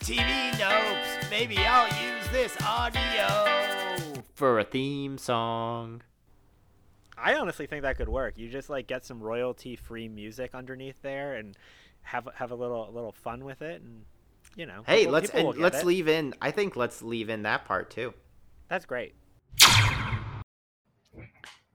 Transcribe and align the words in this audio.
TV 0.00 0.50
Nopes. 0.52 1.30
Maybe 1.30 1.58
I'll 1.58 1.86
use 2.02 2.26
this 2.32 2.56
audio 2.64 4.22
for 4.34 4.58
a 4.58 4.64
theme 4.64 5.18
song. 5.18 6.02
I 7.18 7.34
honestly 7.34 7.66
think 7.66 7.82
that 7.82 7.98
could 7.98 8.08
work. 8.08 8.38
You 8.38 8.48
just 8.48 8.70
like 8.70 8.86
get 8.86 9.04
some 9.04 9.22
royalty 9.22 9.76
free 9.76 10.08
music 10.08 10.54
underneath 10.54 11.00
there 11.02 11.34
and 11.34 11.54
have 12.02 12.26
have 12.34 12.50
a 12.50 12.54
little 12.54 12.88
a 12.88 12.92
little 12.92 13.12
fun 13.12 13.44
with 13.44 13.60
it 13.60 13.82
and 13.82 14.04
you 14.56 14.64
know. 14.64 14.82
Hey, 14.86 15.00
people- 15.00 15.12
let's 15.12 15.30
people 15.30 15.50
and 15.52 15.60
let's 15.60 15.80
it. 15.80 15.86
leave 15.86 16.08
in. 16.08 16.34
I 16.40 16.50
think 16.50 16.76
let's 16.76 17.02
leave 17.02 17.28
in 17.28 17.42
that 17.42 17.66
part 17.66 17.90
too. 17.90 18.14
That's 18.68 18.86
great. 18.86 19.14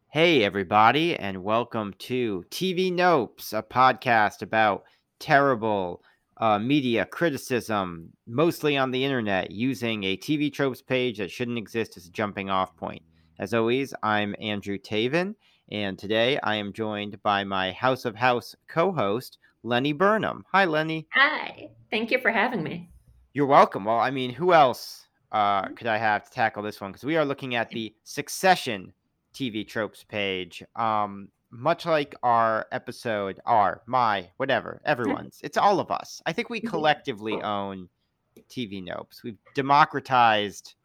Hey, 0.10 0.44
everybody, 0.44 1.16
and 1.16 1.44
welcome 1.44 1.94
to 2.00 2.44
TV 2.50 2.92
Nopes, 2.92 3.54
a 3.56 3.62
podcast 3.62 4.42
about 4.42 4.84
terrible 5.20 6.02
uh, 6.38 6.60
media 6.60 7.06
criticism, 7.06 8.10
mostly 8.28 8.78
on 8.78 8.92
the 8.92 9.04
internet, 9.04 9.52
using 9.52 10.04
a 10.04 10.18
TV 10.18 10.52
tropes 10.52 10.82
page 10.82 11.18
that 11.18 11.32
shouldn't 11.32 11.58
exist 11.58 11.98
as 11.98 12.08
a 12.08 12.12
jumping 12.12 12.50
off 12.50 12.76
point. 12.76 13.02
As 13.40 13.54
always, 13.54 13.94
I'm 14.04 14.36
Andrew 14.40 14.78
Taven, 14.78 15.36
and 15.72 15.98
today 15.98 16.40
I 16.44 16.56
am 16.56 16.74
joined 16.74 17.22
by 17.24 17.44
my 17.44 17.72
House 17.72 18.06
of 18.06 18.16
House 18.16 18.56
co 18.68 18.92
host, 18.92 19.38
Lenny 19.64 19.94
Burnham. 19.94 20.46
Hi, 20.52 20.66
Lenny. 20.66 21.08
Hi. 21.14 21.70
Thank 21.90 22.12
you 22.12 22.20
for 22.20 22.32
having 22.32 22.64
me. 22.64 22.90
You're 23.34 23.46
welcome. 23.46 23.86
Well, 23.86 24.00
I 24.00 24.12
mean, 24.12 24.32
who 24.32 24.54
else 24.54 25.08
uh, 25.32 25.68
could 25.70 25.88
I 25.88 25.98
have 25.98 26.24
to 26.26 26.32
tackle 26.32 26.64
this 26.64 26.80
one? 26.80 26.92
Because 26.92 27.04
we 27.04 27.18
are 27.18 27.26
looking 27.26 27.56
at 27.56 27.70
the 27.70 27.94
Succession 28.04 28.94
TV 29.34 29.68
tropes 29.68 30.04
page. 30.04 30.64
Um, 30.76 31.30
much 31.58 31.86
like 31.86 32.16
our 32.24 32.68
episode, 32.72 33.40
our, 33.46 33.82
my, 33.86 34.30
whatever, 34.38 34.82
everyone's. 34.86 35.40
It's 35.44 35.58
all 35.58 35.80
of 35.80 35.92
us. 35.92 36.22
I 36.26 36.34
think 36.34 36.50
we 36.50 36.60
collectively 36.60 37.42
own 37.42 37.90
TV 38.50 38.84
Nopes. 38.86 39.24
We've 39.24 39.38
democratized 39.54 40.76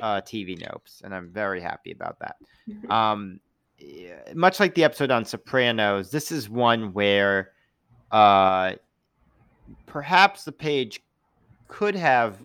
uh, 0.00 0.20
TV 0.20 0.58
Nopes, 0.58 1.02
and 1.02 1.14
I'm 1.14 1.30
very 1.30 1.60
happy 1.60 1.92
about 1.92 2.18
that. 2.20 2.36
Um, 2.90 3.40
much 4.34 4.60
like 4.60 4.74
the 4.74 4.84
episode 4.84 5.10
on 5.10 5.24
Sopranos, 5.24 6.10
this 6.10 6.30
is 6.30 6.48
one 6.48 6.92
where 6.92 7.52
uh, 8.10 8.74
perhaps 9.86 10.44
the 10.44 10.52
page 10.52 11.02
could 11.68 11.94
have 11.94 12.38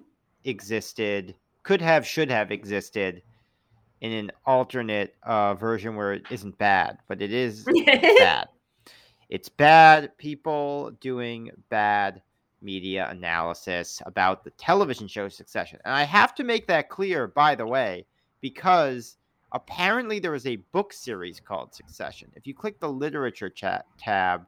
existed, 0.45 1.36
could 1.64 1.81
have, 1.81 2.05
should 2.05 2.31
have 2.31 2.52
existed 2.52 3.22
in 4.02 4.11
an 4.11 4.31
alternate 4.45 5.16
uh, 5.23 5.53
version 5.55 5.95
where 5.95 6.14
it 6.14 6.23
isn't 6.30 6.58
bad, 6.58 6.97
but 7.08 7.22
it 7.22 7.33
is 7.33 7.66
bad. 7.86 8.47
It's 9.30 9.50
bad 9.50 10.17
people 10.17 10.92
doing 11.02 11.52
bad 11.69 12.22
media 12.61 13.08
analysis 13.09 14.02
about 14.05 14.44
the 14.44 14.50
television 14.52 15.08
show 15.08 15.30
Succession. 15.30 15.80
And 15.86 15.94
I 15.94 16.03
have 16.03 16.33
to 16.36 16.44
make 16.44 16.67
that 16.67 16.89
clear, 16.89 17.27
by 17.27 17.55
the 17.55 17.66
way, 17.66 18.05
because 18.42 19.17
apparently 19.52 20.20
there 20.20 20.36
is 20.36 20.45
a 20.45 20.58
book 20.58 20.94
series 20.94 21.39
called 21.39 21.73
Succession. 21.73 22.31
If 22.36 22.47
you 22.47 22.53
click 22.53 22.80
the 22.80 22.89
literature 22.89 23.50
chat 23.50 23.86
tab, 23.97 24.45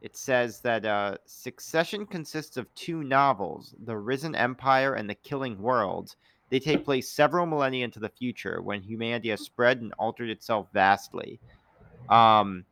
it 0.00 0.16
says 0.16 0.60
that 0.60 0.84
uh, 0.84 1.16
Succession 1.26 2.06
consists 2.06 2.56
of 2.56 2.72
two 2.74 3.02
novels, 3.02 3.74
The 3.84 3.96
Risen 3.96 4.34
Empire 4.34 4.94
and 4.94 5.08
The 5.08 5.14
Killing 5.14 5.60
Worlds. 5.60 6.16
They 6.50 6.60
take 6.60 6.84
place 6.84 7.10
several 7.10 7.46
millennia 7.46 7.84
into 7.84 7.98
the 7.98 8.08
future 8.08 8.62
when 8.62 8.82
humanity 8.82 9.30
has 9.30 9.40
spread 9.40 9.80
and 9.80 9.92
altered 9.98 10.30
itself 10.30 10.68
vastly. 10.72 11.40
Um, 12.08 12.64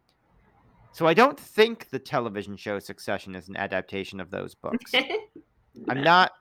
so 0.93 1.07
I 1.07 1.15
don't 1.15 1.39
think 1.39 1.91
the 1.91 1.99
television 1.99 2.57
show 2.57 2.79
Succession 2.79 3.35
is 3.35 3.49
an 3.49 3.57
adaptation 3.57 4.21
of 4.21 4.31
those 4.31 4.55
books. 4.55 4.93
I'm 5.89 6.05
not 6.05 6.33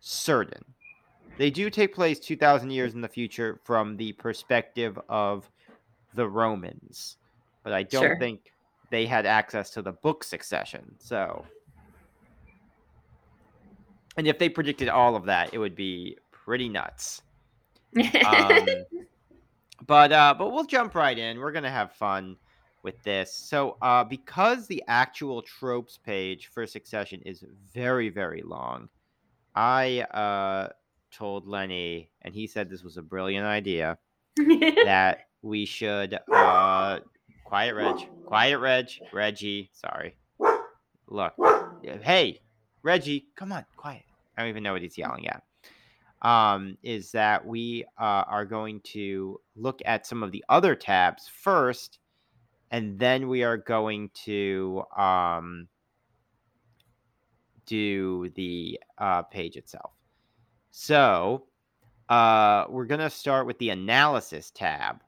certain. 0.00 0.62
They 1.38 1.50
do 1.50 1.70
take 1.70 1.94
place 1.94 2.18
2,000 2.18 2.70
years 2.70 2.94
in 2.94 3.00
the 3.00 3.08
future 3.08 3.60
from 3.64 3.96
the 3.96 4.12
perspective 4.12 4.98
of 5.08 5.50
the 6.14 6.28
Romans, 6.28 7.16
but 7.62 7.72
I 7.72 7.82
don't 7.84 8.02
Sure. 8.02 8.18
think 8.18 8.52
they 8.90 9.06
had 9.06 9.26
access 9.26 9.70
to 9.70 9.82
the 9.82 9.92
book 9.92 10.24
Succession. 10.24 10.94
So, 10.98 11.44
and 14.16 14.26
if 14.26 14.38
they 14.38 14.48
predicted 14.48 14.88
all 14.88 15.16
of 15.16 15.24
that, 15.26 15.52
it 15.52 15.58
would 15.58 15.74
be 15.74 16.16
pretty 16.46 16.68
nuts. 16.68 17.22
Um, 18.24 18.66
but 19.86 20.12
uh, 20.12 20.34
but 20.38 20.52
we'll 20.52 20.64
jump 20.64 20.94
right 20.94 21.18
in. 21.18 21.40
We're 21.40 21.52
gonna 21.52 21.70
have 21.70 21.92
fun 21.92 22.36
with 22.82 23.02
this. 23.02 23.34
So 23.34 23.76
uh, 23.82 24.04
because 24.04 24.68
the 24.68 24.82
actual 24.86 25.42
tropes 25.42 25.98
page 25.98 26.46
for 26.46 26.64
Succession 26.66 27.20
is 27.26 27.44
very 27.74 28.08
very 28.08 28.42
long, 28.42 28.88
I 29.54 30.02
uh, 30.02 30.68
told 31.10 31.46
Lenny, 31.48 32.10
and 32.22 32.32
he 32.32 32.46
said 32.46 32.70
this 32.70 32.84
was 32.84 32.96
a 32.96 33.02
brilliant 33.02 33.44
idea 33.44 33.98
that 34.36 35.26
we 35.42 35.66
should 35.66 36.16
uh, 36.32 37.00
quiet 37.44 37.74
Reg, 37.74 37.96
quiet 38.24 38.58
Reg, 38.58 38.86
Reggie. 39.12 39.70
Sorry. 39.72 40.16
Look, 41.08 41.34
hey, 42.02 42.40
Reggie, 42.82 43.26
come 43.36 43.52
on, 43.52 43.64
quiet. 43.76 44.02
I 44.36 44.42
don't 44.42 44.50
even 44.50 44.62
know 44.62 44.72
what 44.72 44.82
he's 44.82 44.98
yelling 44.98 45.28
at 45.28 45.42
um, 46.22 46.76
is 46.82 47.12
that 47.12 47.44
we 47.44 47.84
uh, 47.98 48.24
are 48.26 48.44
going 48.44 48.80
to 48.80 49.40
look 49.54 49.80
at 49.84 50.06
some 50.06 50.22
of 50.22 50.32
the 50.32 50.44
other 50.48 50.74
tabs 50.74 51.28
first, 51.28 51.98
and 52.70 52.98
then 52.98 53.28
we 53.28 53.42
are 53.42 53.56
going 53.56 54.10
to 54.24 54.82
um, 54.96 55.68
do 57.66 58.30
the 58.34 58.80
uh, 58.98 59.22
page 59.22 59.56
itself. 59.56 59.92
So 60.70 61.46
uh, 62.08 62.66
we're 62.68 62.86
going 62.86 63.00
to 63.00 63.10
start 63.10 63.46
with 63.46 63.58
the 63.58 63.70
analysis 63.70 64.50
tab. 64.50 65.02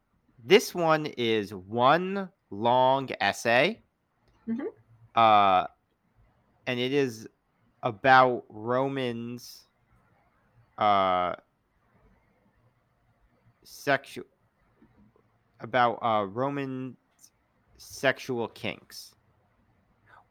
This 0.45 0.75
one 0.75 1.07
is 1.07 1.55
one 1.55 2.29
long 2.51 3.09
essay, 3.21 3.83
Mhm. 4.49 4.67
uh, 5.15 5.67
and 6.67 6.81
it 6.81 6.93
is 6.93 7.29
about 7.83 8.45
Romans 8.49 9.68
uh 10.79 11.35
sexual 13.65 14.25
about 15.61 15.99
uh 16.03 16.25
roman 16.27 16.97
sexual 17.77 18.49
kinks. 18.49 19.15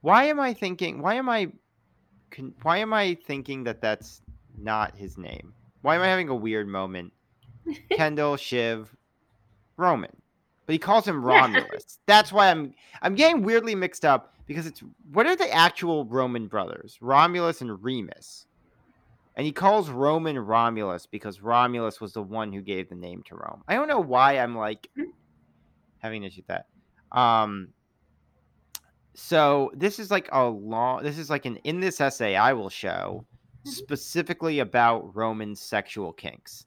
Why 0.01 0.25
am 0.25 0.39
i 0.39 0.53
thinking 0.53 1.01
why 1.01 1.15
am 1.15 1.29
i 1.29 1.51
con- 2.31 2.53
why 2.63 2.77
am 2.77 2.93
i 2.93 3.17
thinking 3.25 3.63
that 3.65 3.81
that's 3.81 4.21
not 4.57 4.95
his 4.95 5.17
name? 5.17 5.53
Why 5.81 5.95
am 5.95 6.01
i 6.01 6.07
having 6.07 6.29
a 6.29 6.35
weird 6.35 6.67
moment? 6.67 7.13
Kendall 7.91 8.37
shiv 8.37 8.95
roman. 9.75 10.15
But 10.65 10.73
he 10.73 10.79
calls 10.79 11.07
him 11.07 11.21
Yeah. 11.21 11.29
romulus. 11.29 11.99
That's 12.07 12.31
why 12.31 12.49
i'm 12.49 12.73
i'm 13.01 13.15
getting 13.15 13.43
weirdly 13.43 13.75
mixed 13.75 14.05
up 14.05 14.33
because 14.45 14.65
it's 14.65 14.81
what 15.11 15.25
are 15.25 15.35
the 15.35 15.51
actual 15.53 16.05
roman 16.05 16.47
brothers? 16.47 16.97
Romulus 17.01 17.61
and 17.61 17.83
remus 17.83 18.45
and 19.37 19.45
he 19.45 19.51
calls 19.53 19.89
Roman 19.89 20.37
Romulus 20.37 21.05
because 21.05 21.41
Romulus 21.41 22.01
was 22.01 22.11
the 22.11 22.21
one 22.23 22.51
who 22.51 22.61
gave 22.61 22.89
the 22.89 22.95
name 22.95 23.23
to 23.27 23.35
Rome. 23.35 23.63
I 23.67 23.75
don't 23.75 23.87
know 23.87 23.99
why 23.99 24.33
I'm 24.39 24.55
like 24.57 24.89
having 25.99 26.23
an 26.23 26.27
issue 26.27 26.41
with 26.41 26.47
that. 26.47 26.67
Um, 27.17 27.69
so 29.13 29.71
this 29.73 29.99
is 29.99 30.11
like 30.11 30.27
a 30.31 30.43
long. 30.45 31.03
This 31.03 31.17
is 31.17 31.29
like 31.29 31.45
an 31.45 31.57
in 31.57 31.79
this 31.79 32.01
essay 32.01 32.35
I 32.35 32.51
will 32.53 32.69
show 32.69 33.25
Mhm. 33.65 33.69
specifically 33.69 34.59
about 34.59 35.15
Roman 35.15 35.55
sexual 35.55 36.13
kinks. 36.13 36.65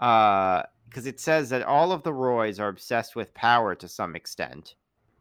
Uh, 0.00 0.62
because 0.88 1.06
it 1.06 1.20
says 1.20 1.48
that 1.50 1.62
all 1.62 1.90
of 1.92 2.02
the 2.02 2.12
Roys 2.12 2.60
are 2.60 2.68
obsessed 2.68 3.16
with 3.16 3.32
power 3.32 3.74
to 3.74 3.88
some 3.88 4.14
extent, 4.14 4.74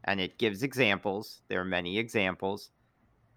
and 0.03 0.19
it 0.19 0.37
gives 0.37 0.63
examples. 0.63 1.43
There 1.47 1.61
are 1.61 1.65
many 1.65 1.97
examples. 1.97 2.71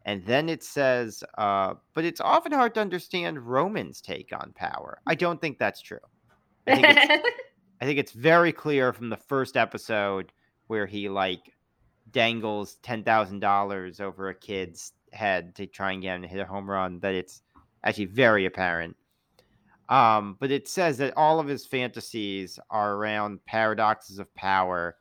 And 0.04 0.24
then 0.26 0.48
it 0.48 0.62
says, 0.62 1.24
uh, 1.38 1.74
but 1.94 2.04
it's 2.04 2.20
often 2.20 2.52
hard 2.52 2.74
to 2.74 2.80
understand 2.80 3.46
Roman's 3.46 4.00
take 4.00 4.32
on 4.32 4.52
power. 4.54 5.00
I 5.06 5.14
don't 5.14 5.40
think 5.40 5.58
that's 5.58 5.80
true. 5.80 5.98
I 6.66 6.74
think 6.76 6.86
it's, 6.88 7.28
I 7.80 7.84
think 7.86 7.98
it's 7.98 8.12
very 8.12 8.52
clear 8.52 8.92
from 8.92 9.08
the 9.08 9.16
first 9.16 9.56
episode 9.56 10.32
where 10.66 10.86
he 10.86 11.08
like 11.08 11.52
dangles 12.10 12.76
ten 12.82 13.02
thousand 13.02 13.40
dollars 13.40 14.00
over 14.00 14.28
a 14.28 14.34
kid's 14.34 14.92
head 15.12 15.54
to 15.54 15.66
try 15.66 15.92
and 15.92 16.02
get 16.02 16.16
him 16.16 16.22
to 16.22 16.28
hit 16.28 16.40
a 16.40 16.44
home 16.44 16.68
run 16.68 17.00
that 17.00 17.14
it's 17.14 17.42
actually 17.82 18.06
very 18.06 18.46
apparent. 18.46 18.96
Um, 19.88 20.36
but 20.40 20.50
it 20.50 20.68
says 20.68 20.98
that 20.98 21.14
all 21.16 21.40
of 21.40 21.46
his 21.46 21.66
fantasies 21.66 22.58
are 22.70 22.94
around 22.94 23.44
paradoxes 23.44 24.18
of 24.18 24.34
power, 24.34 24.96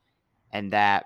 and 0.51 0.71
that 0.73 1.05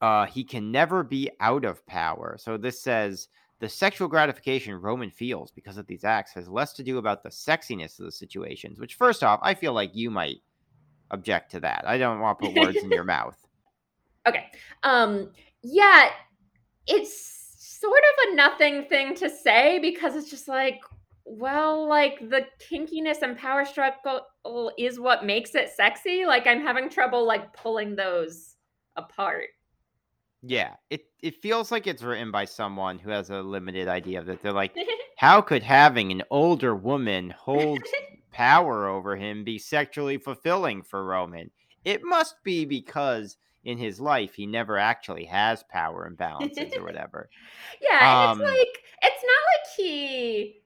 uh, 0.00 0.26
he 0.26 0.44
can 0.44 0.70
never 0.70 1.02
be 1.02 1.30
out 1.40 1.64
of 1.64 1.84
power. 1.86 2.36
So 2.38 2.56
this 2.56 2.80
says 2.80 3.28
the 3.60 3.68
sexual 3.68 4.08
gratification 4.08 4.80
Roman 4.80 5.10
feels 5.10 5.50
because 5.50 5.76
of 5.76 5.86
these 5.86 6.04
acts 6.04 6.32
has 6.32 6.48
less 6.48 6.72
to 6.74 6.82
do 6.82 6.98
about 6.98 7.22
the 7.22 7.28
sexiness 7.28 7.98
of 7.98 8.06
the 8.06 8.12
situations. 8.12 8.80
Which, 8.80 8.94
first 8.94 9.22
off, 9.22 9.40
I 9.42 9.54
feel 9.54 9.74
like 9.74 9.94
you 9.94 10.10
might 10.10 10.38
object 11.10 11.50
to 11.52 11.60
that. 11.60 11.84
I 11.86 11.98
don't 11.98 12.20
want 12.20 12.38
to 12.38 12.46
put 12.46 12.64
words 12.64 12.78
in 12.78 12.90
your 12.90 13.04
mouth. 13.16 13.36
okay. 14.26 14.46
Um 14.82 15.30
yeah, 15.62 16.10
it's 16.86 17.40
sort 17.58 18.00
of 18.00 18.32
a 18.32 18.34
nothing 18.34 18.84
thing 18.84 19.14
to 19.16 19.28
say 19.28 19.78
because 19.78 20.14
it's 20.14 20.30
just 20.30 20.48
like, 20.48 20.80
well, 21.24 21.86
like 21.86 22.18
the 22.30 22.46
kinkiness 22.70 23.22
and 23.22 23.36
power 23.36 23.64
struggle 23.64 24.22
is 24.78 24.98
what 24.98 25.24
makes 25.24 25.54
it 25.54 25.70
sexy. 25.70 26.26
Like 26.26 26.46
I'm 26.46 26.62
having 26.62 26.88
trouble 26.88 27.26
like 27.26 27.52
pulling 27.52 27.96
those 27.96 28.56
apart. 28.96 29.48
Yeah, 30.42 30.74
it 30.88 31.04
it 31.22 31.42
feels 31.42 31.70
like 31.70 31.86
it's 31.86 32.02
written 32.02 32.30
by 32.30 32.46
someone 32.46 32.98
who 32.98 33.10
has 33.10 33.30
a 33.30 33.42
limited 33.42 33.88
idea 33.88 34.20
of 34.20 34.28
it. 34.28 34.42
They're 34.42 34.52
like, 34.52 34.74
how 35.16 35.42
could 35.42 35.62
having 35.62 36.10
an 36.12 36.22
older 36.30 36.74
woman 36.74 37.30
hold 37.30 37.80
power 38.32 38.88
over 38.88 39.16
him 39.16 39.44
be 39.44 39.58
sexually 39.58 40.16
fulfilling 40.16 40.82
for 40.82 41.04
Roman? 41.04 41.50
It 41.84 42.02
must 42.02 42.36
be 42.42 42.64
because 42.64 43.36
in 43.64 43.76
his 43.76 44.00
life 44.00 44.34
he 44.34 44.46
never 44.46 44.78
actually 44.78 45.26
has 45.26 45.62
power 45.64 46.10
imbalances 46.10 46.74
or 46.76 46.84
whatever. 46.86 47.28
yeah, 47.82 48.30
Um, 48.30 48.40
and 48.40 48.48
it's 48.48 48.58
like 48.58 48.82
it's 49.02 49.24
not 49.24 49.42
like 49.52 49.76
he 49.76 50.62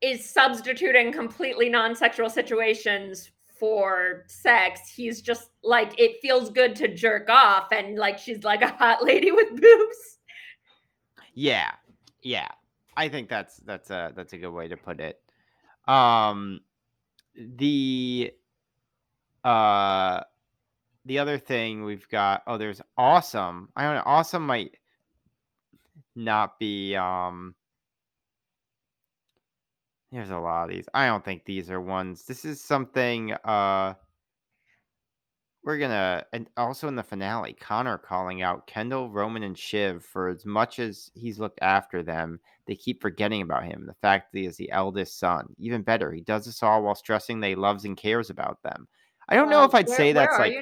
is 0.00 0.28
substituting 0.28 1.12
completely 1.12 1.68
non-sexual 1.68 2.30
situations 2.30 3.30
for 3.58 4.24
sex. 4.26 4.80
He's 4.94 5.20
just 5.20 5.50
like 5.62 5.98
it 5.98 6.20
feels 6.20 6.50
good 6.50 6.76
to 6.76 6.94
jerk 6.94 7.28
off 7.28 7.72
and 7.72 7.96
like 7.96 8.18
she's 8.18 8.44
like 8.44 8.62
a 8.62 8.68
hot 8.68 9.02
lady 9.04 9.30
with 9.30 9.60
boobs. 9.60 10.18
Yeah, 11.34 11.72
yeah. 12.22 12.48
I 12.96 13.08
think 13.08 13.28
that's 13.28 13.58
that's 13.58 13.90
a 13.90 14.12
that's 14.16 14.32
a 14.32 14.38
good 14.38 14.50
way 14.50 14.68
to 14.68 14.76
put 14.76 15.00
it. 15.00 15.20
Um, 15.86 16.60
the 17.36 18.32
uh, 19.44 20.20
the 21.04 21.18
other 21.18 21.38
thing 21.38 21.84
we've 21.84 22.08
got. 22.08 22.42
Oh, 22.46 22.58
there's 22.58 22.82
awesome. 22.96 23.68
I 23.76 23.84
don't 23.84 23.94
know. 23.94 24.02
Awesome 24.04 24.46
might 24.46 24.76
not 26.16 26.58
be. 26.58 26.96
Um, 26.96 27.54
there's 30.12 30.30
a 30.30 30.38
lot 30.38 30.64
of 30.64 30.70
these. 30.70 30.86
I 30.94 31.06
don't 31.06 31.24
think 31.24 31.44
these 31.44 31.70
are 31.70 31.80
ones. 31.80 32.24
This 32.24 32.44
is 32.44 32.60
something. 32.60 33.32
Uh, 33.44 33.94
we're 35.64 35.78
gonna 35.78 36.24
and 36.32 36.48
also 36.56 36.88
in 36.88 36.96
the 36.96 37.02
finale, 37.02 37.52
Connor 37.52 37.98
calling 37.98 38.40
out 38.40 38.66
Kendall, 38.66 39.10
Roman, 39.10 39.42
and 39.42 39.58
Shiv 39.58 40.02
for 40.02 40.28
as 40.28 40.46
much 40.46 40.78
as 40.78 41.10
he's 41.14 41.38
looked 41.38 41.58
after 41.60 42.02
them, 42.02 42.40
they 42.66 42.74
keep 42.74 43.02
forgetting 43.02 43.42
about 43.42 43.64
him. 43.64 43.84
The 43.86 43.94
fact 44.00 44.32
that 44.32 44.38
he 44.38 44.46
is 44.46 44.56
the 44.56 44.70
eldest 44.70 45.18
son. 45.18 45.54
Even 45.58 45.82
better, 45.82 46.10
he 46.10 46.22
does 46.22 46.46
this 46.46 46.62
all 46.62 46.82
while 46.82 46.94
stressing 46.94 47.40
that 47.40 47.48
he 47.48 47.54
loves 47.54 47.84
and 47.84 47.96
cares 47.96 48.30
about 48.30 48.62
them. 48.62 48.88
I 49.28 49.34
don't 49.34 49.50
know 49.50 49.64
if 49.64 49.74
I'd 49.74 49.88
where- 49.88 49.96
say 49.96 50.12
that's 50.12 50.38
like 50.38 50.54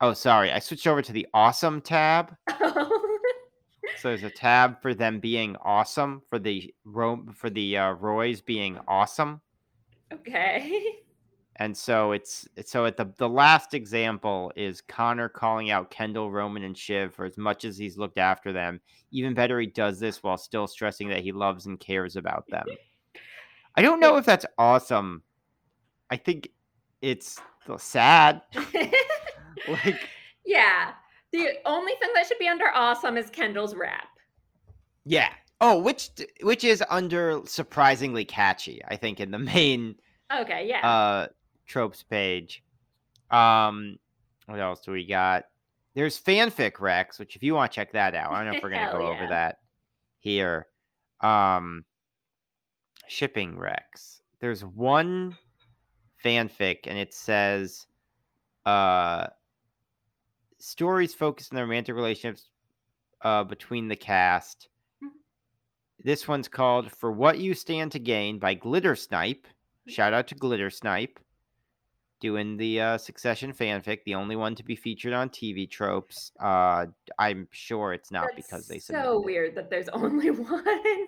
oh 0.00 0.14
sorry, 0.14 0.50
I 0.50 0.58
switched 0.58 0.86
over 0.88 1.02
to 1.02 1.12
the 1.12 1.28
awesome 1.32 1.80
tab. 1.80 2.34
So 4.00 4.08
there's 4.08 4.22
a 4.22 4.30
tab 4.30 4.80
for 4.80 4.94
them 4.94 5.18
being 5.20 5.56
awesome, 5.62 6.22
for 6.28 6.38
the 6.38 6.72
Rome 6.84 7.32
for 7.36 7.50
the 7.50 7.76
uh, 7.78 7.92
Roys 7.92 8.40
being 8.40 8.78
awesome. 8.88 9.40
okay. 10.12 10.82
And 11.60 11.76
so 11.76 12.12
it's 12.12 12.44
it's- 12.54 12.70
so 12.70 12.86
at 12.86 12.96
the 12.96 13.12
the 13.16 13.28
last 13.28 13.74
example 13.74 14.52
is 14.54 14.80
Connor 14.80 15.28
calling 15.28 15.72
out 15.72 15.90
Kendall, 15.90 16.30
Roman, 16.30 16.62
and 16.62 16.78
Shiv 16.78 17.12
for 17.12 17.24
as 17.24 17.36
much 17.36 17.64
as 17.64 17.76
he's 17.76 17.98
looked 17.98 18.16
after 18.16 18.52
them. 18.52 18.80
Even 19.10 19.34
better, 19.34 19.58
he 19.58 19.66
does 19.66 19.98
this 19.98 20.22
while 20.22 20.36
still 20.36 20.68
stressing 20.68 21.08
that 21.08 21.24
he 21.24 21.32
loves 21.32 21.66
and 21.66 21.80
cares 21.80 22.14
about 22.14 22.44
them. 22.48 22.64
I 23.74 23.82
don't 23.82 23.98
know 23.98 24.18
if 24.18 24.24
that's 24.24 24.46
awesome. 24.56 25.24
I 26.10 26.16
think 26.16 26.50
it's 27.02 27.40
sad. 27.78 28.42
Like 29.68 29.98
yeah. 30.46 30.92
The 31.32 31.58
only 31.66 31.92
thing 32.00 32.10
that 32.14 32.26
should 32.26 32.38
be 32.38 32.48
under 32.48 32.66
awesome 32.74 33.16
is 33.16 33.28
Kendall's 33.30 33.74
rap. 33.74 34.08
yeah. 35.04 35.30
Oh, 35.60 35.76
which 35.80 36.10
which 36.42 36.62
is 36.62 36.84
under 36.88 37.40
surprisingly 37.44 38.24
catchy. 38.24 38.80
I 38.86 38.94
think 38.94 39.18
in 39.18 39.32
the 39.32 39.38
main 39.54 39.96
Okay, 40.32 40.68
yeah. 40.68 40.88
uh 40.88 41.26
tropes 41.66 42.02
page. 42.04 42.62
Um 43.30 43.98
what 44.46 44.60
else 44.60 44.80
do 44.80 44.92
we 44.92 45.04
got? 45.04 45.46
There's 45.94 46.18
fanfic 46.20 46.78
Rex, 46.78 47.18
which 47.18 47.34
if 47.34 47.42
you 47.42 47.54
want 47.54 47.72
to 47.72 47.74
check 47.76 47.92
that 47.92 48.14
out, 48.14 48.30
I 48.30 48.36
don't 48.44 48.52
know 48.52 48.56
if 48.58 48.62
we're 48.62 48.70
gonna 48.70 48.92
go 48.96 49.08
over 49.08 49.26
that 49.26 49.58
here. 50.20 50.68
Um 51.20 51.84
shipping 53.08 53.58
Rex. 53.58 54.20
There's 54.40 54.64
one 54.64 55.36
fanfic 56.24 56.80
and 56.86 56.96
it 56.96 57.12
says 57.12 57.86
uh 58.64 59.26
stories 60.58 61.14
focused 61.14 61.52
on 61.52 61.56
the 61.56 61.62
romantic 61.62 61.94
relationships 61.94 62.48
uh 63.22 63.44
between 63.44 63.88
the 63.88 63.96
cast. 63.96 64.68
Mhm. 65.02 65.08
This 66.04 66.26
one's 66.28 66.48
called 66.48 66.90
For 66.92 67.10
What 67.12 67.38
You 67.38 67.54
Stand 67.54 67.92
to 67.92 67.98
Gain 67.98 68.38
by 68.38 68.54
Glitter 68.54 68.94
Snipe. 68.96 69.46
Shout 69.88 70.12
out 70.12 70.26
to 70.28 70.34
Glitter 70.34 70.70
Snipe 70.70 71.18
doing 72.20 72.56
the 72.56 72.80
uh, 72.80 72.98
Succession 72.98 73.52
fanfic, 73.52 74.00
the 74.04 74.14
only 74.16 74.34
one 74.36 74.54
to 74.56 74.64
be 74.64 74.74
featured 74.74 75.12
on 75.12 75.30
TV 75.30 75.70
tropes. 75.70 76.32
Uh, 76.40 76.86
I'm 77.18 77.46
sure 77.52 77.92
it's 77.92 78.10
not 78.10 78.26
That's 78.34 78.36
because 78.48 78.66
they 78.66 78.80
so 78.80 78.86
submitted 78.92 79.12
it. 79.12 79.24
weird 79.24 79.54
that 79.54 79.70
there's 79.70 79.88
only 79.92 80.30
one. 80.30 81.06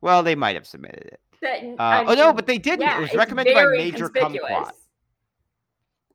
Well, 0.00 0.22
they 0.24 0.34
might 0.34 0.56
have 0.56 0.66
submitted 0.66 1.06
it. 1.06 1.20
that, 1.42 1.62
Uh, 1.78 2.04
oh 2.08 2.14
no, 2.14 2.32
but 2.32 2.46
they 2.46 2.58
didn't. 2.58 2.80
yeah, 2.82 2.98
it 2.98 3.02
was 3.02 3.14
recommended 3.14 3.54
by 3.54 3.64
Major. 3.66 4.08
Kumquat. 4.08 4.72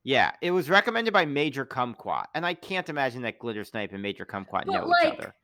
Yeah, 0.04 0.32
it 0.42 0.52
was 0.52 0.70
recommended 0.70 1.14
by 1.14 1.26
Major 1.26 1.66
Kumquat, 1.66 2.26
and 2.34 2.46
I 2.46 2.54
can't 2.54 2.88
imagine 2.90 3.22
that 3.24 3.40
Glitter 3.40 3.64
Snipe 3.64 3.92
and 3.92 4.02
Major 4.02 4.26
Kumquat 4.26 4.66
But, 4.66 4.68
know 4.68 4.86
like, 4.86 5.14
each 5.14 5.20
other. 5.20 5.36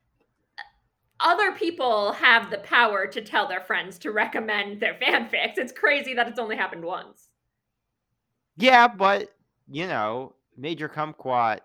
Other 1.20 1.52
people 1.52 2.12
have 2.12 2.50
the 2.50 2.58
power 2.58 3.06
to 3.06 3.20
tell 3.22 3.46
their 3.46 3.60
friends 3.60 3.98
to 3.98 4.10
recommend 4.10 4.80
their 4.80 4.94
fanfics. 4.94 5.58
It's 5.58 5.72
crazy 5.72 6.14
that 6.14 6.28
it's 6.28 6.38
only 6.38 6.56
happened 6.56 6.84
once. 6.84 7.28
Yeah, 8.56 8.88
but 8.88 9.30
you 9.70 9.86
know, 9.86 10.34
Major 10.56 10.88
Kumquat 10.88 11.60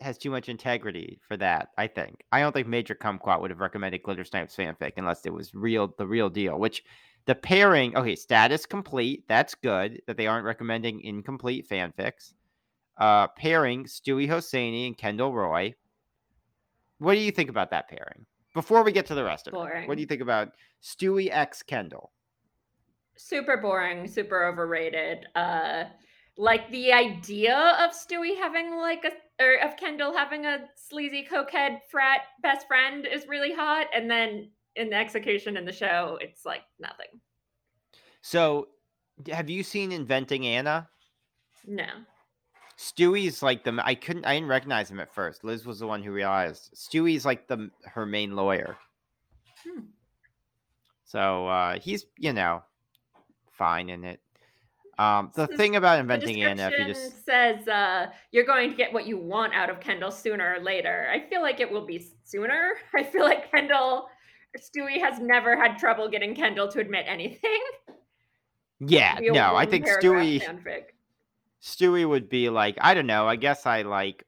has 0.00 0.18
too 0.18 0.30
much 0.30 0.48
integrity 0.48 1.20
for 1.26 1.36
that. 1.36 1.68
I 1.78 1.86
think. 1.86 2.24
I 2.32 2.40
don't 2.40 2.52
think 2.52 2.66
Major 2.66 2.94
Kumquat 2.94 3.40
would 3.40 3.50
have 3.50 3.60
recommended 3.60 4.02
Glitter 4.02 4.24
Snipes 4.24 4.56
fanfic 4.56 4.92
unless 4.96 5.24
it 5.26 5.32
was 5.32 5.54
real, 5.54 5.94
the 5.98 6.06
real 6.06 6.28
deal. 6.28 6.58
Which 6.58 6.82
the 7.26 7.34
pairing, 7.34 7.96
okay, 7.96 8.16
status 8.16 8.66
complete. 8.66 9.24
That's 9.28 9.54
good 9.54 10.00
that 10.06 10.16
they 10.16 10.26
aren't 10.26 10.46
recommending 10.46 11.00
incomplete 11.02 11.68
fanfics. 11.68 12.32
Uh, 12.96 13.26
pairing 13.28 13.84
Stewie 13.84 14.28
Hosseini 14.28 14.86
and 14.86 14.96
Kendall 14.96 15.34
Roy. 15.34 15.74
What 16.98 17.14
do 17.14 17.20
you 17.20 17.30
think 17.30 17.50
about 17.50 17.70
that 17.70 17.88
pairing? 17.88 18.24
Before 18.54 18.82
we 18.82 18.92
get 18.92 19.04
to 19.06 19.14
the 19.14 19.24
rest 19.24 19.48
of 19.48 19.54
it, 19.54 19.86
what 19.86 19.96
do 19.96 20.00
you 20.00 20.06
think 20.06 20.22
about 20.22 20.52
Stewie 20.82 21.28
X 21.30 21.62
Kendall? 21.62 22.12
Super 23.18 23.58
boring, 23.58 24.08
super 24.08 24.46
overrated. 24.46 25.26
Uh 25.34 25.84
like 26.38 26.70
the 26.70 26.92
idea 26.92 27.56
of 27.80 27.92
Stewie 27.92 28.36
having 28.36 28.76
like 28.76 29.04
a 29.04 29.42
or 29.42 29.56
of 29.56 29.76
Kendall 29.76 30.16
having 30.16 30.46
a 30.46 30.66
sleazy 30.74 31.26
cokehead 31.30 31.80
frat 31.90 32.22
best 32.42 32.66
friend 32.66 33.06
is 33.06 33.28
really 33.28 33.52
hot, 33.52 33.86
and 33.94 34.10
then 34.10 34.50
in 34.76 34.90
the 34.90 34.96
execution 34.96 35.56
in 35.56 35.64
the 35.64 35.72
show, 35.72 36.18
it's 36.20 36.44
like 36.44 36.62
nothing. 36.78 37.06
So, 38.20 38.68
have 39.32 39.48
you 39.48 39.62
seen 39.62 39.92
Inventing 39.92 40.46
Anna? 40.46 40.88
No. 41.66 41.86
Stewie's 42.78 43.42
like 43.42 43.64
the 43.64 43.80
I 43.82 43.94
couldn't 43.94 44.26
I 44.26 44.34
didn't 44.34 44.48
recognize 44.50 44.90
him 44.90 45.00
at 45.00 45.12
first. 45.14 45.42
Liz 45.44 45.64
was 45.64 45.78
the 45.78 45.86
one 45.86 46.02
who 46.02 46.12
realized 46.12 46.70
Stewie's 46.74 47.24
like 47.24 47.48
the 47.48 47.70
her 47.86 48.04
main 48.04 48.36
lawyer. 48.36 48.76
Hmm. 49.64 49.80
So 51.04 51.46
uh 51.48 51.78
he's 51.78 52.04
you 52.18 52.34
know 52.34 52.62
fine 53.52 53.88
in 53.88 54.04
it. 54.04 54.20
Um 54.98 55.30
the 55.34 55.46
This- 55.46 55.56
thing 55.56 55.76
about 55.76 56.00
inventing 56.00 56.42
Anna, 56.42 56.68
if 56.70 56.78
you 56.78 56.92
just 56.92 57.24
says 57.24 57.66
uh, 57.66 58.08
you're 58.30 58.44
going 58.44 58.68
to 58.70 58.76
get 58.76 58.92
what 58.92 59.06
you 59.06 59.16
want 59.16 59.54
out 59.54 59.70
of 59.70 59.80
Kendall 59.80 60.10
sooner 60.10 60.56
or 60.58 60.62
later. 60.62 61.08
I 61.10 61.26
feel 61.30 61.40
like 61.40 61.60
it 61.60 61.70
will 61.70 61.86
be 61.86 62.06
sooner. 62.24 62.72
I 62.94 63.02
feel 63.04 63.24
like 63.24 63.50
Kendall, 63.50 64.08
Stewie 64.56 65.00
has 65.00 65.18
never 65.18 65.56
had 65.56 65.78
trouble 65.78 66.08
getting 66.08 66.34
Kendall 66.34 66.68
to 66.68 66.80
admit 66.80 67.04
anything. 67.08 67.60
yeah 68.80 69.18
no 69.20 69.56
I 69.56 69.64
think 69.64 69.86
Stewie 69.86 70.42
fanfic. 70.42 70.84
Stewie 71.62 72.06
would 72.06 72.28
be 72.28 72.50
like 72.50 72.76
I 72.80 72.92
don't 72.92 73.06
know 73.06 73.26
I 73.26 73.36
guess 73.36 73.64
I 73.64 73.82
like 73.82 74.26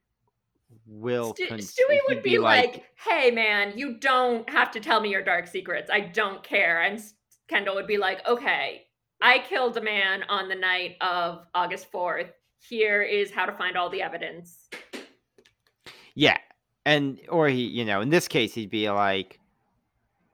will 0.89 1.35
con- 1.35 1.59
Stewie 1.59 2.01
would 2.09 2.23
be, 2.23 2.39
like, 2.39 2.85
"Hey, 2.97 3.31
man, 3.31 3.77
you 3.77 3.99
don't 3.99 4.49
have 4.49 4.71
to 4.73 4.81
tell 4.81 5.01
me 5.01 5.11
your 5.11 5.23
dark 5.23 5.47
secrets. 5.47 5.91
I 5.91 6.01
don't 6.01 6.43
care." 6.43 6.83
And 6.83 7.01
Kendall 7.47 7.75
would 7.75 7.87
be 7.87 7.99
like, 7.99 8.27
"Okay, 8.27 8.87
I 9.21 9.41
killed 9.41 9.77
a 9.77 9.83
man 9.83 10.25
on 10.29 10.49
the 10.49 10.55
night 10.55 10.97
of 11.01 11.47
August 11.55 11.91
fourth. 11.91 12.33
Here 12.59 13.03
is 13.03 13.31
how 13.31 13.47
to 13.47 13.53
find 13.53 13.77
all 13.77 13.91
the 13.91 14.03
evidence." 14.03 14.69
Yeah. 16.15 16.39
And 16.85 17.21
or 17.29 17.49
he, 17.49 17.67
you 17.67 17.85
know, 17.85 18.01
in 18.01 18.09
this 18.09 18.29
case 18.29 18.55
he'd 18.55 18.71
be 18.71 18.91
like, 18.91 19.38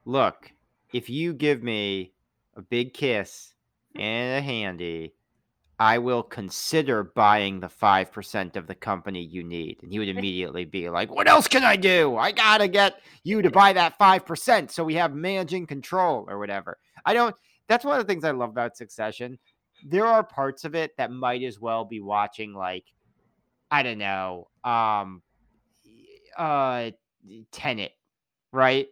"Look, 0.05 0.51
if 0.93 1.09
you 1.09 1.33
give 1.33 1.63
me 1.63 2.13
a 2.55 2.61
big 2.61 2.93
kiss 2.93 3.53
and 3.95 4.37
a 4.37 4.41
handy, 4.41 5.13
I 5.77 5.97
will 5.97 6.23
consider 6.23 7.03
buying 7.03 7.59
the 7.59 7.67
5% 7.67 8.55
of 8.55 8.67
the 8.67 8.75
company 8.75 9.21
you 9.21 9.43
need. 9.43 9.79
And 9.83 9.91
he 9.91 9.99
would 9.99 10.07
immediately 10.07 10.63
be 10.63 10.89
like, 10.89 11.13
What 11.13 11.27
else 11.27 11.47
can 11.47 11.63
I 11.63 11.75
do? 11.75 12.15
I 12.15 12.31
got 12.31 12.59
to 12.59 12.67
get 12.67 13.01
you 13.23 13.41
to 13.41 13.51
buy 13.51 13.73
that 13.73 13.99
5% 13.99 14.71
so 14.71 14.83
we 14.83 14.95
have 14.95 15.13
managing 15.13 15.67
control 15.67 16.25
or 16.29 16.39
whatever. 16.39 16.77
I 17.05 17.13
don't, 17.13 17.35
that's 17.67 17.83
one 17.83 17.99
of 17.99 18.05
the 18.05 18.11
things 18.11 18.23
I 18.23 18.31
love 18.31 18.51
about 18.51 18.77
Succession. 18.77 19.37
There 19.85 20.05
are 20.05 20.23
parts 20.23 20.63
of 20.63 20.75
it 20.75 20.95
that 20.97 21.11
might 21.11 21.43
as 21.43 21.59
well 21.59 21.83
be 21.83 21.99
watching, 21.99 22.53
like, 22.53 22.85
I 23.69 23.83
don't 23.83 23.97
know, 23.97 24.47
um, 24.63 25.21
uh, 26.37 26.91
Tenet, 27.51 27.91
right? 28.53 28.87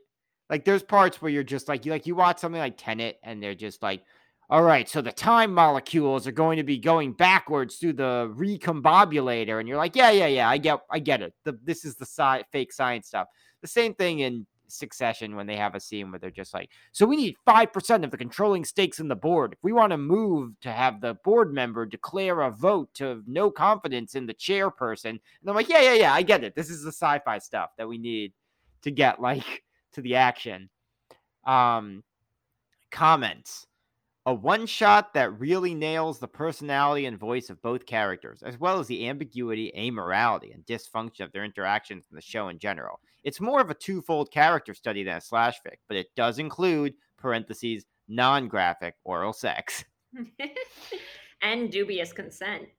Like, 0.50 0.66
there's 0.66 0.84
parts 0.84 1.22
where 1.22 1.32
you're 1.32 1.44
just 1.44 1.68
like, 1.68 1.86
you 1.86 1.92
like, 1.92 2.06
you 2.06 2.16
watch 2.16 2.40
something 2.40 2.60
like 2.60 2.76
Tenet 2.78 3.20
and 3.24 3.42
they're 3.42 3.56
just 3.56 3.82
like, 3.82 4.04
all 4.50 4.62
right, 4.62 4.88
so 4.88 5.02
the 5.02 5.12
time 5.12 5.54
molecules 5.54 6.28
are 6.28 6.32
going 6.32 6.58
to 6.58 6.64
be 6.64 6.78
going 6.78 7.14
backwards 7.14 7.78
through 7.78 7.94
the 7.94 8.32
recombobulator, 8.38 9.60
and 9.60 9.68
you're 9.68 9.78
like, 9.78 9.96
yeah, 9.96 10.12
yeah, 10.12 10.28
yeah, 10.28 10.50
I 10.50 10.58
get, 10.58 10.82
I 10.92 11.00
get 11.00 11.22
it. 11.22 11.34
The, 11.44 11.58
this 11.64 11.86
is 11.86 11.96
the 11.96 12.06
sci- 12.06 12.44
fake 12.52 12.74
science 12.74 13.08
stuff. 13.08 13.28
The 13.62 13.68
same 13.68 13.94
thing 13.96 14.20
in 14.20 14.46
Succession 14.68 15.36
when 15.36 15.46
they 15.46 15.56
have 15.56 15.76
a 15.76 15.80
scene 15.80 16.10
where 16.10 16.20
they're 16.20 16.32
just 16.32 16.54
like, 16.54 16.70
so 16.92 17.06
we 17.06 17.16
need 17.16 17.36
five 17.46 17.72
percent 17.72 18.04
of 18.04 18.10
the 18.10 18.18
controlling 18.18 18.66
stakes 18.66 19.00
in 19.00 19.08
the 19.08 19.16
board. 19.16 19.54
If 19.54 19.60
we 19.62 19.72
want 19.72 19.92
to 19.92 19.98
move 19.98 20.60
to 20.62 20.72
have 20.72 21.00
the 21.00 21.14
board 21.24 21.54
member 21.54 21.86
declare 21.86 22.42
a 22.42 22.50
vote 22.50 22.92
to 22.96 23.22
no 23.28 23.52
confidence 23.52 24.16
in 24.16 24.26
the 24.26 24.34
chairperson, 24.34 25.12
and 25.12 25.22
I'm 25.48 25.54
like, 25.54 25.70
yeah, 25.70 25.82
yeah, 25.82 25.94
yeah, 25.94 26.14
I 26.14 26.24
get 26.24 26.44
it. 26.44 26.56
This 26.56 26.72
is 26.72 26.82
the 26.82 26.92
sci-fi 26.92 27.38
stuff 27.38 27.70
that 27.78 27.88
we 27.88 28.00
need 28.00 28.34
to 28.82 28.90
get 28.90 29.22
like 29.22 29.64
to 29.94 30.02
the 30.02 30.16
action. 30.16 30.70
Um, 31.46 32.04
comments 32.92 33.68
a 34.26 34.34
one 34.34 34.66
shot 34.66 35.14
that 35.14 35.38
really 35.38 35.74
nails 35.74 36.20
the 36.20 36.28
personality 36.28 37.06
and 37.06 37.20
voice 37.20 37.50
of 37.50 37.62
both 37.62 37.86
characters, 37.86 38.42
as 38.42 38.58
well 38.58 38.80
as 38.80 38.88
the 38.88 39.10
ambiguity, 39.10 39.72
amorality, 39.78 40.54
and 40.54 40.66
dysfunction 40.66 41.22
of 41.22 41.32
their 41.34 41.44
interactions 41.44 42.06
in 42.10 42.16
the 42.16 42.22
show 42.22 42.48
in 42.48 42.58
general. 42.58 43.02
It's 43.24 43.42
more 43.42 43.60
of 43.60 43.70
a 43.70 43.76
twofold 43.76 44.32
character 44.32 44.74
study 44.74 45.04
than 45.04 45.18
a 45.18 45.22
slash 45.22 45.56
fic, 45.66 45.78
but 45.90 45.98
it 45.98 46.08
does 46.16 46.40
include 46.40 46.94
parentheses 47.18 47.86
non 48.08 48.48
graphic 48.48 48.96
oral 49.04 49.34
sex. 49.34 49.84
and 51.42 51.70
dubious 51.70 52.14
consent. 52.14 52.70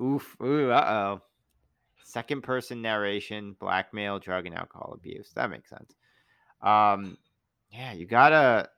Oof, 0.00 0.36
ooh, 0.40 0.70
uh 0.70 0.84
oh. 0.88 1.22
Second 2.04 2.42
person 2.42 2.80
narration, 2.80 3.56
blackmail, 3.58 4.18
drug 4.18 4.46
and 4.46 4.56
alcohol 4.56 4.92
abuse. 4.94 5.30
That 5.34 5.50
makes 5.50 5.68
sense. 5.68 5.94
Um, 6.62 7.16
yeah, 7.70 7.92
you 7.92 8.06
gotta 8.06 8.68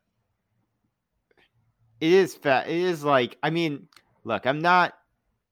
it 2.00 2.12
is 2.12 2.34
fat. 2.34 2.68
It 2.68 2.76
is 2.76 3.04
like 3.04 3.38
I 3.42 3.50
mean, 3.50 3.88
look, 4.24 4.46
I'm 4.46 4.60
not 4.60 4.94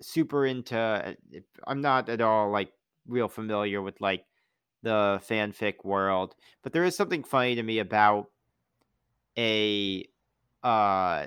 super 0.01 0.45
into. 0.47 0.77
Uh, 0.77 1.13
I'm 1.67 1.81
not 1.81 2.09
at 2.09 2.21
all 2.21 2.51
like 2.51 2.73
real 3.07 3.29
familiar 3.29 3.81
with 3.83 4.01
like 4.01 4.25
the 4.83 5.21
fanfic 5.29 5.85
world, 5.85 6.35
but 6.63 6.73
there 6.73 6.85
is 6.85 6.97
something 6.97 7.23
funny 7.23 7.55
to 7.55 7.63
me 7.63 7.79
about 7.79 8.31
a 9.39 10.05
uh 10.63 11.27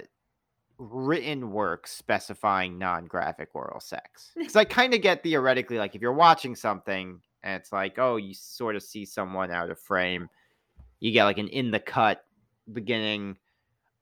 written 0.78 1.52
work 1.52 1.88
specifying 1.88 2.78
non-graphic 2.78 3.50
oral 3.54 3.80
sex 3.80 4.32
because 4.38 4.56
i 4.56 4.66
kind 4.66 4.94
of 4.94 5.02
get 5.02 5.24
theoretically 5.24 5.78
like 5.78 5.96
if 5.96 6.02
you're 6.02 6.12
watching 6.12 6.56
something 6.56 7.22
and 7.44 7.56
it's 7.56 7.72
like 7.72 7.98
oh 7.98 8.18
you 8.18 8.34
sort 8.34 8.76
of 8.76 8.84
see 8.84 9.06
someone 9.06 9.50
out 9.50 9.70
of 9.70 9.80
frame 9.80 10.28
you 11.04 11.12
get 11.12 11.26
like 11.26 11.38
an 11.38 11.48
in 11.50 11.72
the 11.72 11.80
cut 11.80 12.26
beginning 12.72 13.38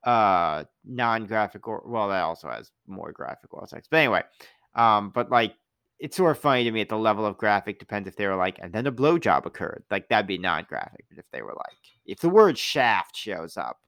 uh 0.04 0.64
non-graphic 0.86 1.68
or 1.68 1.84
well 1.86 2.10
that 2.10 2.22
also 2.22 2.50
has 2.50 2.72
more 2.88 3.12
graphical 3.12 3.66
sex 3.68 3.88
but 3.90 3.98
anyway 3.98 4.24
um 4.76 5.10
but 5.10 5.30
like 5.30 5.54
it's 6.02 6.18
sort 6.18 6.32
of 6.32 6.42
funny 6.42 6.64
to 6.64 6.72
me 6.72 6.82
at 6.82 6.90
the 6.90 6.98
level 6.98 7.26
of 7.26 7.38
graphic 7.38 7.78
depends 7.78 8.08
if 8.08 8.16
they 8.16 8.26
were 8.26 8.36
like 8.36 8.58
and 8.60 8.74
then 8.74 8.88
a 8.88 8.92
blowjob 8.92 9.46
occurred. 9.46 9.84
Like 9.92 10.10
that'd 10.10 10.26
be 10.26 10.40
non-graphic 10.40 11.06
but 11.10 11.20
if 11.20 11.30
they 11.32 11.44
were 11.44 11.54
like 11.56 11.78
if 12.06 12.20
the 12.20 12.30
word 12.30 12.58
shaft 12.58 13.16
shows 13.16 13.56
up 13.56 13.80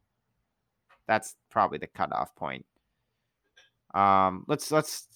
that's 1.08 1.36
probably 1.50 1.79
the 1.79 1.88
cutoff 1.88 2.36
point. 2.36 2.65
Um 3.96 4.46
let's 4.48 4.72
let's 4.72 5.08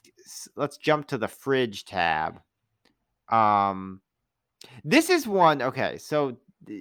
let's 0.55 0.77
jump 0.77 1.07
to 1.07 1.17
the 1.19 1.27
fridge 1.27 1.85
tab. 1.85 2.41
Um 3.29 4.01
this 4.83 5.11
is 5.11 5.27
one 5.27 5.61
okay 5.61 5.99
so 5.99 6.35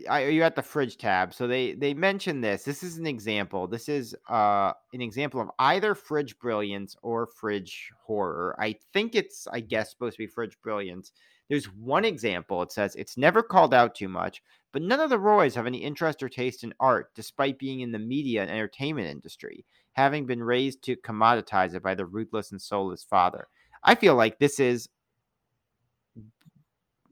are 0.09 0.31
you 0.31 0.43
at 0.43 0.57
the 0.57 0.63
fridge 0.63 0.97
tab? 0.97 1.33
So 1.35 1.47
they 1.47 1.73
they 1.73 1.95
mentioned 1.95 2.43
this. 2.43 2.65
This 2.65 2.83
is 2.83 2.99
an 2.99 3.07
example. 3.07 3.67
This 3.67 3.89
is 3.89 4.15
uh 4.29 4.73
an 4.93 5.01
example 5.01 5.41
of 5.41 5.51
either 5.59 5.95
fridge 5.95 6.39
brilliance 6.39 6.97
or 7.03 7.27
fridge 7.27 7.91
horror. 8.05 8.57
I 8.59 8.77
think 8.93 9.15
it's 9.15 9.47
I 9.53 9.61
guess 9.61 9.91
supposed 9.91 10.17
to 10.17 10.23
be 10.23 10.27
fridge 10.27 10.57
brilliance. 10.63 11.13
There's 11.49 11.67
one 11.67 12.05
example. 12.05 12.63
It 12.63 12.73
says 12.73 12.97
it's 12.97 13.17
never 13.17 13.43
called 13.43 13.73
out 13.73 13.95
too 13.95 14.09
much, 14.09 14.43
but 14.73 14.83
none 14.83 15.01
of 15.01 15.11
the 15.11 15.19
Roys 15.19 15.55
have 15.55 15.67
any 15.67 15.79
interest 15.79 16.23
or 16.23 16.29
taste 16.29 16.65
in 16.65 16.75
art, 16.81 17.15
despite 17.15 17.59
being 17.59 17.81
in 17.81 17.93
the 17.93 17.99
media 17.99 18.43
and 18.43 18.51
entertainment 18.51 19.09
industry, 19.09 19.65
having 19.93 20.27
been 20.27 20.43
raised 20.43 20.83
to 20.85 20.97
commoditize 20.97 21.75
it 21.75 21.83
by 21.83 21.95
the 21.95 22.07
ruthless 22.07 22.51
and 22.51 22.61
soulless 22.61 23.05
father. 23.05 23.47
I 23.85 23.95
feel 23.95 24.17
like 24.17 24.39
this 24.39 24.59
is 24.59 24.89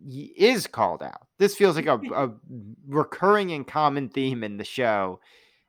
is 0.07 0.67
called 0.67 1.03
out. 1.03 1.27
This 1.39 1.55
feels 1.55 1.77
like 1.77 1.87
a, 1.87 1.95
a 2.15 2.31
recurring 2.87 3.53
and 3.53 3.67
common 3.67 4.09
theme 4.09 4.45
in 4.45 4.57
the 4.57 4.65
show 4.65 5.21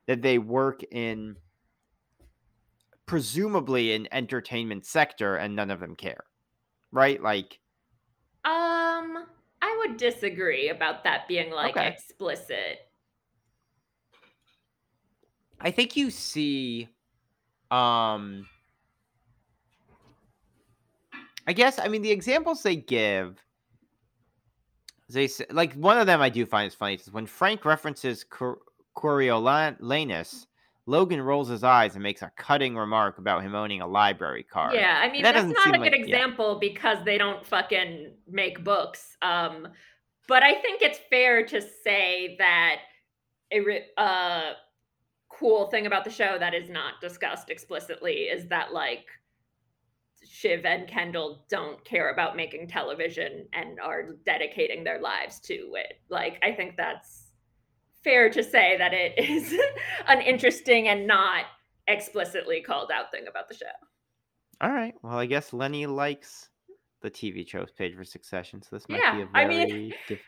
that 0.06 0.22
they 0.22 0.38
work 0.38 0.82
in 0.90 1.36
presumably 3.06 3.92
an 3.94 4.08
entertainment 4.10 4.84
sector 4.84 5.36
and 5.36 5.54
none 5.54 5.70
of 5.70 5.80
them 5.80 5.94
care. 5.96 6.24
Right? 6.92 7.22
Like 7.22 7.60
um 8.44 9.24
I 9.62 9.76
would 9.78 9.96
disagree 9.96 10.68
about 10.68 11.04
that 11.04 11.26
being 11.28 11.50
like 11.50 11.76
okay. 11.76 11.88
explicit. 11.88 12.80
I 15.60 15.70
think 15.70 15.96
you 15.96 16.10
see 16.10 16.88
um 17.70 18.46
I 21.46 21.52
guess 21.52 21.78
I 21.78 21.88
mean 21.88 22.02
the 22.02 22.10
examples 22.10 22.62
they 22.62 22.76
give 22.76 23.40
they 25.14 25.28
say, 25.28 25.46
like 25.50 25.72
one 25.74 25.98
of 25.98 26.06
them 26.06 26.20
I 26.20 26.28
do 26.28 26.44
find 26.46 26.66
is 26.66 26.74
funny 26.74 26.94
is 26.94 27.12
when 27.12 27.26
Frank 27.26 27.64
references 27.64 28.24
Cor- 28.24 28.58
Coriolanus, 28.96 30.46
Logan 30.86 31.20
rolls 31.20 31.48
his 31.48 31.64
eyes 31.64 31.94
and 31.94 32.02
makes 32.02 32.22
a 32.22 32.30
cutting 32.36 32.76
remark 32.76 33.18
about 33.18 33.42
him 33.42 33.54
owning 33.54 33.80
a 33.80 33.86
library 33.86 34.44
card. 34.44 34.74
Yeah, 34.74 35.00
I 35.02 35.10
mean 35.10 35.22
that 35.22 35.34
that's 35.34 35.48
not 35.48 35.74
a 35.74 35.78
good 35.78 35.92
like, 35.92 36.00
example 36.00 36.52
yeah. 36.52 36.68
because 36.68 36.98
they 37.04 37.18
don't 37.18 37.44
fucking 37.44 38.12
make 38.28 38.62
books. 38.62 39.16
Um, 39.22 39.68
but 40.28 40.42
I 40.42 40.54
think 40.54 40.82
it's 40.82 41.00
fair 41.10 41.44
to 41.46 41.60
say 41.60 42.36
that 42.38 42.76
a 43.52 43.84
uh, 43.96 44.52
cool 45.28 45.68
thing 45.68 45.86
about 45.86 46.04
the 46.04 46.10
show 46.10 46.36
that 46.38 46.54
is 46.54 46.68
not 46.68 47.00
discussed 47.00 47.50
explicitly 47.50 48.22
is 48.22 48.48
that 48.48 48.72
like 48.72 49.06
Shiv 50.28 50.64
and 50.64 50.88
Kendall 50.88 51.44
don't 51.48 51.84
care 51.84 52.10
about 52.10 52.36
making 52.36 52.68
television 52.68 53.46
and 53.52 53.80
are 53.80 54.16
dedicating 54.24 54.84
their 54.84 55.00
lives 55.00 55.40
to 55.40 55.74
it. 55.74 56.00
Like, 56.08 56.38
I 56.42 56.52
think 56.52 56.76
that's 56.76 57.26
fair 58.02 58.30
to 58.30 58.42
say 58.42 58.76
that 58.78 58.92
it 58.92 59.14
is 59.18 59.58
an 60.06 60.20
interesting 60.20 60.88
and 60.88 61.06
not 61.06 61.46
explicitly 61.88 62.60
called 62.60 62.90
out 62.90 63.10
thing 63.10 63.26
about 63.28 63.48
the 63.48 63.54
show. 63.54 63.66
All 64.60 64.72
right. 64.72 64.94
Well, 65.02 65.18
I 65.18 65.26
guess 65.26 65.52
Lenny 65.52 65.86
likes 65.86 66.48
the 67.02 67.10
TV 67.10 67.46
tropes 67.46 67.72
page 67.72 67.94
for 67.94 68.04
Succession, 68.04 68.62
so 68.62 68.76
this 68.76 68.88
might 68.88 69.00
yeah, 69.02 69.16
be 69.16 69.22
a 69.22 69.26
very. 69.26 69.44
I 69.44 69.48
mean, 69.48 69.94
diff- 70.08 70.20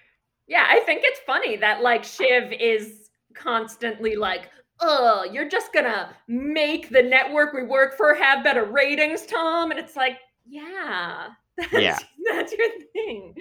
yeah, 0.46 0.66
I 0.68 0.80
think 0.80 1.02
it's 1.04 1.20
funny 1.26 1.56
that 1.56 1.82
like 1.82 2.04
Shiv 2.04 2.52
is 2.52 3.10
constantly 3.34 4.16
like, 4.16 4.50
oh, 4.80 5.24
you're 5.30 5.48
just 5.48 5.72
gonna 5.72 6.14
make 6.26 6.90
the 6.90 7.02
network 7.02 7.52
we 7.52 7.64
work 7.64 7.96
for 7.96 8.14
have 8.14 8.44
better 8.44 8.64
ratings, 8.64 9.26
Tom. 9.26 9.70
And 9.70 9.80
it's 9.80 9.96
like, 9.96 10.18
yeah, 10.46 11.28
that's, 11.56 11.72
yeah. 11.72 11.98
that's 12.32 12.52
your 12.52 12.68
thing. 12.92 13.34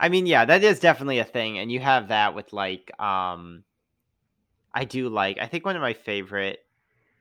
I 0.00 0.08
mean, 0.08 0.26
yeah, 0.26 0.44
that 0.44 0.62
is 0.62 0.80
definitely 0.80 1.18
a 1.18 1.24
thing. 1.24 1.58
And 1.58 1.72
you 1.72 1.80
have 1.80 2.08
that 2.08 2.34
with 2.34 2.52
like, 2.52 2.90
um, 3.00 3.64
I 4.72 4.84
do 4.84 5.08
like, 5.08 5.38
I 5.40 5.46
think 5.46 5.64
one 5.64 5.76
of 5.76 5.82
my 5.82 5.94
favorite, 5.94 6.60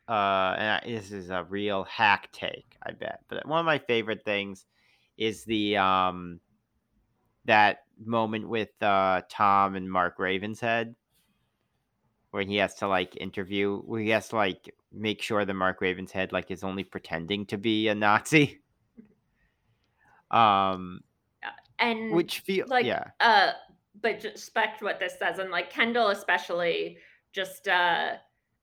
uh, 0.07 0.55
and 0.57 0.69
I, 0.69 0.81
this 0.85 1.11
is 1.11 1.29
a 1.29 1.43
real 1.49 1.83
hack 1.85 2.29
take, 2.31 2.77
I 2.83 2.91
bet, 2.91 3.21
but 3.29 3.45
one 3.47 3.59
of 3.59 3.65
my 3.65 3.79
favorite 3.79 4.23
things 4.23 4.65
is 5.17 5.43
the, 5.45 5.77
um, 5.77 6.39
that 7.45 7.85
moment 8.05 8.47
with 8.47 8.69
uh, 8.81 9.21
Tom 9.29 9.75
and 9.75 9.89
Mark 9.89 10.17
Ravenhead 10.19 10.93
when 12.31 12.47
he 12.47 12.57
has 12.57 12.75
to 12.75 12.87
like 12.87 13.15
interview 13.17 13.79
where 13.79 14.01
he 14.01 14.09
has 14.09 14.29
to 14.29 14.35
like 14.35 14.73
make 14.91 15.21
sure 15.21 15.45
that 15.45 15.53
Mark 15.53 15.79
Ravenhead 15.81 16.31
like 16.31 16.51
is 16.51 16.63
only 16.63 16.83
pretending 16.83 17.45
to 17.47 17.57
be 17.57 17.87
a 17.87 17.95
Nazi. 17.95 18.61
Um 20.29 20.99
and 21.79 22.11
which 22.11 22.39
feel 22.39 22.65
like 22.67 22.85
yeah. 22.85 23.11
Uh 23.21 23.51
but 24.01 24.21
respect 24.25 24.81
what 24.81 24.99
this 24.99 25.17
says 25.17 25.39
and 25.39 25.51
like 25.51 25.69
Kendall 25.69 26.09
especially 26.09 26.97
just 27.31 27.69
uh 27.69 28.15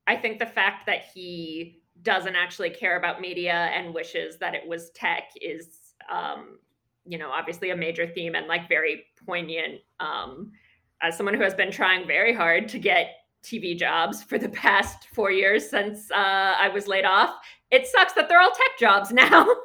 I 0.07 0.17
think 0.17 0.39
the 0.39 0.47
fact 0.47 0.85
that 0.85 1.05
he 1.15 1.81
doesn't 2.03 2.37
actually 2.37 2.71
care 2.71 2.99
about 2.99 3.21
media 3.21 3.71
and 3.75 3.95
wishes 3.95 4.37
that 4.39 4.55
it 4.55 4.67
was 4.67 4.91
tech 4.91 5.31
is 5.41 5.95
um, 6.13 6.59
you 7.07 7.19
know 7.19 7.31
obviously 7.31 7.71
a 7.71 7.77
major 7.77 8.07
theme 8.07 8.35
and 8.35 8.47
like 8.47 8.69
very 8.69 9.05
poignant 9.25 9.81
um, 10.01 10.53
as 11.01 11.17
someone 11.17 11.35
who 11.35 11.43
has 11.43 11.55
been 11.55 11.71
trying 11.71 12.07
very 12.07 12.35
hard 12.35 12.69
to 12.69 12.79
get 12.79 13.24
tv 13.45 13.77
jobs 13.79 14.23
for 14.23 14.39
the 14.39 14.49
past 14.49 15.07
four 15.15 15.31
years 15.31 15.69
since 15.69 16.11
uh, 16.11 16.55
i 16.59 16.69
was 16.69 16.89
laid 16.89 17.05
off 17.05 17.35
it 17.71 17.87
sucks 17.87 18.13
that 18.15 18.29
they're 18.29 18.41
all 18.41 18.51
tech 18.51 18.79
jobs 18.79 19.13
now 19.13 19.47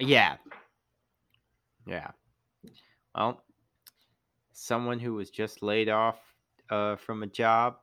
Yeah. 0.00 0.38
Yeah. 1.86 2.10
Well, 3.14 3.42
someone 4.52 4.98
who 4.98 5.14
was 5.14 5.30
just 5.30 5.62
laid 5.62 5.88
off 5.88 6.18
uh, 6.68 6.96
from 6.96 7.22
a 7.22 7.28
job, 7.28 7.76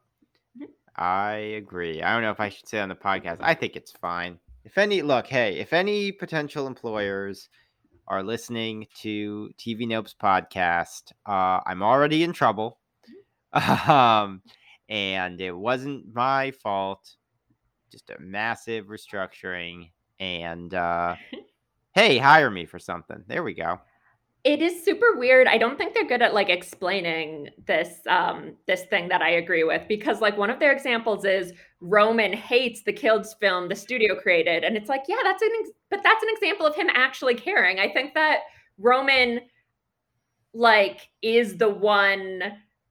Mhm. 0.60 0.68
I 0.98 1.34
agree. 1.56 2.02
I 2.02 2.12
don't 2.14 2.22
know 2.22 2.32
if 2.32 2.42
I 2.42 2.50
should 2.50 2.68
say 2.68 2.80
on 2.82 2.90
the 2.90 2.96
podcast. 2.96 3.38
I 3.40 3.54
think 3.54 3.78
it's 3.78 3.94
fine. 3.94 4.40
If 4.66 4.78
any, 4.78 5.02
look, 5.02 5.26
hey, 5.28 5.58
if 5.60 5.72
any 5.72 6.12
potential 6.12 6.68
employers 6.68 7.48
are 8.10 8.24
listening 8.24 8.88
to 9.04 9.52
TV 9.58 9.84
Nopes 9.88 10.14
podcast, 10.14 11.14
uh, 11.26 11.62
I'm 11.66 11.82
already 11.82 12.24
in 12.24 12.34
trouble. 12.34 12.78
Um, 13.88 14.42
and 14.92 15.42
it 15.42 15.54
wasn't 15.58 16.14
my 16.14 16.52
fault. 16.52 17.16
Just 17.92 18.12
a 18.12 18.20
massive 18.20 18.86
restructuring. 18.88 19.90
And 20.20 20.74
uh, 20.76 21.16
hey, 21.96 22.20
hire 22.20 22.52
me 22.52 22.66
for 22.68 22.78
something. 22.78 23.24
There 23.28 23.42
we 23.44 23.56
go. 23.56 23.80
it 24.44 24.60
is 24.62 24.84
super 24.84 25.18
weird 25.18 25.46
i 25.48 25.56
don't 25.58 25.78
think 25.78 25.94
they're 25.94 26.08
good 26.14 26.22
at 26.24 26.34
like 26.34 26.50
explaining 26.50 27.48
this 27.68 28.00
um 28.10 28.56
this 28.66 28.86
thing 28.86 29.08
that 29.08 29.22
i 29.22 29.30
agree 29.30 29.64
with 29.64 29.84
because 29.88 30.20
like 30.20 30.36
one 30.36 30.50
of 30.50 30.58
their 30.60 30.72
examples 30.72 31.26
is 31.26 31.54
roman 31.80 32.34
hates 32.34 32.82
the 32.84 32.92
kills 32.94 33.36
film 33.40 33.70
the 33.70 33.76
studio 33.76 34.16
created 34.20 34.64
and 34.64 34.76
it's 34.76 34.90
like 34.90 35.04
yeah 35.08 35.22
that's 35.24 35.44
an 35.44 35.50
ex- 35.60 35.78
but 35.92 36.02
that's 36.04 36.24
an 36.24 36.30
example 36.36 36.66
of 36.66 36.74
him 36.76 36.90
actually 36.96 37.36
caring 37.36 37.80
i 37.80 37.88
think 37.88 38.16
that 38.16 38.40
roman 38.80 39.40
like 40.56 41.10
is 41.22 41.58
the 41.58 41.70
one 41.70 42.42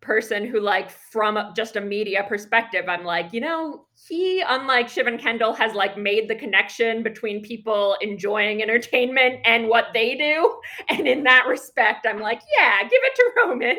person 0.01 0.47
who 0.47 0.61
like 0.61 0.91
from 0.91 1.39
just 1.55 1.77
a 1.77 1.81
media 1.81 2.25
perspective 2.29 2.87
i'm 2.89 3.05
like 3.05 3.33
you 3.33 3.41
know 3.41 3.87
he 4.09 4.43
unlike 4.49 4.89
shiv 4.89 5.07
and 5.07 5.21
kendall 5.21 5.53
has 5.53 5.75
like 5.75 5.99
made 5.99 6.29
the 6.29 6.35
connection 6.35 7.03
between 7.03 7.43
people 7.43 7.97
enjoying 8.01 8.63
entertainment 8.63 9.41
and 9.45 9.69
what 9.69 9.87
they 9.93 10.15
do 10.15 10.59
and 10.89 11.07
in 11.07 11.23
that 11.23 11.47
respect 11.47 12.07
i'm 12.07 12.21
like 12.21 12.41
yeah 12.59 12.83
give 12.83 13.01
it 13.03 13.15
to 13.15 13.31
roman 13.37 13.77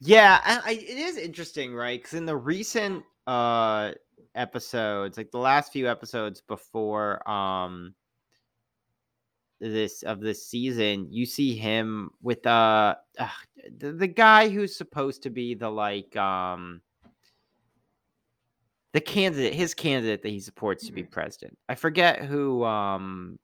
Yeah, 0.00 0.40
I, 0.44 0.60
I, 0.64 0.72
it 0.72 0.98
is 0.98 1.16
interesting, 1.16 1.74
right? 1.74 1.98
Because 2.00 2.14
in 2.14 2.26
the 2.26 2.36
recent 2.36 3.04
uh 3.26 3.92
episodes, 4.34 5.16
like 5.16 5.30
the 5.30 5.38
last 5.38 5.72
few 5.72 5.88
episodes 5.88 6.42
before 6.42 7.28
um 7.28 7.94
this 9.60 10.02
of 10.02 10.20
this 10.20 10.46
season, 10.46 11.08
you 11.10 11.26
see 11.26 11.56
him 11.56 12.10
with 12.22 12.46
uh, 12.46 12.94
uh 13.18 13.28
the, 13.78 13.92
the 13.92 14.06
guy 14.06 14.48
who's 14.48 14.76
supposed 14.76 15.22
to 15.22 15.30
be 15.30 15.54
the 15.54 15.70
like 15.70 16.16
um 16.16 16.80
the 18.92 19.00
candidate, 19.00 19.52
his 19.52 19.74
candidate 19.74 20.22
that 20.22 20.28
he 20.30 20.40
supports 20.40 20.86
to 20.86 20.92
be 20.92 21.02
president. 21.02 21.58
I 21.68 21.74
forget 21.74 22.24
who 22.24 22.64
um 22.64 23.38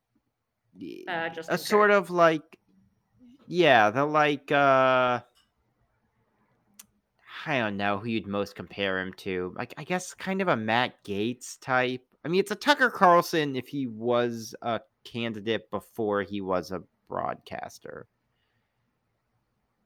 uh 1.09 1.29
just 1.29 1.51
a 1.51 1.59
sort 1.59 1.91
of 1.91 2.09
like 2.11 2.59
yeah 3.47 3.91
the 3.91 4.07
like 4.07 4.51
uh 4.51 5.21
i 7.45 7.59
don't 7.59 7.77
know 7.77 7.99
who 7.99 8.09
you'd 8.09 8.27
most 8.27 8.55
compare 8.55 9.01
him 9.01 9.13
to. 9.19 9.53
Like 9.57 9.75
i 9.77 9.85
guess 9.85 10.15
kind 10.15 10.41
of 10.41 10.49
a 10.49 10.57
matt 10.57 11.05
gaetz 11.05 11.59
type. 11.61 12.03
I 12.25 12.29
mean 12.29 12.41
it's 12.41 12.51
a 12.51 12.57
tucker 12.57 12.89
carlson 12.89 13.57
if 13.57 13.69
he 13.69 13.87
was 13.87 14.55
a 14.63 14.81
candidate 15.05 15.71
before 15.71 16.23
he 16.23 16.41
was 16.41 16.71
a 16.71 16.83
broadcaster. 17.09 18.07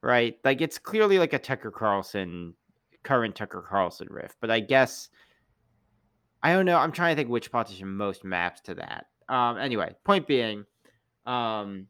Right? 0.02 0.38
Like 0.44 0.60
it's 0.60 0.78
clearly 0.78 1.18
like 1.18 1.32
a 1.32 1.38
tucker 1.38 1.70
carlson 1.70 2.54
current 3.02 3.36
tucker 3.36 3.62
carlson 3.62 4.08
riff 4.10 4.34
but 4.40 4.50
i 4.50 4.58
guess 4.58 5.10
i 6.42 6.52
don't 6.52 6.66
know. 6.66 6.76
I'm 6.76 6.90
trying 6.90 7.14
to 7.14 7.20
think 7.20 7.30
which 7.30 7.52
politician 7.52 7.88
most 7.88 8.24
maps 8.24 8.60
to 8.62 8.74
that. 8.74 9.06
Um 9.28 9.58
anyway 9.58 9.94
point 10.02 10.26
being 10.26 10.64
um 11.24 11.86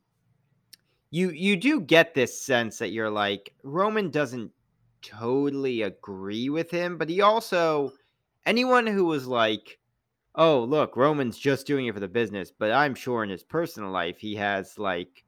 you 1.10 1.30
you 1.30 1.56
do 1.56 1.80
get 1.80 2.14
this 2.14 2.38
sense 2.38 2.78
that 2.78 2.90
you're 2.90 3.10
like 3.10 3.54
Roman 3.62 4.10
doesn't 4.10 4.50
totally 5.02 5.82
agree 5.82 6.50
with 6.50 6.70
him, 6.70 6.98
but 6.98 7.08
he 7.08 7.20
also 7.20 7.92
anyone 8.44 8.86
who 8.86 9.04
was 9.04 9.26
like, 9.26 9.78
"Oh, 10.36 10.64
look, 10.64 10.96
Roman's 10.96 11.38
just 11.38 11.66
doing 11.66 11.86
it 11.86 11.94
for 11.94 12.00
the 12.00 12.08
business," 12.08 12.52
but 12.56 12.70
I'm 12.70 12.94
sure 12.94 13.24
in 13.24 13.30
his 13.30 13.42
personal 13.42 13.90
life 13.90 14.18
he 14.18 14.34
has 14.36 14.78
like 14.78 15.24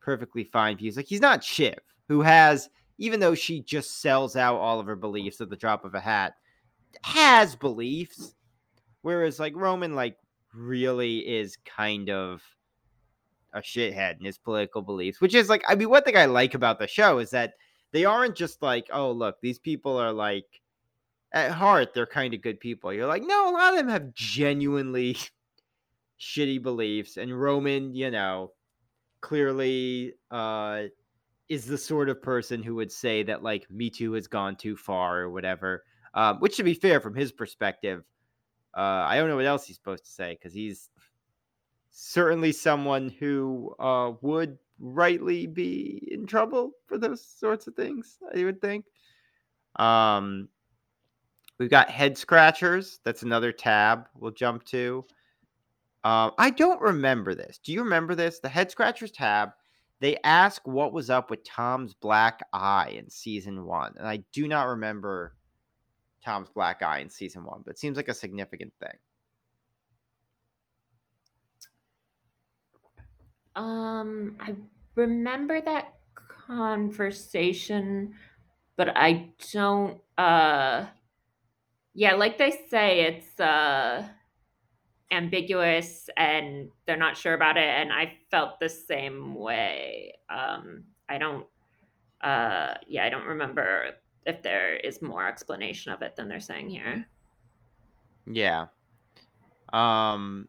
perfectly 0.00 0.44
fine 0.44 0.76
views. 0.76 0.96
Like 0.96 1.06
he's 1.06 1.20
not 1.20 1.44
Shiv, 1.44 1.78
who 2.08 2.22
has 2.22 2.68
even 2.98 3.18
though 3.18 3.34
she 3.34 3.62
just 3.62 4.00
sells 4.02 4.36
out 4.36 4.56
all 4.56 4.78
of 4.78 4.86
her 4.86 4.96
beliefs 4.96 5.40
at 5.40 5.48
the 5.48 5.56
drop 5.56 5.84
of 5.84 5.94
a 5.94 6.00
hat, 6.00 6.34
has 7.02 7.56
beliefs. 7.56 8.34
Whereas 9.02 9.40
like 9.40 9.56
Roman 9.56 9.94
like 9.94 10.16
really 10.54 11.18
is 11.18 11.56
kind 11.64 12.10
of 12.10 12.42
a 13.52 13.60
shithead 13.60 14.18
in 14.18 14.26
his 14.26 14.38
political 14.38 14.82
beliefs, 14.82 15.20
which 15.20 15.34
is 15.34 15.48
like, 15.48 15.62
I 15.66 15.74
mean, 15.74 15.88
one 15.88 16.02
thing 16.02 16.16
I 16.16 16.26
like 16.26 16.54
about 16.54 16.78
the 16.78 16.86
show 16.86 17.18
is 17.18 17.30
that 17.30 17.54
they 17.92 18.04
aren't 18.04 18.36
just 18.36 18.62
like, 18.62 18.86
oh, 18.92 19.10
look, 19.10 19.40
these 19.40 19.58
people 19.58 19.96
are 19.96 20.12
like, 20.12 20.59
at 21.32 21.52
heart, 21.52 21.94
they're 21.94 22.06
kind 22.06 22.34
of 22.34 22.42
good 22.42 22.60
people. 22.60 22.92
You're 22.92 23.06
like, 23.06 23.22
no, 23.24 23.50
a 23.50 23.52
lot 23.52 23.72
of 23.72 23.78
them 23.78 23.88
have 23.88 24.14
genuinely 24.14 25.16
shitty 26.20 26.62
beliefs. 26.62 27.16
And 27.16 27.40
Roman, 27.40 27.94
you 27.94 28.10
know, 28.10 28.52
clearly 29.20 30.14
uh, 30.30 30.84
is 31.48 31.66
the 31.66 31.78
sort 31.78 32.08
of 32.08 32.22
person 32.22 32.62
who 32.62 32.74
would 32.76 32.90
say 32.92 33.22
that, 33.24 33.42
like, 33.42 33.70
Me 33.70 33.90
Too 33.90 34.12
has 34.12 34.26
gone 34.26 34.56
too 34.56 34.76
far 34.76 35.20
or 35.20 35.30
whatever. 35.30 35.84
Um, 36.14 36.38
which, 36.40 36.56
to 36.56 36.64
be 36.64 36.74
fair, 36.74 37.00
from 37.00 37.14
his 37.14 37.30
perspective, 37.30 38.02
uh, 38.76 38.80
I 38.80 39.16
don't 39.16 39.28
know 39.28 39.36
what 39.36 39.46
else 39.46 39.66
he's 39.66 39.76
supposed 39.76 40.04
to 40.04 40.10
say 40.10 40.34
because 40.34 40.52
he's 40.52 40.90
certainly 41.90 42.52
someone 42.52 43.14
who 43.18 43.74
uh, 43.78 44.12
would 44.20 44.58
rightly 44.80 45.46
be 45.46 46.08
in 46.10 46.26
trouble 46.26 46.72
for 46.86 46.98
those 46.98 47.24
sorts 47.24 47.66
of 47.68 47.74
things. 47.74 48.18
I 48.34 48.44
would 48.44 48.60
think. 48.60 48.86
Um, 49.76 50.48
we've 51.60 51.70
got 51.70 51.90
head 51.90 52.18
scratchers. 52.18 52.98
That's 53.04 53.22
another 53.22 53.52
tab 53.52 54.08
we'll 54.18 54.32
jump 54.32 54.64
to. 54.64 55.04
Um, 56.02 56.32
I 56.38 56.48
don't 56.48 56.80
remember 56.80 57.34
this. 57.34 57.60
Do 57.62 57.72
you 57.72 57.82
remember 57.82 58.14
this? 58.14 58.40
The 58.40 58.48
head 58.48 58.70
scratchers 58.70 59.12
tab. 59.12 59.50
They 60.00 60.16
ask 60.24 60.66
what 60.66 60.94
was 60.94 61.10
up 61.10 61.30
with 61.30 61.44
Tom's 61.44 61.92
black 61.92 62.40
eye 62.54 62.94
in 62.96 63.10
season 63.10 63.66
one, 63.66 63.92
and 63.98 64.08
I 64.08 64.24
do 64.32 64.48
not 64.48 64.68
remember 64.68 65.34
Tom's 66.24 66.48
black 66.48 66.82
eye 66.82 67.00
in 67.00 67.10
season 67.10 67.44
one, 67.44 67.60
but 67.66 67.72
it 67.72 67.78
seems 67.78 67.98
like 67.98 68.08
a 68.08 68.14
significant 68.14 68.72
thing. 68.80 68.96
Um, 73.54 74.36
I 74.40 74.54
remember 74.94 75.60
that 75.60 75.96
conversation, 76.46 78.14
but 78.76 78.96
I 78.96 79.32
don't. 79.52 80.00
Uh, 80.16 80.86
yeah, 81.94 82.14
like 82.14 82.38
they 82.38 82.52
say, 82.68 83.00
it's 83.00 83.40
uh 83.40 84.06
ambiguous 85.12 86.08
and 86.16 86.70
they're 86.86 86.96
not 86.96 87.16
sure 87.16 87.34
about 87.34 87.56
it, 87.56 87.68
and 87.68 87.92
I 87.92 88.16
felt 88.30 88.60
the 88.60 88.68
same 88.68 89.34
way. 89.34 90.14
Um, 90.28 90.84
I 91.08 91.18
don't. 91.18 91.46
Uh, 92.20 92.74
yeah, 92.86 93.04
I 93.04 93.08
don't 93.08 93.26
remember 93.26 93.92
if 94.26 94.42
there 94.42 94.74
is 94.76 95.02
more 95.02 95.26
explanation 95.26 95.92
of 95.92 96.02
it 96.02 96.16
than 96.16 96.28
they're 96.28 96.40
saying 96.40 96.68
here. 96.68 97.06
Yeah. 98.26 98.66
Um 99.72 100.48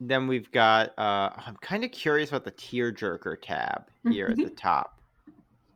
then 0.00 0.26
we've 0.26 0.50
got 0.50 0.90
uh 0.98 1.30
I'm 1.36 1.56
kind 1.60 1.84
of 1.84 1.90
curious 1.90 2.30
about 2.30 2.44
the 2.44 2.52
tearjerker 2.52 3.36
tab 3.42 3.84
here 4.10 4.28
at 4.28 4.36
the 4.36 4.50
top. 4.50 5.00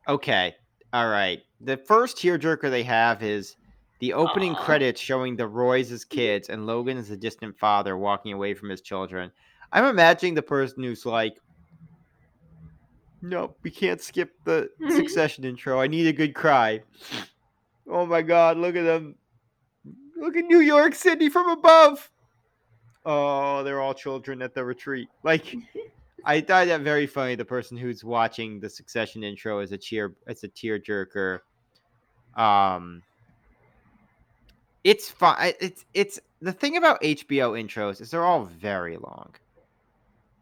Okay. 0.09 0.55
All 0.93 1.09
right. 1.09 1.43
The 1.65 1.79
first 1.79 2.19
tearjerker 2.19 2.71
they 2.71 2.83
have 2.83 3.23
is 3.23 3.57
the 4.01 4.13
opening 4.13 4.55
credits 4.55 5.01
showing 5.01 5.35
the 5.35 5.49
Roys 5.49 5.91
as 5.91 6.05
kids 6.05 6.51
and 6.51 6.67
Logan 6.67 6.99
as 6.99 7.11
a 7.11 7.17
distant 7.17 7.59
father 7.59 7.97
walking 7.97 8.35
away 8.35 8.53
from 8.53 8.69
his 8.69 8.83
children. 8.83 9.33
I'm 9.73 9.87
imagining 9.87 10.35
the 10.35 10.43
person 10.43 10.83
who's 10.83 11.07
like 11.07 11.37
Nope, 13.23 13.57
we 13.63 13.71
can't 13.71 14.03
skip 14.03 14.33
the 14.45 14.69
succession 14.91 15.45
intro. 15.45 15.81
I 15.81 15.87
need 15.87 16.07
a 16.07 16.13
good 16.13 16.35
cry. 16.35 16.83
Oh 17.89 18.05
my 18.05 18.21
god, 18.21 18.59
look 18.59 18.77
at 18.77 18.83
them. 18.83 19.15
Look 20.19 20.37
at 20.37 20.45
New 20.45 20.61
York 20.61 20.95
City 20.95 21.31
from 21.31 21.49
above. 21.49 22.11
Oh, 23.07 23.63
they're 23.63 23.81
all 23.81 23.95
children 23.95 24.43
at 24.43 24.53
the 24.53 24.63
retreat. 24.63 25.09
Like 25.23 25.57
I 26.27 26.43
thought 26.43 26.67
that 26.67 26.83
very 26.83 27.07
funny. 27.07 27.35
The 27.35 27.45
person 27.47 27.79
who's 27.79 28.05
watching 28.05 28.61
the 28.61 28.69
Succession 28.69 29.25
intro 29.25 29.61
is 29.61 29.73
a 29.73 29.79
cheer, 29.79 30.15
it's 30.27 30.45
a 30.45 30.49
tear 30.49 30.79
jerker. 30.79 31.41
Um, 32.37 33.03
It's 34.85 35.09
fine. 35.11 35.55
It's 35.61 35.85
it's 35.95 36.21
the 36.41 36.53
thing 36.53 36.77
about 36.77 37.01
HBO 37.03 37.53
intros 37.61 38.01
is 38.01 38.11
they're 38.11 38.25
all 38.25 38.45
very 38.45 38.97
long. 38.99 39.35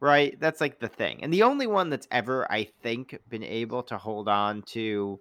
Right? 0.01 0.39
That's 0.41 0.61
like 0.61 0.81
the 0.81 0.89
thing. 0.89 1.23
And 1.23 1.33
the 1.33 1.45
only 1.45 1.69
one 1.69 1.89
that's 1.89 2.09
ever, 2.11 2.51
I 2.51 2.65
think, 2.83 3.19
been 3.29 3.45
able 3.45 3.85
to 3.85 3.97
hold 3.99 4.29
on 4.29 4.63
to 4.63 5.21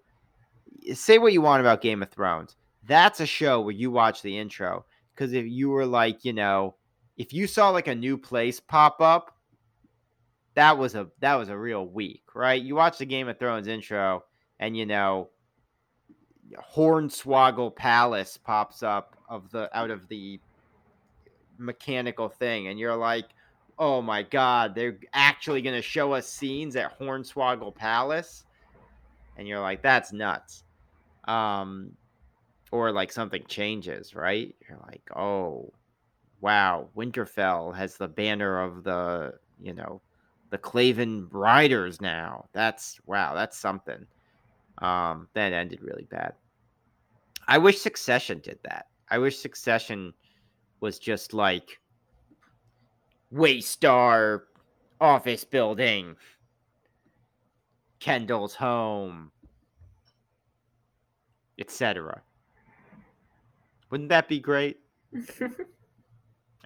say 0.94 1.20
what 1.20 1.34
you 1.34 1.42
want 1.42 1.62
about 1.62 1.82
Game 1.82 2.02
of 2.02 2.10
Thrones. 2.10 2.56
That's 2.88 3.20
a 3.20 3.28
show 3.28 3.62
where 3.62 3.76
you 3.76 3.92
watch 3.92 4.24
the 4.24 4.38
intro. 4.40 4.86
Because 5.14 5.34
if 5.34 5.46
you 5.46 5.70
were 5.70 5.86
like, 5.86 6.26
you 6.26 6.34
know, 6.34 6.76
if 7.18 7.32
you 7.32 7.46
saw 7.46 7.70
like 7.70 7.88
a 7.88 7.94
new 7.96 8.18
place 8.18 8.60
pop 8.60 9.02
up, 9.02 9.38
that 10.56 10.78
was 10.78 10.96
a 10.96 11.08
that 11.20 11.36
was 11.36 11.50
a 11.50 11.58
real 11.58 11.86
week, 11.86 12.24
right? 12.34 12.62
You 12.62 12.74
watch 12.76 12.98
the 12.98 13.06
Game 13.06 13.28
of 13.28 13.38
Thrones 13.38 13.68
intro, 13.68 14.24
and 14.60 14.76
you 14.76 14.86
know, 14.88 15.30
Hornswoggle 16.74 17.76
Palace 17.76 18.38
pops 18.38 18.84
up 18.84 19.16
of 19.30 19.50
the 19.52 19.76
out 19.78 19.92
of 19.92 20.08
the 20.08 20.40
mechanical 21.58 22.30
thing, 22.30 22.68
and 22.68 22.80
you're 22.80 22.96
like, 22.96 23.26
oh 23.80 24.02
my 24.02 24.24
god, 24.24 24.76
they're 24.76 24.98
actually 25.14 25.62
going 25.62 25.76
to 25.76 25.82
show 25.82 26.14
us 26.14 26.28
scenes 26.28 26.76
at 26.76 26.98
Hornswoggle 27.00 27.76
Palace, 27.76 28.46
and 29.38 29.48
you're 29.48 29.60
like, 29.60 29.82
that's 29.82 30.12
nuts. 30.12 30.64
Um, 31.26 31.92
or 32.72 32.92
like 32.92 33.12
something 33.12 33.44
changes, 33.48 34.16
right? 34.16 34.56
You're 34.68 34.80
like, 34.88 35.02
oh, 35.16 35.72
wow, 36.40 36.88
Winterfell 36.96 37.76
has 37.76 37.98
the 37.98 38.08
banner 38.08 38.62
of 38.62 38.84
the, 38.84 39.34
you 39.62 39.74
know, 39.74 40.02
the 40.50 40.58
Craven 40.58 41.28
Riders 41.32 42.02
now. 42.02 42.46
That's 42.54 43.00
wow, 43.06 43.36
that's 43.36 43.58
something. 43.58 44.06
Um, 44.80 45.28
that 45.34 45.54
ended 45.54 45.82
really 45.82 46.08
bad. 46.10 46.34
I 47.48 47.58
wish 47.58 47.80
Succession 47.80 48.40
did 48.40 48.60
that. 48.64 48.88
I 49.10 49.18
wish 49.18 49.38
Succession 49.38 50.14
was 50.80 51.00
just 51.00 51.34
like 51.34 51.80
Waystar 53.34 54.42
office 55.00 55.44
building, 55.44 56.16
Kendall's 58.00 58.56
home, 58.56 59.32
etc. 61.60 62.22
Wouldn't 63.90 64.10
that 64.10 64.28
be 64.28 64.40
great? 64.40 64.80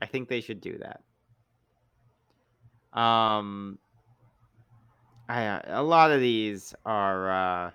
I 0.02 0.06
think 0.06 0.28
they 0.30 0.42
should 0.42 0.62
do 0.62 0.78
that. 0.80 1.02
Um, 3.00 3.80
I 5.28 5.46
uh, 5.48 5.82
lot 5.84 6.12
of 6.12 6.22
these 6.22 6.74
are. 6.86 7.32
Uh, 7.32 7.72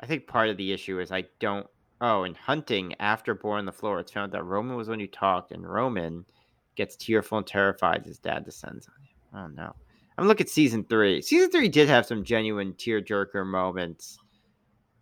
I 0.00 0.06
think 0.06 0.26
part 0.26 0.48
of 0.48 0.56
the 0.56 0.72
issue 0.72 1.00
is 1.00 1.10
I 1.12 1.24
don't. 1.38 1.66
Oh, 2.00 2.24
in 2.24 2.34
hunting 2.34 2.94
after 3.00 3.34
Boar 3.34 3.56
on 3.56 3.64
the 3.64 3.72
Floor, 3.72 4.00
it's 4.00 4.12
found 4.12 4.32
that 4.32 4.44
Roman 4.44 4.76
was 4.76 4.88
when 4.88 5.00
you 5.00 5.06
talked, 5.06 5.52
and 5.52 5.66
Roman 5.66 6.26
gets 6.76 6.94
tearful 6.96 7.38
and 7.38 7.46
terrified 7.46 8.04
his 8.04 8.18
dad 8.18 8.44
descends 8.44 8.86
on 8.88 9.44
him. 9.44 9.56
Oh 9.58 9.62
no. 9.62 9.74
I'm 10.18 10.26
looking 10.26 10.44
at 10.44 10.50
season 10.50 10.84
three. 10.84 11.20
Season 11.22 11.50
three 11.50 11.68
did 11.68 11.88
have 11.88 12.06
some 12.06 12.24
genuine 12.24 12.74
tearjerker 12.74 13.46
moments. 13.46 14.18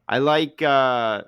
I 0.09 0.19
like 0.19 0.63
uh 0.63 1.23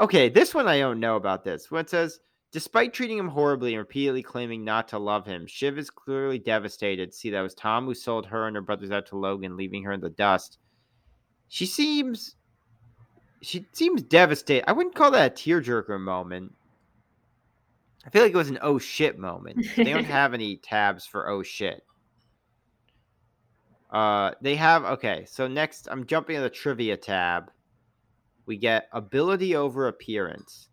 Okay, 0.00 0.28
this 0.28 0.54
one 0.54 0.68
I 0.68 0.78
don't 0.78 1.00
know 1.00 1.16
about 1.16 1.44
this. 1.44 1.70
When 1.70 1.80
it 1.80 1.90
says 1.90 2.20
Despite 2.52 2.92
treating 2.92 3.16
him 3.16 3.28
horribly 3.28 3.74
and 3.74 3.78
repeatedly 3.78 4.24
claiming 4.24 4.64
not 4.64 4.88
to 4.88 4.98
love 4.98 5.24
him, 5.24 5.46
Shiv 5.46 5.78
is 5.78 5.88
clearly 5.88 6.38
devastated 6.38 7.14
see 7.14 7.30
that 7.30 7.42
was 7.42 7.54
Tom 7.54 7.84
who 7.84 7.94
sold 7.94 8.26
her 8.26 8.48
and 8.48 8.56
her 8.56 8.62
brothers 8.62 8.90
out 8.90 9.06
to 9.06 9.16
Logan, 9.16 9.56
leaving 9.56 9.84
her 9.84 9.92
in 9.92 10.00
the 10.00 10.10
dust. 10.10 10.58
She 11.50 11.66
seems 11.66 12.36
she 13.42 13.66
seems 13.72 14.02
devastated. 14.02 14.70
I 14.70 14.72
wouldn't 14.72 14.94
call 14.94 15.10
that 15.10 15.32
a 15.32 15.34
tearjerker 15.34 16.00
moment. 16.00 16.54
I 18.06 18.10
feel 18.10 18.22
like 18.22 18.32
it 18.32 18.36
was 18.36 18.50
an 18.50 18.60
oh 18.62 18.78
shit 18.78 19.18
moment. 19.18 19.66
They 19.76 19.84
don't 19.92 20.04
have 20.20 20.32
any 20.32 20.56
tabs 20.56 21.06
for 21.06 21.28
oh 21.28 21.42
shit. 21.42 21.82
Uh, 23.90 24.30
they 24.40 24.54
have 24.54 24.84
okay. 24.84 25.26
So 25.28 25.48
next, 25.48 25.88
I'm 25.90 26.06
jumping 26.06 26.36
to 26.36 26.42
the 26.42 26.50
trivia 26.50 26.96
tab. 26.96 27.50
We 28.46 28.56
get 28.56 28.88
ability 28.92 29.56
over 29.56 29.88
appearance. 29.88 30.68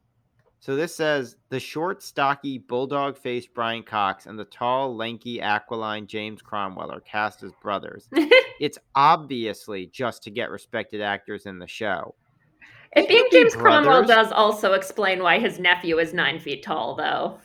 So 0.68 0.76
this 0.76 0.94
says 0.94 1.38
the 1.48 1.62
short, 1.62 2.04
stocky, 2.04 2.58
bulldog 2.58 3.18
faced 3.18 3.54
Brian 3.54 3.84
Cox 3.84 4.26
and 4.26 4.38
the 4.38 4.44
tall, 4.44 4.94
lanky, 4.94 5.40
aquiline 5.40 6.08
James 6.08 6.42
Cromwell 6.42 6.92
are 6.92 7.00
cast 7.00 7.42
as 7.42 7.54
brothers. 7.62 8.10
it's 8.60 8.78
obviously 8.94 9.86
just 9.86 10.24
to 10.24 10.30
get 10.30 10.50
respected 10.52 11.00
actors 11.00 11.46
in 11.46 11.58
the 11.58 11.68
show. 11.68 12.16
It 12.92 13.08
being 13.08 13.30
James 13.32 13.56
Cromwell 13.56 14.04
does 14.04 14.30
also 14.34 14.74
explain 14.74 15.24
why 15.24 15.40
his 15.40 15.58
nephew 15.58 16.00
is 16.00 16.14
nine 16.14 16.38
feet 16.38 16.64
tall, 16.64 16.98
though. 16.98 17.40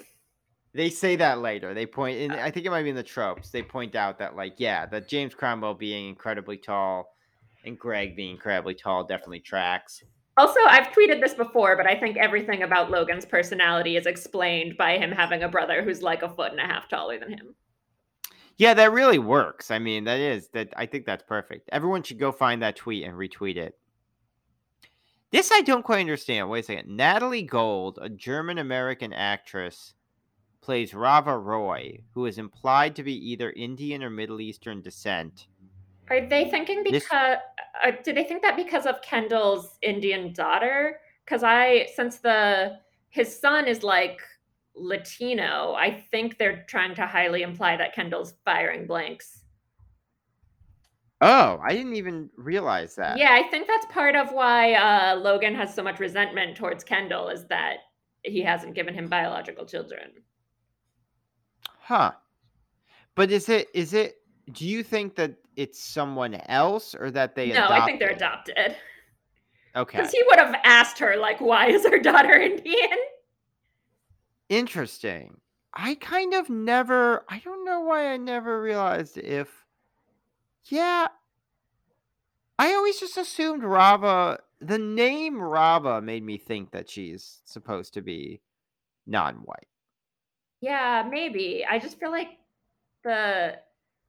They 0.74 0.90
say 0.90 1.14
that 1.14 1.38
later. 1.38 1.74
They 1.74 1.87
point, 1.87 2.18
and 2.18 2.32
uh. 2.32 2.42
I 2.42 2.50
think 2.50 2.66
it 2.66 2.70
might 2.70 2.82
be 2.82 2.90
in 2.90 2.96
the 2.96 3.04
tropes. 3.04 3.50
They 3.50 3.62
point 3.62 3.94
out 3.94 4.18
that, 4.18 4.35
like, 4.35 4.54
yeah, 4.56 4.85
that 4.87 5.06
James 5.06 5.32
Cromwell 5.32 5.74
being 5.74 6.08
incredibly 6.08 6.56
tall 6.56 7.14
and 7.64 7.78
Greg 7.78 8.16
being 8.16 8.32
incredibly 8.32 8.74
tall 8.74 9.04
definitely 9.04 9.38
tracks. 9.38 10.02
Also, 10.37 10.61
I've 10.66 10.88
tweeted 10.88 11.21
this 11.21 11.35
before, 11.35 11.77
but 11.77 11.87
I 11.87 11.99
think 11.99 12.16
everything 12.16 12.62
about 12.62 12.90
Logan's 12.90 13.27
personality 13.27 13.97
is 13.97 14.07
explained 14.07 14.79
by 14.79 14.97
him 14.97 15.12
having 15.12 15.42
a 15.42 15.49
brother 15.49 15.83
who's 15.83 16.03
like 16.03 16.23
a 16.23 16.31
foot 16.31 16.53
and 16.53 16.61
a 16.61 16.66
half 16.66 16.88
taller 16.88 17.18
than 17.18 17.31
him. 17.31 17.55
Yeah, 18.57 18.75
that 18.75 18.92
really 18.92 19.18
works. 19.18 19.71
I 19.71 19.79
mean, 19.79 20.05
that 20.05 20.21
is 20.21 20.49
that 20.49 20.73
I 20.77 20.87
think 20.87 21.05
that's 21.05 21.25
perfect. 21.25 21.68
Everyone 21.73 22.03
should 22.03 22.18
go 22.18 22.33
find 22.33 22.62
that 22.62 22.77
tweet 22.77 23.05
and 23.05 23.14
retweet 23.14 23.57
it. 23.57 23.79
This 25.31 25.51
I 25.51 25.62
don't 25.62 25.83
quite 25.83 26.01
understand. 26.01 26.49
Wait 26.49 26.61
a 26.61 26.62
second. 26.62 26.97
Natalie 26.97 27.42
Gold, 27.42 27.99
a 28.01 28.09
German 28.09 28.59
American 28.59 29.12
actress, 29.12 29.95
plays 30.61 30.95
Rava 30.95 31.37
Roy, 31.37 32.03
who 32.14 32.27
is 32.27 32.38
implied 32.38 32.97
to 32.97 33.03
be 33.03 33.14
either 33.31 33.51
Indian 33.51 34.03
or 34.03 34.11
Middle 34.11 34.40
Eastern 34.40 34.81
descent. 34.81 35.47
Are 36.12 36.27
they 36.27 36.51
thinking 36.51 36.83
because 36.85 37.03
this... 37.03 37.11
uh, 37.11 37.92
do 38.05 38.12
they 38.12 38.25
think 38.25 38.42
that 38.42 38.55
because 38.55 38.85
of 38.85 39.01
Kendall's 39.01 39.79
Indian 39.81 40.35
daughter? 40.35 41.01
Because 41.25 41.42
I 41.42 41.88
since 41.94 42.18
the 42.18 42.79
his 43.09 43.38
son 43.38 43.66
is 43.66 43.83
like 43.83 44.20
Latino, 44.75 45.75
I 45.75 46.05
think 46.11 46.37
they're 46.37 46.64
trying 46.68 46.94
to 46.96 47.07
highly 47.07 47.42
imply 47.42 47.79
that 47.79 47.94
Kendall's 47.94 48.35
firing 48.44 48.87
blanks. 48.87 49.40
Oh, 51.22 51.61
I 51.64 51.72
didn't 51.72 51.94
even 51.96 52.29
realize 52.37 52.94
that. 52.96 53.16
Yeah, 53.16 53.31
I 53.33 53.48
think 53.48 53.66
that's 53.66 53.87
part 53.87 54.14
of 54.14 54.33
why 54.33 54.75
uh, 54.75 55.16
Logan 55.16 55.55
has 55.55 55.75
so 55.75 55.83
much 55.83 55.98
resentment 55.98 56.57
towards 56.57 56.85
Kendall 56.85 57.29
is 57.29 57.46
that 57.46 57.77
he 58.22 58.42
hasn't 58.42 58.75
given 58.75 58.92
him 58.92 59.09
biological 59.09 59.64
children. 59.64 60.11
Huh. 61.79 62.12
But 63.14 63.31
is 63.31 63.48
it 63.48 63.68
is 63.72 63.94
it 63.94 64.16
do 64.53 64.66
you 64.66 64.83
think 64.83 65.14
that 65.16 65.37
it's 65.57 65.79
someone 65.79 66.35
else 66.47 66.95
or 66.95 67.11
that 67.11 67.35
they 67.35 67.49
No, 67.49 67.67
adopted? 67.67 67.77
I 67.77 67.87
think 67.87 67.99
they're 67.99 68.11
adopted. 68.11 68.77
Okay. 69.75 69.99
Because 69.99 70.12
he 70.12 70.23
would 70.27 70.38
have 70.38 70.55
asked 70.65 70.99
her, 70.99 71.17
like, 71.17 71.41
why 71.41 71.69
is 71.69 71.87
her 71.87 71.99
daughter 71.99 72.33
Indian? 72.41 72.99
Interesting. 74.49 75.41
I 75.75 75.95
kind 75.95 76.35
of 76.35 76.51
never 76.51 77.25
I 77.29 77.38
don't 77.38 77.65
know 77.65 77.81
why 77.81 78.12
I 78.12 78.19
never 78.19 78.61
realized 78.61 79.17
if 79.17 79.49
yeah. 80.67 81.07
I 82.59 82.75
always 82.75 83.01
just 83.01 83.17
assumed 83.17 83.65
Rava 83.65 84.38
the 84.61 84.79
name 84.79 85.41
Rava 85.41 86.01
made 86.01 86.23
me 86.23 86.37
think 86.37 86.71
that 86.73 86.88
she's 86.88 87.41
supposed 87.45 87.95
to 87.95 88.03
be 88.03 88.41
non-white. 89.07 89.67
Yeah, 90.61 91.09
maybe. 91.11 91.67
I 91.69 91.79
just 91.79 91.99
feel 91.99 92.12
like 92.12 92.38
the 93.03 93.59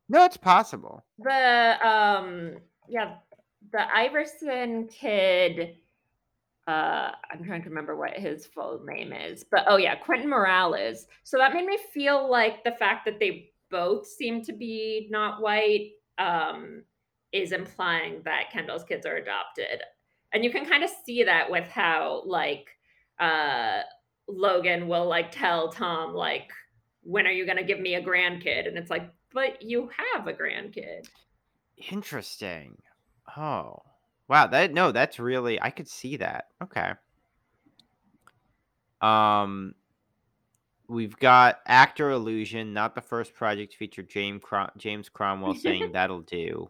no, 0.10 0.26
it's 0.26 0.38
possible. 0.38 1.04
The 1.20 1.88
um 1.88 2.58
yeah, 2.88 3.16
the 3.72 3.96
Iverson 3.96 4.88
kid 4.88 5.76
uh 6.68 7.12
I'm 7.32 7.44
trying 7.46 7.64
to 7.64 7.70
remember 7.70 7.96
what 7.96 8.14
his 8.14 8.46
full 8.46 8.82
name 8.86 9.14
is. 9.14 9.44
But 9.50 9.66
oh 9.68 9.78
yeah, 9.78 9.96
Quentin 9.96 10.30
Morales. 10.30 11.08
So 11.24 11.38
that 11.38 11.54
made 11.54 11.66
me 11.66 11.78
feel 11.94 12.30
like 12.30 12.64
the 12.64 12.74
fact 12.74 13.06
that 13.06 13.20
they 13.20 13.52
both 13.72 14.08
seem 14.08 14.44
to 14.44 14.54
be 14.54 15.08
not 15.10 15.42
white 15.42 15.92
um 16.18 16.84
is 17.32 17.52
implying 17.52 18.22
that 18.26 18.52
Kendall's 18.52 18.84
kids 18.84 19.06
are 19.06 19.16
adopted. 19.16 19.82
And 20.34 20.44
you 20.44 20.52
can 20.52 20.66
kind 20.66 20.84
of 20.84 20.90
see 21.06 21.24
that 21.24 21.50
with 21.50 21.68
how 21.68 22.24
like 22.26 22.68
uh 23.20 23.82
Logan 24.28 24.88
will 24.88 25.08
like 25.08 25.32
tell 25.32 25.70
Tom 25.70 26.14
like 26.14 26.50
when 27.04 27.28
are 27.28 27.32
you 27.32 27.46
going 27.46 27.58
to 27.58 27.64
give 27.64 27.80
me 27.80 27.96
a 27.96 28.02
grandkid 28.02 28.68
and 28.68 28.78
it's 28.78 28.90
like 28.90 29.10
but 29.34 29.62
you 29.62 29.90
have 30.14 30.28
a 30.28 30.34
grandkid. 30.34 31.08
Interesting. 31.92 32.78
Oh. 33.36 33.82
Wow, 34.28 34.48
that 34.48 34.74
no, 34.74 34.92
that's 34.92 35.20
really 35.20 35.62
I 35.62 35.70
could 35.70 35.88
see 35.88 36.18
that. 36.18 36.48
Okay. 36.62 36.94
Um 39.02 39.76
we've 40.88 41.18
got 41.18 41.60
actor 41.66 42.12
illusion, 42.12 42.74
not 42.74 42.96
the 42.96 43.02
first 43.02 43.34
project 43.34 43.74
to 43.74 43.78
feature 43.78 44.04
James 44.04 44.42
Crom- 44.44 44.72
James 44.78 45.10
Cromwell 45.10 45.56
saying 45.56 45.92
that'll 45.94 46.22
do. 46.22 46.70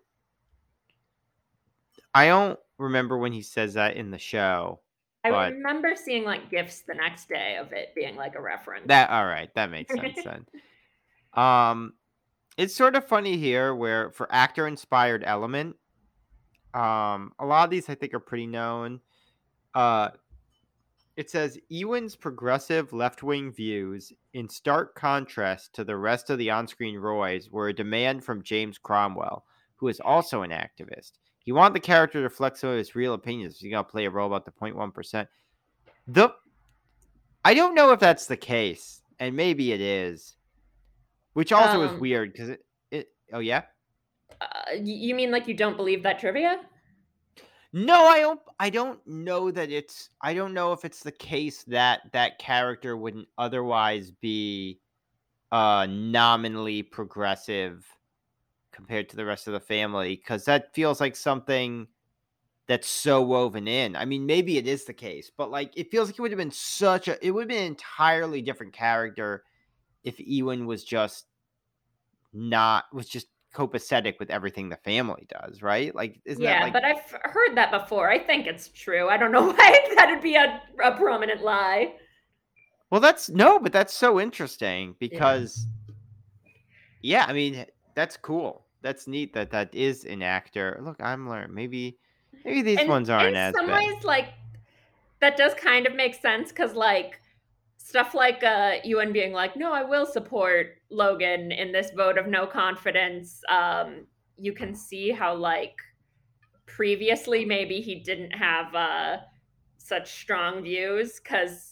I 2.13 2.28
don't 2.28 2.60
remember 2.78 3.17
when 3.17 3.34
he 3.34 3.41
says 3.41 3.73
that 3.73 3.95
in 3.95 4.12
the 4.12 4.19
show. 4.19 4.80
I 5.23 5.32
but 5.32 5.54
remember 5.54 5.95
seeing 5.95 6.26
like 6.26 6.49
gifs 6.49 6.82
the 6.82 6.93
next 6.93 7.30
day 7.30 7.58
of 7.58 7.71
it 7.71 7.93
being 7.95 8.15
like 8.15 8.36
a 8.36 8.41
reference. 8.41 8.88
that 8.88 9.10
all 9.10 9.26
right, 9.26 9.54
that 9.56 9.71
makes 9.71 9.93
sense 9.93 10.19
then. 10.23 10.45
Um, 11.34 11.93
it's 12.58 12.76
sort 12.76 12.96
of 12.96 13.08
funny 13.08 13.38
here 13.38 13.74
where 13.74 14.12
for 14.12 14.32
actor 14.32 14.68
inspired 14.68 15.24
element, 15.26 15.76
um, 16.74 17.32
a 17.39 17.46
lot 17.46 17.66
of 17.66 17.70
these 17.70 17.89
I 17.89 17.96
think 17.96 18.13
are 18.13 18.20
pretty 18.20 18.48
known. 18.48 19.00
Uh, 19.74 20.10
it 21.16 21.30
says 21.30 21.60
Ewan's 21.70 22.16
progressive 22.16 22.92
left 22.92 23.22
wing 23.22 23.52
views, 23.52 24.12
in 24.34 24.50
stark 24.50 24.96
contrast 24.96 25.74
to 25.76 25.84
the 25.84 25.96
rest 25.96 26.30
of 26.30 26.39
the 26.39 26.50
on 26.50 26.68
screen 26.68 26.98
Roys, 26.98 27.52
were 27.52 27.70
a 27.70 27.74
demand 27.74 28.24
from 28.24 28.42
James 28.42 28.80
Cromwell, 28.80 29.46
who 29.76 29.88
is 29.88 30.00
also 30.00 30.42
an 30.42 30.50
activist. 30.50 31.13
He 31.39 31.52
wanted 31.52 31.76
the 31.76 31.82
character 31.82 32.20
to 32.20 32.24
reflect 32.24 32.58
some 32.58 32.72
of 32.72 32.78
his 32.78 32.96
real 32.96 33.13
opinions. 33.13 33.60
He's 33.60 33.72
going 33.72 33.84
to 33.84 33.92
play 33.92 34.06
a 34.06 34.10
role 34.10 34.28
about 34.28 34.46
the 34.46 34.52
0.1%. 34.52 35.28
The, 36.08 36.34
I 37.46 37.54
don't 37.54 37.76
know 37.76 37.92
if 37.92 38.00
that's 38.00 38.26
the 38.26 38.38
case, 38.38 39.02
and 39.20 39.36
maybe 39.36 39.72
it 39.72 39.82
is, 39.82 40.36
which 41.34 41.52
also 41.52 41.82
is 41.84 41.91
Um, 41.91 42.00
weird 42.00 42.32
because 42.32 42.50
it, 42.50 42.65
it, 42.91 43.10
oh, 43.34 43.39
yeah? 43.39 43.63
Uh, 44.41 44.74
you 44.82 45.13
mean 45.15 45.32
like 45.32 45.48
you 45.48 45.54
don't 45.54 45.78
believe 45.78 46.04
that 46.04 46.19
trivia? 46.19 46.62
No, 47.76 48.06
I 48.06 48.19
don't. 48.19 48.39
I 48.60 48.69
don't 48.69 49.00
know 49.08 49.50
that 49.50 49.72
it's. 49.72 50.10
I 50.22 50.36
don't 50.36 50.54
know 50.54 50.74
if 50.74 50.86
it's 50.86 51.02
the 51.02 51.12
case 51.12 51.63
that 51.63 52.02
that 52.12 52.38
character 52.38 52.96
wouldn't 52.96 53.28
otherwise 53.38 54.12
be, 54.12 54.80
uh, 55.52 55.88
nominally 55.89 56.84
progressive 56.84 57.86
compared 58.72 59.10
to 59.10 59.15
the 59.15 59.26
rest 59.26 59.48
of 59.48 59.54
the 59.54 59.60
family, 59.60 60.15
because 60.15 60.46
that 60.46 60.74
feels 60.76 61.00
like 61.02 61.15
something 61.15 61.88
that's 62.67 62.88
so 62.88 63.22
woven 63.24 63.67
in. 63.67 63.96
I 63.96 64.06
mean, 64.06 64.26
maybe 64.26 64.58
it 64.58 64.67
is 64.67 64.86
the 64.86 64.93
case, 64.93 65.32
but 65.36 65.50
like, 65.50 65.76
it 65.76 65.89
feels 65.89 66.08
like 66.08 66.17
it 66.17 66.22
would 66.22 66.32
have 66.32 66.38
been 66.38 66.52
such 66.52 67.08
a. 67.08 67.26
It 67.26 67.32
would 67.32 67.41
have 67.41 67.50
been 67.50 67.65
an 67.65 67.67
entirely 67.67 68.41
different 68.43 68.74
character 68.74 69.43
if 70.04 70.20
Ewan 70.20 70.66
was 70.66 70.84
just 70.84 71.26
not 72.34 72.86
was 72.94 73.08
just 73.08 73.28
copacetic 73.54 74.16
with 74.20 74.30
everything 74.32 74.68
the 74.70 74.78
family 74.78 75.28
does, 75.30 75.62
right? 75.62 75.94
Like, 75.94 76.20
isn't 76.26 76.42
yeah, 76.42 76.60
that 76.60 76.63
like 76.63 76.74
but 76.74 76.84
I've 76.84 77.32
heard 77.32 77.56
that 77.56 77.72
before. 77.72 78.10
I 78.10 78.20
think 78.20 78.48
it's 78.48 78.70
true. 78.70 79.10
I 79.10 79.18
don't 79.18 79.32
know 79.32 79.48
why 79.54 79.80
that'd 79.96 80.22
be 80.22 80.36
a, 80.36 80.62
a 80.84 80.92
prominent 80.98 81.44
lie. 81.44 81.94
Well, 82.89 83.02
that's 83.02 83.30
no, 83.30 83.60
but 83.60 83.72
that's 83.72 83.94
so 83.94 84.20
interesting 84.20 84.96
because, 85.00 85.66
yeah, 87.02 87.26
I 87.28 87.34
mean, 87.34 87.66
that's 87.96 88.18
cool. 88.18 88.66
That's 88.82 89.08
neat 89.08 89.34
that 89.34 89.50
that 89.52 89.74
is 89.74 90.04
an 90.06 90.22
actor. 90.22 90.80
Look, 90.84 90.98
I'm 91.02 91.30
learning. 91.30 91.56
Maybe, 91.56 91.98
maybe 92.44 92.62
these 92.62 92.80
And 92.80 92.89
ones 92.89 93.10
aren't 93.10 93.30
in 93.30 93.36
as 93.36 93.56
some 93.56 93.68
bad. 93.68 93.76
ways, 93.76 94.04
like 94.04 94.34
that 95.22 95.38
does 95.38 95.54
kind 95.54 95.88
of 95.88 95.96
make 95.96 96.16
sense 96.22 96.50
because 96.50 96.74
like 96.74 97.20
stuff 97.84 98.13
like 98.15 98.43
uh 98.43 98.76
Ewan 98.84 99.12
being 99.13 99.34
like, 99.34 99.56
no, 99.58 99.72
I 99.74 99.84
will 99.84 100.06
support 100.06 100.78
Logan 100.89 101.52
in 101.52 101.72
this 101.72 101.91
vote 101.91 102.17
of 102.17 102.28
no 102.28 102.48
confidence. 102.48 103.41
Um, 103.50 104.08
you 104.38 104.54
can 104.54 104.74
see 104.74 105.12
how 105.12 105.36
like 105.36 105.76
previously 106.65 107.46
maybe 107.46 107.82
he 107.82 107.96
didn't 107.96 108.32
have 108.32 108.74
uh 108.74 109.17
such 109.78 110.12
strong 110.22 110.63
views 110.63 111.19
because 111.22 111.72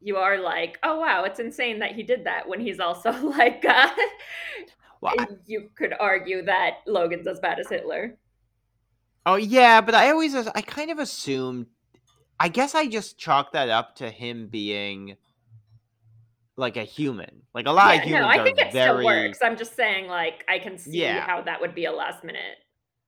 you 0.00 0.16
are 0.16 0.38
like, 0.40 0.78
oh 0.82 0.98
wow, 0.98 1.22
it's 1.24 1.38
insane 1.38 1.78
that 1.78 1.92
he 1.92 2.02
did 2.02 2.24
that 2.24 2.48
when 2.48 2.60
he's 2.60 2.80
also 2.80 3.12
like 3.38 3.64
uh 3.64 3.88
Well, 5.00 5.14
I- 5.18 5.26
you 5.46 5.70
could 5.76 5.94
argue 5.98 6.42
that 6.44 6.78
Logan's 6.86 7.26
as 7.28 7.38
bad 7.40 7.60
as 7.60 7.68
Hitler. 7.68 8.18
oh 9.26 9.36
yeah, 9.36 9.80
but 9.80 9.94
I 9.94 10.10
always, 10.10 10.34
I 10.34 10.60
kind 10.62 10.90
of 10.90 10.98
assumed. 10.98 11.66
I 12.40 12.48
guess 12.48 12.74
I 12.74 12.86
just 12.88 13.18
chalk 13.18 13.52
that 13.52 13.68
up 13.68 13.94
to 13.96 14.10
him 14.10 14.48
being 14.48 15.16
like 16.56 16.76
a 16.76 16.84
human. 16.84 17.42
Like 17.54 17.66
a 17.66 17.70
lot 17.72 17.96
of 17.96 18.02
humans 18.02 18.22
no, 18.22 18.28
I 18.28 18.44
think 18.44 18.58
it 18.58 18.72
very. 18.72 19.02
still 19.02 19.04
works. 19.04 19.38
I'm 19.42 19.56
just 19.56 19.74
saying, 19.76 20.06
like, 20.08 20.44
I 20.48 20.58
can 20.58 20.78
see 20.78 21.00
Yeah. 21.02 21.20
how 21.26 21.42
that 21.42 21.60
would 21.60 21.74
be 21.74 21.86
a 21.86 21.92
last 21.92 22.24
minute 22.24 22.58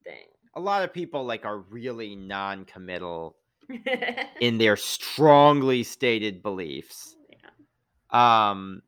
thing. 0.05 0.27
A 0.55 0.61
lot 0.61 0.83
of 0.85 0.93
people 0.93 1.25
like 1.25 1.45
are 1.45 1.59
really 1.59 2.15
non-committal 2.17 3.37
in 4.41 4.59
their 4.59 4.77
strongly 4.77 5.83
stated 5.83 6.43
beliefs. 6.43 7.17
Yeah. 7.31 8.51
Um, 8.51 8.83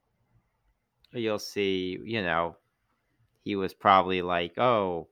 you'll 1.12 1.38
see, 1.38 1.98
you 2.04 2.22
know, 2.22 2.56
he 3.44 3.56
was 3.56 3.72
probably 3.74 4.22
like, 4.22 4.58
"Oh, 4.58 5.08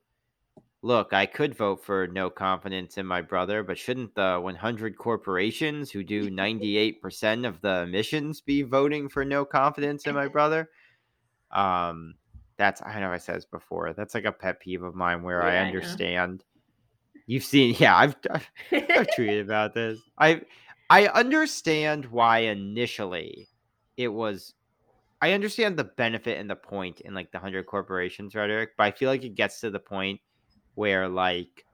look, 0.85 1.15
I 1.15 1.25
could 1.25 1.57
vote 1.57 1.83
for 1.83 2.07
no 2.07 2.29
confidence 2.29 2.99
in 2.99 3.07
my 3.07 3.23
brother, 3.23 3.63
but 3.63 3.79
shouldn't 3.79 4.15
the 4.15 4.39
100 4.39 4.99
corporations 4.99 5.91
who 5.91 6.05
do 6.05 6.31
98% 6.31 7.49
of 7.49 7.61
the 7.63 7.83
emissions 7.83 8.43
be 8.43 8.63
voting 8.63 9.09
for 9.09 9.25
no 9.25 9.45
confidence 9.47 10.07
in 10.07 10.15
my 10.15 10.29
brother?" 10.37 10.69
Um, 11.51 12.15
that's 12.59 12.83
I 12.83 13.01
know 13.01 13.11
I 13.11 13.19
said 13.19 13.37
this 13.37 13.47
before. 13.47 13.95
That's 13.95 14.15
like 14.15 14.27
a 14.27 14.33
pet 14.33 14.61
peeve 14.61 14.83
of 14.83 14.95
mine 14.95 15.23
where 15.23 15.41
Yeah, 15.41 15.49
I 15.49 15.55
I 15.55 15.67
understand. 15.67 16.45
You've 17.27 17.45
seen, 17.45 17.75
yeah, 17.81 17.97
I've 17.97 18.17
I've 18.31 19.09
tweeted 19.09 19.41
about 19.41 19.73
this. 19.73 19.99
I 20.19 20.43
I 20.91 21.07
understand 21.09 22.05
why 22.07 22.41
initially 22.41 23.49
it 23.97 24.09
was 24.09 24.55
I 25.23 25.33
understand 25.33 25.79
the 25.79 25.85
benefit 25.85 26.39
and 26.39 26.51
the 26.51 26.57
point 26.57 27.01
in 27.01 27.15
like 27.15 27.33
the 27.33 27.39
hundred 27.39 27.65
corporations 27.65 28.35
rhetoric, 28.35 28.73
but 28.77 28.85
I 28.85 28.91
feel 28.91 29.09
like 29.09 29.25
it 29.25 29.35
gets 29.35 29.61
to 29.61 29.71
the 29.71 29.81
point 29.81 30.21
where 30.75 31.09
like 31.09 31.65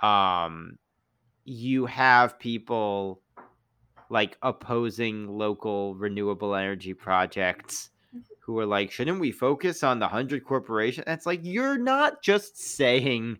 um 0.00 0.78
you 1.44 1.86
have 1.86 2.38
people 2.38 3.20
like 4.10 4.36
opposing 4.42 5.26
local 5.26 5.94
renewable 5.94 6.54
energy 6.54 6.94
projects 6.94 7.90
who 8.40 8.58
are 8.58 8.66
like, 8.66 8.90
shouldn't 8.90 9.20
we 9.20 9.32
focus 9.32 9.82
on 9.82 9.98
the 9.98 10.08
hundred 10.08 10.44
corporation? 10.44 11.04
And 11.06 11.16
it's 11.16 11.26
like 11.26 11.40
you're 11.42 11.78
not 11.78 12.22
just 12.22 12.60
saying, 12.60 13.38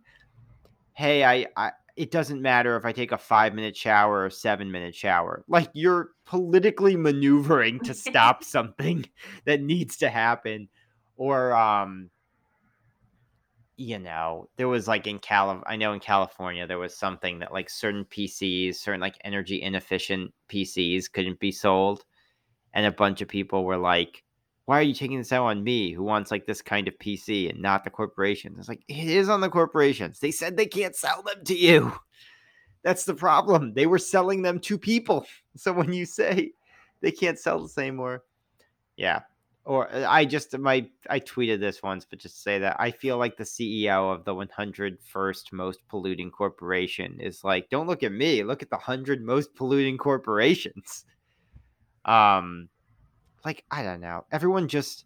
hey, 0.95 1.25
I, 1.25 1.47
I 1.57 1.73
it 1.97 2.11
doesn't 2.11 2.41
matter 2.41 2.77
if 2.77 2.87
I 2.87 2.93
take 2.93 3.13
a 3.13 3.19
five 3.19 3.55
minute 3.55 3.77
shower 3.77 4.25
or 4.25 4.31
seven 4.31 4.71
minute 4.71 4.95
shower. 4.95 5.45
Like 5.47 5.69
you're 5.75 6.11
politically 6.25 6.97
maneuvering 6.97 7.81
to 7.81 7.93
stop 7.93 8.43
something 8.45 9.05
that 9.45 9.61
needs 9.61 9.99
to 9.99 10.09
happen. 10.09 10.69
Or 11.17 11.53
um 11.55 12.11
you 13.83 13.99
know, 13.99 14.49
there 14.57 14.69
was 14.69 14.87
like 14.87 15.09
in 15.09 15.19
Cal 15.19 15.61
I 15.67 15.75
know 15.75 15.93
in 15.93 15.99
California 15.99 16.67
there 16.67 16.79
was 16.79 16.97
something 16.97 17.41
that 17.41 17.53
like 17.53 17.69
certain 17.69 18.05
PCs, 18.05 18.77
certain 18.77 19.01
like 19.01 19.19
energy 19.25 19.61
inefficient 19.61 20.33
PCs 20.49 21.11
couldn't 21.13 21.41
be 21.41 21.51
sold. 21.51 22.05
And 22.75 22.87
a 22.87 22.93
bunch 22.93 23.21
of 23.21 23.29
people 23.29 23.65
were 23.65 23.77
like, 23.77 24.23
why 24.67 24.79
are 24.79 24.83
you 24.83 24.95
taking 24.95 25.19
this 25.19 25.33
out 25.33 25.47
on 25.47 25.65
me 25.65 25.93
who 25.93 26.05
wants 26.05 26.31
like 26.31 26.47
this 26.47 26.63
kind 26.63 26.87
of 26.87 26.97
PC 26.99 27.51
and 27.51 27.61
not 27.61 27.83
the 27.83 27.91
corporations? 27.91 28.57
It's 28.59 28.69
like 28.69 28.85
it 28.87 29.09
is 29.09 29.29
on 29.29 29.41
the 29.41 29.51
corporations. 29.51 30.21
They 30.21 30.31
said 30.31 30.57
they 30.57 30.67
can't 30.67 30.95
sell 30.95 31.23
them 31.23 31.45
to 31.45 31.55
you. 31.55 31.93
That's 32.85 33.05
the 33.05 33.15
problem. 33.15 33.75
They 33.75 33.87
were 33.87 33.99
selling 33.99 34.43
them 34.43 34.61
to 34.61 34.79
people. 34.79 35.27
So 35.55 35.71
when 35.71 35.93
you 35.93 36.07
say 36.07 36.53
they 37.03 37.13
can't 37.13 37.39
sell 37.39 37.61
the 37.61 37.69
same 37.69 38.01
or 38.01 38.23
yeah. 38.97 39.21
Or 39.65 39.93
uh, 39.93 40.07
I 40.09 40.25
just 40.25 40.57
my 40.59 40.87
I 41.09 41.21
tweeted 41.21 41.61
this 41.61 41.83
once, 41.83 42.05
but 42.05 42.19
just 42.19 42.43
say 42.43 42.59
that 42.59 42.77
I 42.79 42.91
feel 42.91 43.19
like 43.19 43.37
the 43.37 43.45
CEO 43.45 44.13
of 44.13 44.25
the 44.25 44.35
101st 44.35 45.53
most 45.53 45.81
polluting 45.89 46.31
corporation 46.31 47.19
is 47.21 47.45
like, 47.45 47.71
don't 47.71 47.87
look 47.87 48.03
at 48.03 48.13
me, 48.13 48.43
look 48.43 48.63
at 48.63 48.71
the 48.71 48.77
100 48.77 49.23
most 49.23 49.55
polluting 49.55 49.99
corporations. 49.99 51.05
Um 52.05 52.69
like 53.45 53.65
I 53.71 53.83
don't 53.83 54.01
know. 54.01 54.25
Everyone 54.33 54.69
just 54.69 55.05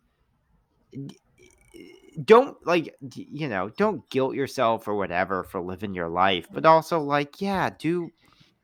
don't 2.24 2.56
like 2.66 2.94
you 3.14 3.48
know 3.48 3.68
don't 3.76 4.08
guilt 4.08 4.34
yourself 4.34 4.88
or 4.88 4.94
whatever 4.94 5.44
for 5.44 5.60
living 5.60 5.94
your 5.94 6.08
life 6.08 6.46
but 6.50 6.64
also 6.64 6.98
like 6.98 7.40
yeah 7.42 7.68
do 7.78 8.10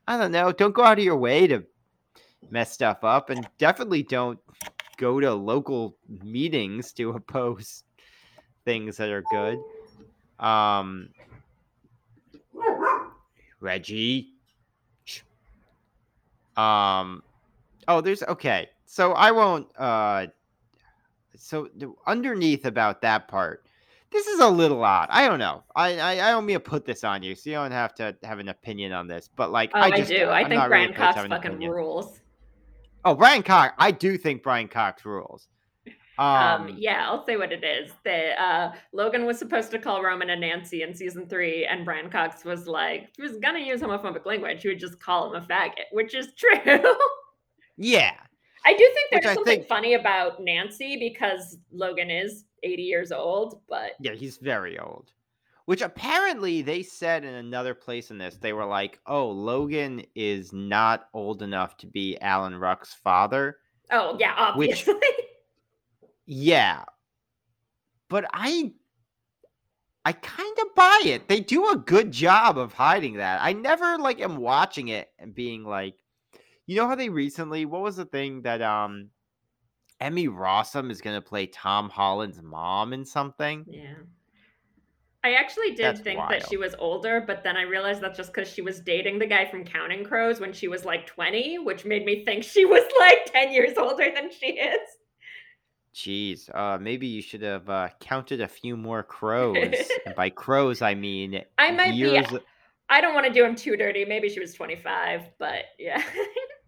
i 0.07 0.17
don't 0.17 0.31
know 0.31 0.51
don't 0.51 0.73
go 0.73 0.83
out 0.83 0.97
of 0.97 1.03
your 1.03 1.17
way 1.17 1.45
to 1.45 1.63
mess 2.49 2.71
stuff 2.71 3.03
up 3.03 3.29
and 3.29 3.47
definitely 3.59 4.01
don't 4.01 4.39
go 4.97 5.19
to 5.19 5.33
local 5.33 5.95
meetings 6.23 6.93
to 6.93 7.09
oppose 7.15 7.83
things 8.65 8.97
that 8.97 9.09
are 9.09 9.23
good 9.29 9.59
um 10.39 11.09
reggie 13.59 14.29
um 16.57 17.23
oh 17.87 18.01
there's 18.01 18.23
okay 18.23 18.69
so 18.85 19.11
i 19.13 19.31
won't 19.31 19.67
uh 19.77 20.27
so 21.35 21.67
underneath 22.05 22.65
about 22.65 23.01
that 23.01 23.27
part 23.27 23.65
this 24.11 24.27
is 24.27 24.39
a 24.39 24.47
little 24.47 24.83
odd 24.83 25.07
i 25.09 25.27
don't 25.27 25.39
know 25.39 25.63
i 25.75 25.97
i, 25.99 26.11
I 26.27 26.31
don't 26.31 26.45
mean 26.45 26.55
to 26.55 26.59
put 26.59 26.85
this 26.85 27.03
on 27.03 27.23
you 27.23 27.33
so 27.35 27.49
you 27.49 27.55
don't 27.55 27.71
have 27.71 27.95
to 27.95 28.15
have 28.23 28.39
an 28.39 28.49
opinion 28.49 28.91
on 28.91 29.07
this 29.07 29.29
but 29.35 29.51
like 29.51 29.71
Oh, 29.73 29.79
I, 29.79 29.89
just 29.91 30.09
do. 30.09 30.25
I 30.25 30.41
I'm 30.41 30.49
think 30.49 30.59
not 30.59 30.69
really 30.69 30.87
Brian 30.87 30.93
Cox 30.93 31.15
fucking 31.27 31.31
opinion. 31.33 31.71
rules. 31.71 32.19
Oh 33.05 33.15
brian 33.15 33.43
cox 33.43 33.73
i 33.77 33.91
do 33.91 34.17
think 34.17 34.43
brian 34.43 34.67
cox 34.67 35.05
rules 35.05 35.47
Um, 36.19 36.27
Um, 36.27 36.75
yeah, 36.77 37.07
I'll 37.09 37.25
say 37.25 37.37
what 37.37 37.51
it 37.51 37.63
is. 37.63 37.91
The 38.05 38.39
uh, 38.39 38.73
Logan 38.93 39.25
was 39.25 39.39
supposed 39.39 39.71
to 39.71 39.79
call 39.79 40.03
Roman 40.03 40.29
a 40.29 40.35
Nancy 40.35 40.83
in 40.83 40.93
season 40.93 41.27
three, 41.27 41.65
and 41.65 41.83
Brian 41.83 42.11
Cox 42.11 42.45
was 42.45 42.67
like, 42.67 43.09
he 43.17 43.23
was 43.23 43.39
gonna 43.39 43.57
use 43.71 43.81
homophobic 43.81 44.23
language. 44.23 44.61
He 44.61 44.67
would 44.67 44.77
just 44.79 44.99
call 44.99 45.33
him 45.33 45.41
a 45.41 45.45
faggot, 45.47 45.89
which 45.91 46.13
is 46.13 46.27
true. 46.37 46.83
yeah, 47.77 48.13
I 48.63 48.73
do 48.73 48.85
think 48.93 49.23
there's 49.23 49.33
something 49.33 49.55
think- 49.61 49.67
funny 49.67 49.95
about 49.95 50.39
Nancy 50.39 50.97
because 50.99 51.57
Logan 51.71 52.11
is 52.11 52.45
80 52.61 52.83
years 52.83 53.11
old, 53.11 53.61
but 53.67 53.93
yeah, 53.99 54.13
he's 54.13 54.37
very 54.37 54.77
old. 54.77 55.11
Which 55.65 55.81
apparently 55.81 56.61
they 56.61 56.83
said 56.83 57.23
in 57.23 57.33
another 57.35 57.73
place 57.73 58.11
in 58.11 58.17
this, 58.17 58.35
they 58.35 58.51
were 58.53 58.65
like, 58.65 58.99
"Oh, 59.05 59.29
Logan 59.29 60.03
is 60.13 60.51
not 60.51 61.07
old 61.13 61.41
enough 61.41 61.77
to 61.77 61.87
be 61.87 62.19
Alan 62.19 62.55
Ruck's 62.55 62.93
father." 62.93 63.57
oh 63.91 64.17
yeah, 64.19 64.55
Which- 64.57 64.87
obviously. 64.87 64.95
Yeah. 66.25 66.85
But 68.09 68.25
I 68.33 68.71
I 70.05 70.11
kind 70.13 70.57
of 70.61 70.75
buy 70.75 71.01
it. 71.05 71.27
They 71.27 71.39
do 71.39 71.69
a 71.69 71.77
good 71.77 72.11
job 72.11 72.57
of 72.57 72.73
hiding 72.73 73.15
that. 73.15 73.41
I 73.41 73.53
never 73.53 73.97
like 73.97 74.19
am 74.21 74.37
watching 74.37 74.89
it 74.89 75.09
and 75.19 75.33
being 75.33 75.63
like 75.63 75.95
you 76.65 76.75
know 76.77 76.87
how 76.87 76.95
they 76.95 77.09
recently 77.09 77.65
what 77.65 77.81
was 77.81 77.95
the 77.97 78.05
thing 78.05 78.41
that 78.43 78.61
um 78.61 79.09
Emmy 79.99 80.27
Rossum 80.27 80.91
is 80.91 81.01
going 81.01 81.15
to 81.15 81.21
play 81.21 81.45
Tom 81.45 81.89
Holland's 81.89 82.41
mom 82.41 82.93
in 82.93 83.05
something? 83.05 83.65
yeah. 83.69 83.93
I 85.23 85.35
actually 85.35 85.69
did 85.69 85.85
That's 85.85 86.01
think 86.01 86.19
that 86.29 86.49
she 86.49 86.57
was 86.57 86.75
older, 86.77 87.23
but 87.25 87.43
then 87.43 87.55
I 87.55 87.61
realized 87.61 88.01
that's 88.01 88.17
just 88.17 88.33
because 88.33 88.49
she 88.49 88.61
was 88.61 88.81
dating 88.81 89.19
the 89.19 89.25
guy 89.25 89.45
from 89.45 89.63
Counting 89.63 90.03
Crows 90.03 90.41
when 90.41 90.51
she 90.51 90.67
was 90.67 90.83
like 90.83 91.07
20, 91.07 91.59
which 91.59 91.85
made 91.85 92.03
me 92.03 92.25
think 92.25 92.43
she 92.43 92.65
was 92.65 92.83
like 92.99 93.31
10 93.31 93.53
years 93.53 93.77
older 93.77 94.11
than 94.13 94.29
she 94.31 94.47
is. 94.47 94.89
Jeez, 95.95 96.53
uh 96.53 96.79
maybe 96.79 97.05
you 97.05 97.21
should 97.21 97.43
have 97.43 97.69
uh, 97.69 97.87
counted 97.99 98.41
a 98.41 98.47
few 98.47 98.75
more 98.75 99.03
crows. 99.03 99.55
and 100.05 100.15
by 100.15 100.29
crows 100.31 100.81
I 100.81 100.95
mean 100.95 101.43
I 101.59 101.69
might 101.71 101.93
years 101.93 102.27
be. 102.27 102.39
I 102.89 102.99
don't 102.99 103.13
want 103.13 103.27
to 103.27 103.33
do 103.33 103.45
him 103.45 103.55
too 103.55 103.77
dirty. 103.77 104.03
Maybe 104.03 104.27
she 104.27 104.39
was 104.39 104.53
25, 104.53 105.21
but 105.39 105.65
yeah. 105.79 106.01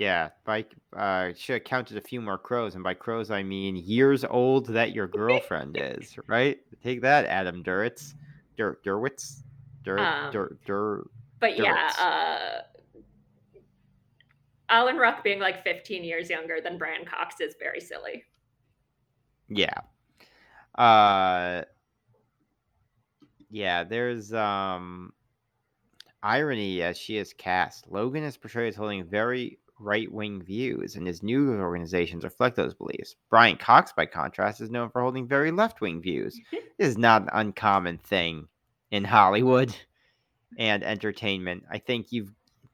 Yeah, 0.00 0.30
by 0.46 0.64
uh, 0.96 1.34
should 1.36 1.56
have 1.56 1.64
counted 1.64 1.98
a 1.98 2.00
few 2.00 2.22
more 2.22 2.38
crows, 2.38 2.74
and 2.74 2.82
by 2.82 2.94
crows 2.94 3.30
I 3.30 3.42
mean 3.42 3.76
years 3.76 4.24
old 4.24 4.68
that 4.68 4.94
your 4.94 5.06
girlfriend 5.22 5.76
is, 5.78 6.16
right? 6.26 6.58
Take 6.82 7.02
that, 7.02 7.26
Adam 7.26 7.62
Duritz, 7.62 8.14
Dur 8.56 8.78
Durwitz, 8.82 9.42
Dur 9.84 9.98
Um, 9.98 10.32
Dur 10.32 10.56
Dur. 10.64 11.04
But 11.38 11.58
yeah, 11.58 11.92
uh 12.00 12.62
Alan 14.70 14.96
Ruck 14.96 15.22
being 15.22 15.38
like 15.38 15.62
15 15.64 16.02
years 16.02 16.30
younger 16.30 16.62
than 16.62 16.78
Brian 16.78 17.04
Cox 17.04 17.38
is 17.42 17.54
very 17.60 17.80
silly. 17.80 18.24
Yeah, 19.50 19.80
uh, 20.76 21.64
yeah. 23.50 23.84
There's 23.84 24.32
um 24.32 25.12
irony 26.22 26.80
as 26.80 26.96
she 26.96 27.18
is 27.18 27.34
cast. 27.34 27.86
Logan 27.90 28.24
is 28.24 28.38
portrayed 28.38 28.70
as 28.70 28.76
holding 28.76 29.04
very 29.04 29.58
right 29.80 30.10
wing 30.12 30.42
views, 30.42 30.96
and 30.96 31.06
his 31.06 31.22
news 31.22 31.58
organizations 31.60 32.24
reflect 32.24 32.56
those 32.56 32.74
beliefs. 32.74 33.16
Brian 33.28 33.56
Cox, 33.56 33.92
by 33.92 34.06
contrast, 34.06 34.60
is 34.60 34.70
known 34.70 34.90
for 34.90 35.02
holding 35.02 35.26
very 35.26 35.50
left 35.50 35.80
wing 35.80 36.00
views. 36.00 36.38
this 36.52 36.88
is 36.88 36.98
not 36.98 37.22
an 37.22 37.28
uncommon 37.32 37.98
thing 37.98 38.46
in 38.90 39.04
Hollywood 39.04 39.74
and 40.58 40.82
entertainment. 40.84 41.64
I 41.70 41.78
think 41.78 42.12
you've 42.12 42.32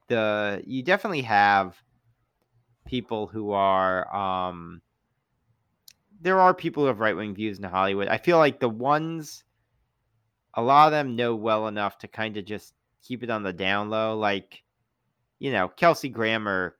the 0.09 0.63
you 0.67 0.83
definitely 0.83 1.23
have 1.23 1.77
people 2.87 3.27
who 3.27 3.51
are 3.51 4.15
um 4.15 4.81
there 6.21 6.41
are 6.41 6.55
people 6.55 6.85
who 6.85 6.87
have 6.89 7.01
right 7.01 7.17
wing 7.17 7.35
views 7.35 7.59
in 7.59 7.65
Hollywood. 7.65 8.09
I 8.09 8.19
feel 8.19 8.39
like 8.39 8.61
the 8.61 8.69
ones 8.69 9.45
a 10.55 10.63
lot 10.63 10.87
of 10.87 10.93
them 10.93 11.17
know 11.17 11.35
well 11.35 11.69
enough 11.69 11.99
to 11.99 12.09
kind 12.09 12.37
of 12.37 12.45
just 12.45 12.73
keep 13.03 13.23
it 13.23 13.31
on 13.31 13.43
the 13.43 13.53
down 13.53 13.91
low. 13.91 14.17
Like, 14.19 14.63
you 15.39 15.53
know, 15.53 15.69
Kelsey 15.69 16.09
Grammer. 16.09 16.77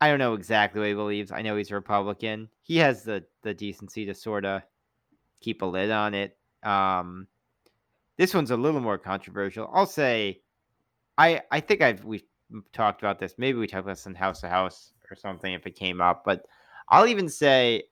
I 0.00 0.08
don't 0.08 0.18
know 0.18 0.34
exactly 0.34 0.80
what 0.80 0.88
he 0.88 0.94
believes. 0.94 1.30
I 1.30 1.42
know 1.42 1.56
he's 1.56 1.70
a 1.70 1.74
Republican. 1.74 2.48
He 2.62 2.76
has 2.78 3.02
the 3.02 3.24
the 3.42 3.54
decency 3.54 4.06
to 4.06 4.14
sort 4.14 4.44
of 4.44 4.62
keep 5.40 5.62
a 5.62 5.66
lid 5.66 5.90
on 5.90 6.14
it. 6.14 6.36
Um, 6.62 7.26
this 8.16 8.34
one's 8.34 8.50
a 8.50 8.56
little 8.56 8.80
more 8.80 8.98
controversial. 8.98 9.70
I'll 9.72 9.86
say, 9.86 10.40
I 11.18 11.42
I 11.50 11.60
think 11.60 11.82
I've 11.82 12.04
we've 12.04 12.24
talked 12.72 13.02
about 13.02 13.18
this. 13.18 13.34
Maybe 13.38 13.58
we 13.58 13.66
talked 13.66 13.84
about 13.84 13.92
this 13.92 14.06
in 14.06 14.14
House 14.14 14.42
of 14.42 14.50
House 14.50 14.92
or 15.10 15.16
something 15.16 15.52
if 15.52 15.66
it 15.66 15.74
came 15.74 16.00
up. 16.00 16.24
But 16.24 16.46
I'll 16.88 17.06
even 17.06 17.28
say, 17.28 17.84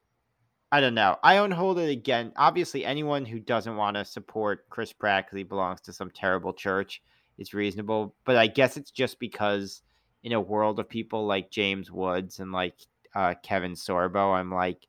I 0.72 0.80
don't 0.80 0.94
know. 0.94 1.16
I 1.22 1.34
don't 1.34 1.50
hold 1.50 1.78
it 1.78 1.90
again. 1.90 2.32
Obviously, 2.36 2.84
anyone 2.84 3.24
who 3.24 3.38
doesn't 3.38 3.76
want 3.76 3.96
to 3.96 4.04
support 4.04 4.68
Chris 4.70 4.92
Pratt 4.92 5.26
because 5.26 5.38
he 5.38 5.44
belongs 5.44 5.80
to 5.82 5.92
some 5.92 6.10
terrible 6.10 6.52
church 6.52 7.02
is 7.38 7.54
reasonable. 7.54 8.14
But 8.24 8.36
I 8.36 8.46
guess 8.48 8.76
it's 8.76 8.90
just 8.90 9.18
because 9.18 9.82
in 10.22 10.33
a 10.33 10.40
world 10.40 10.78
of 10.78 10.88
people 10.88 11.26
like 11.26 11.50
James 11.50 11.90
Woods 11.90 12.40
and 12.40 12.52
like 12.52 12.74
uh, 13.14 13.35
Kevin 13.42 13.72
Sorbo, 13.72 14.35
I'm 14.35 14.52
like, 14.52 14.87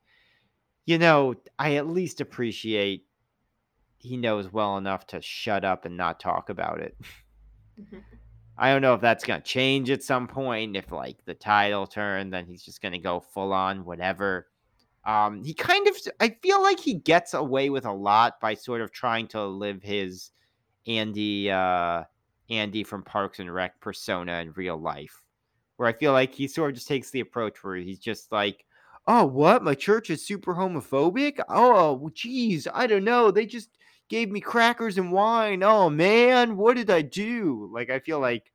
you 0.86 0.98
know, 0.98 1.34
I 1.58 1.76
at 1.76 1.86
least 1.86 2.20
appreciate 2.20 3.06
he 3.98 4.16
knows 4.16 4.52
well 4.52 4.76
enough 4.78 5.06
to 5.08 5.20
shut 5.20 5.64
up 5.64 5.84
and 5.84 5.96
not 5.96 6.20
talk 6.20 6.48
about 6.48 6.80
it. 6.80 6.96
I 8.58 8.72
don't 8.72 8.82
know 8.82 8.94
if 8.94 9.00
that's 9.00 9.24
gonna 9.24 9.40
change 9.40 9.90
at 9.90 10.02
some 10.02 10.26
point. 10.26 10.76
If 10.76 10.92
like 10.92 11.24
the 11.24 11.34
title 11.34 11.86
turn, 11.86 12.30
then 12.30 12.46
he's 12.46 12.62
just 12.62 12.82
gonna 12.82 12.98
go 12.98 13.20
full 13.20 13.52
on 13.52 13.84
whatever. 13.84 14.48
Um, 15.04 15.42
he 15.42 15.54
kind 15.54 15.88
of, 15.88 15.96
I 16.20 16.36
feel 16.42 16.62
like 16.62 16.78
he 16.78 16.94
gets 16.94 17.32
away 17.32 17.70
with 17.70 17.86
a 17.86 17.92
lot 17.92 18.38
by 18.38 18.54
sort 18.54 18.82
of 18.82 18.92
trying 18.92 19.28
to 19.28 19.42
live 19.46 19.82
his 19.82 20.30
Andy, 20.86 21.50
uh, 21.50 22.04
Andy 22.50 22.84
from 22.84 23.02
Parks 23.02 23.38
and 23.38 23.52
Rec 23.52 23.80
persona 23.80 24.40
in 24.40 24.52
real 24.52 24.76
life, 24.76 25.22
where 25.76 25.88
I 25.88 25.92
feel 25.92 26.12
like 26.12 26.34
he 26.34 26.48
sort 26.48 26.70
of 26.70 26.74
just 26.76 26.88
takes 26.88 27.10
the 27.10 27.20
approach 27.20 27.62
where 27.62 27.76
he's 27.76 27.98
just 27.98 28.32
like, 28.32 28.64
"Oh, 29.06 29.24
what? 29.24 29.62
My 29.62 29.74
church 29.74 30.10
is 30.10 30.26
super 30.26 30.54
homophobic? 30.54 31.40
Oh, 31.48 32.10
geez, 32.14 32.66
I 32.72 32.86
don't 32.86 33.04
know. 33.04 33.30
They 33.30 33.46
just 33.46 33.70
gave 34.08 34.30
me 34.30 34.40
crackers 34.40 34.98
and 34.98 35.12
wine. 35.12 35.62
Oh 35.62 35.88
man, 35.88 36.56
what 36.56 36.76
did 36.76 36.90
I 36.90 37.02
do?" 37.02 37.70
Like 37.72 37.90
I 37.90 38.00
feel 38.00 38.20
like 38.20 38.52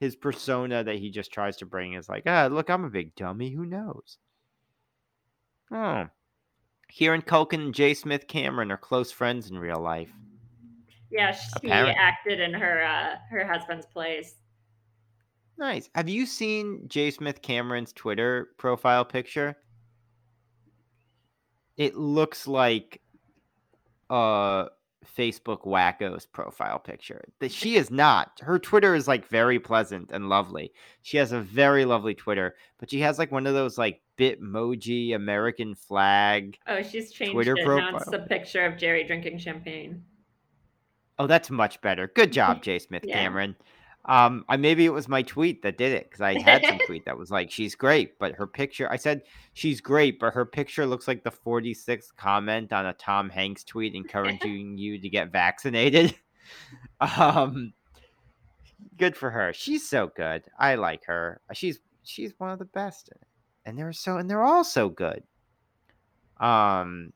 his 0.00 0.16
persona 0.16 0.82
that 0.82 0.96
he 0.96 1.10
just 1.10 1.32
tries 1.32 1.58
to 1.58 1.66
bring 1.66 1.94
is 1.94 2.08
like, 2.08 2.24
"Ah, 2.26 2.48
look, 2.50 2.70
I'm 2.70 2.84
a 2.84 2.90
big 2.90 3.14
dummy. 3.14 3.50
Who 3.50 3.66
knows?" 3.66 4.18
Oh, 5.70 6.08
Kieran 6.88 7.22
Culkin 7.22 7.62
and 7.62 7.74
J. 7.74 7.94
Smith 7.94 8.26
Cameron 8.26 8.70
are 8.70 8.76
close 8.76 9.10
friends 9.10 9.50
in 9.50 9.58
real 9.58 9.80
life. 9.80 10.12
Yeah, 11.12 11.36
she 11.60 11.70
acted 11.70 12.40
in 12.40 12.54
her 12.54 12.82
uh, 12.82 13.16
her 13.30 13.46
husband's 13.46 13.86
place. 13.86 14.34
Nice. 15.58 15.90
Have 15.94 16.08
you 16.08 16.24
seen 16.26 16.84
J. 16.88 17.10
Smith 17.10 17.42
Cameron's 17.42 17.92
Twitter 17.92 18.48
profile 18.56 19.04
picture? 19.04 19.54
It 21.76 21.94
looks 21.96 22.46
like 22.46 23.00
a 24.08 24.68
Facebook 25.16 25.66
Wacko's 25.66 26.26
profile 26.26 26.78
picture. 26.78 27.22
That 27.40 27.52
she 27.52 27.76
is 27.76 27.90
not. 27.90 28.40
Her 28.40 28.58
Twitter 28.58 28.94
is 28.94 29.06
like 29.06 29.28
very 29.28 29.58
pleasant 29.58 30.10
and 30.12 30.28
lovely. 30.28 30.72
She 31.02 31.18
has 31.18 31.32
a 31.32 31.40
very 31.40 31.84
lovely 31.84 32.14
Twitter, 32.14 32.56
but 32.78 32.90
she 32.90 33.00
has 33.00 33.18
like 33.18 33.30
one 33.30 33.46
of 33.46 33.54
those 33.54 33.76
like 33.76 34.00
Bitmoji 34.18 35.14
American 35.14 35.74
flag. 35.74 36.58
Oh, 36.66 36.82
she's 36.82 37.12
changed 37.12 37.34
Twitter 37.34 37.56
it. 37.56 37.66
Now 37.66 37.96
it's 37.96 38.12
a 38.12 38.20
picture 38.20 38.64
of 38.64 38.74
Gerri 38.74 39.06
drinking 39.06 39.38
champagne. 39.38 40.02
Oh, 41.22 41.26
that's 41.28 41.50
much 41.50 41.80
better. 41.80 42.08
Good 42.08 42.32
job, 42.32 42.62
J. 42.64 42.78
Smith 42.80 43.04
Yeah. 43.06 43.14
Cameron. 43.14 43.54
Um, 44.06 44.44
I 44.48 44.56
maybe 44.56 44.84
it 44.84 44.92
was 44.92 45.06
my 45.06 45.22
tweet 45.22 45.62
that 45.62 45.78
did 45.78 45.92
it 45.92 46.10
because 46.10 46.20
I 46.20 46.40
had 46.40 46.64
some 46.66 46.78
tweet 46.86 47.04
that 47.04 47.16
was 47.16 47.30
like, 47.30 47.52
"She's 47.52 47.76
great," 47.76 48.18
but 48.18 48.34
her 48.34 48.48
picture. 48.48 48.90
I 48.90 48.96
said 48.96 49.22
she's 49.52 49.80
great, 49.80 50.18
but 50.18 50.34
her 50.34 50.44
picture 50.44 50.84
looks 50.86 51.06
like 51.06 51.22
the 51.22 51.30
46th 51.30 52.08
comment 52.16 52.72
on 52.72 52.86
a 52.86 52.92
Tom 52.94 53.30
Hanks 53.30 53.62
tweet 53.62 53.94
encouraging 53.94 54.76
you 54.76 54.98
to 54.98 55.08
get 55.08 55.30
vaccinated. 55.30 56.16
um, 57.00 57.72
good 58.98 59.16
for 59.16 59.30
her. 59.30 59.52
She's 59.52 59.88
so 59.88 60.10
good. 60.16 60.42
I 60.58 60.74
like 60.74 61.04
her. 61.04 61.40
She's 61.52 61.78
she's 62.02 62.34
one 62.38 62.50
of 62.50 62.58
the 62.58 62.64
best, 62.64 63.10
and 63.64 63.78
they're 63.78 63.92
so 63.92 64.16
and 64.16 64.28
they're 64.28 64.42
all 64.42 64.64
so 64.64 64.88
good. 64.88 65.22
Um, 66.40 67.12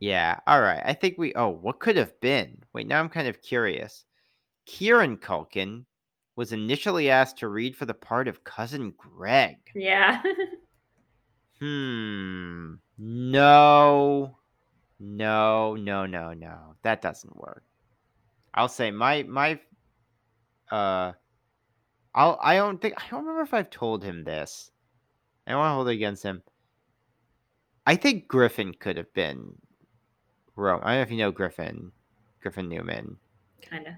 yeah. 0.00 0.38
All 0.46 0.60
right. 0.60 0.82
I 0.84 0.92
think 0.92 1.16
we. 1.18 1.34
Oh, 1.34 1.48
what 1.48 1.80
could 1.80 1.96
have 1.96 2.18
been? 2.20 2.62
Wait. 2.72 2.86
Now 2.86 3.00
I'm 3.00 3.08
kind 3.08 3.28
of 3.28 3.42
curious. 3.42 4.04
Kieran 4.66 5.16
Culkin 5.16 5.84
was 6.36 6.52
initially 6.52 7.08
asked 7.10 7.38
to 7.38 7.48
read 7.48 7.76
for 7.76 7.86
the 7.86 7.94
part 7.94 8.28
of 8.28 8.44
cousin 8.44 8.92
Greg. 8.96 9.56
Yeah. 9.74 10.22
Hmm. 11.58 12.74
No. 12.98 14.36
No. 15.00 15.74
No. 15.74 16.04
No. 16.04 16.32
No. 16.34 16.58
That 16.82 17.00
doesn't 17.00 17.34
work. 17.34 17.64
I'll 18.52 18.68
say 18.68 18.90
my 18.90 19.22
my. 19.22 19.58
Uh. 20.70 21.12
I'll. 22.14 22.38
I 22.42 22.56
don't 22.56 22.78
think. 22.80 22.94
I 22.98 23.08
don't 23.10 23.20
remember 23.24 23.42
if 23.42 23.54
I've 23.54 23.70
told 23.70 24.04
him 24.04 24.24
this. 24.24 24.70
I 25.46 25.52
don't 25.52 25.60
want 25.60 25.70
to 25.70 25.74
hold 25.76 25.88
it 25.88 25.94
against 25.94 26.22
him. 26.22 26.42
I 27.86 27.96
think 27.96 28.28
Griffin 28.28 28.74
could 28.74 28.98
have 28.98 29.12
been 29.14 29.54
I 30.58 30.70
don't 30.70 30.82
know 30.84 31.00
if 31.00 31.10
you 31.10 31.18
know 31.18 31.30
Griffin, 31.30 31.92
Griffin 32.40 32.68
Newman. 32.68 33.16
Kind 33.62 33.86
of. 33.86 33.94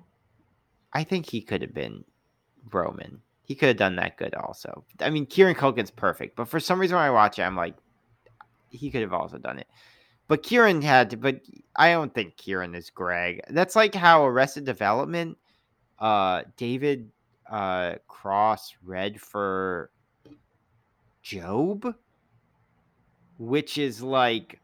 I 0.92 1.04
think 1.04 1.26
he 1.26 1.40
could 1.40 1.62
have 1.62 1.74
been 1.74 2.04
Roman. 2.72 3.20
He 3.44 3.54
could 3.54 3.68
have 3.68 3.76
done 3.76 3.96
that 3.96 4.16
good 4.16 4.34
also. 4.34 4.84
I 5.00 5.10
mean, 5.10 5.26
Kieran 5.26 5.54
Culkin's 5.54 5.90
perfect, 5.90 6.36
but 6.36 6.48
for 6.48 6.60
some 6.60 6.80
reason 6.80 6.96
when 6.96 7.04
I 7.04 7.10
watch 7.10 7.38
it, 7.38 7.42
I'm 7.42 7.56
like, 7.56 7.74
he 8.70 8.90
could 8.90 9.02
have 9.02 9.12
also 9.12 9.38
done 9.38 9.58
it. 9.58 9.66
But 10.26 10.42
Kieran 10.42 10.82
had 10.82 11.10
to, 11.10 11.16
but 11.16 11.40
I 11.76 11.92
don't 11.92 12.12
think 12.12 12.36
Kieran 12.36 12.74
is 12.74 12.90
Greg. 12.90 13.40
That's 13.48 13.74
like 13.74 13.94
how 13.94 14.26
Arrested 14.26 14.64
Development, 14.64 15.38
uh, 15.98 16.42
David 16.58 17.10
uh, 17.50 17.94
Cross 18.06 18.74
read 18.84 19.20
for 19.20 19.90
Gob, 21.30 21.94
which 23.38 23.78
is 23.78 24.02
like, 24.02 24.60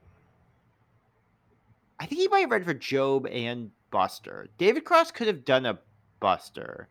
I 2.05 2.07
think 2.07 2.21
he 2.21 2.29
might 2.29 2.41
have 2.41 2.51
read 2.51 2.67
for 2.67 2.75
Gob 2.75 3.27
and 3.29 3.71
Buster. 3.91 4.49
David 4.59 4.85
Cross 4.85 5.13
could 5.13 5.27
have 5.27 5.43
done 5.43 5.65
a 5.65 5.79
Buster, 6.21 6.91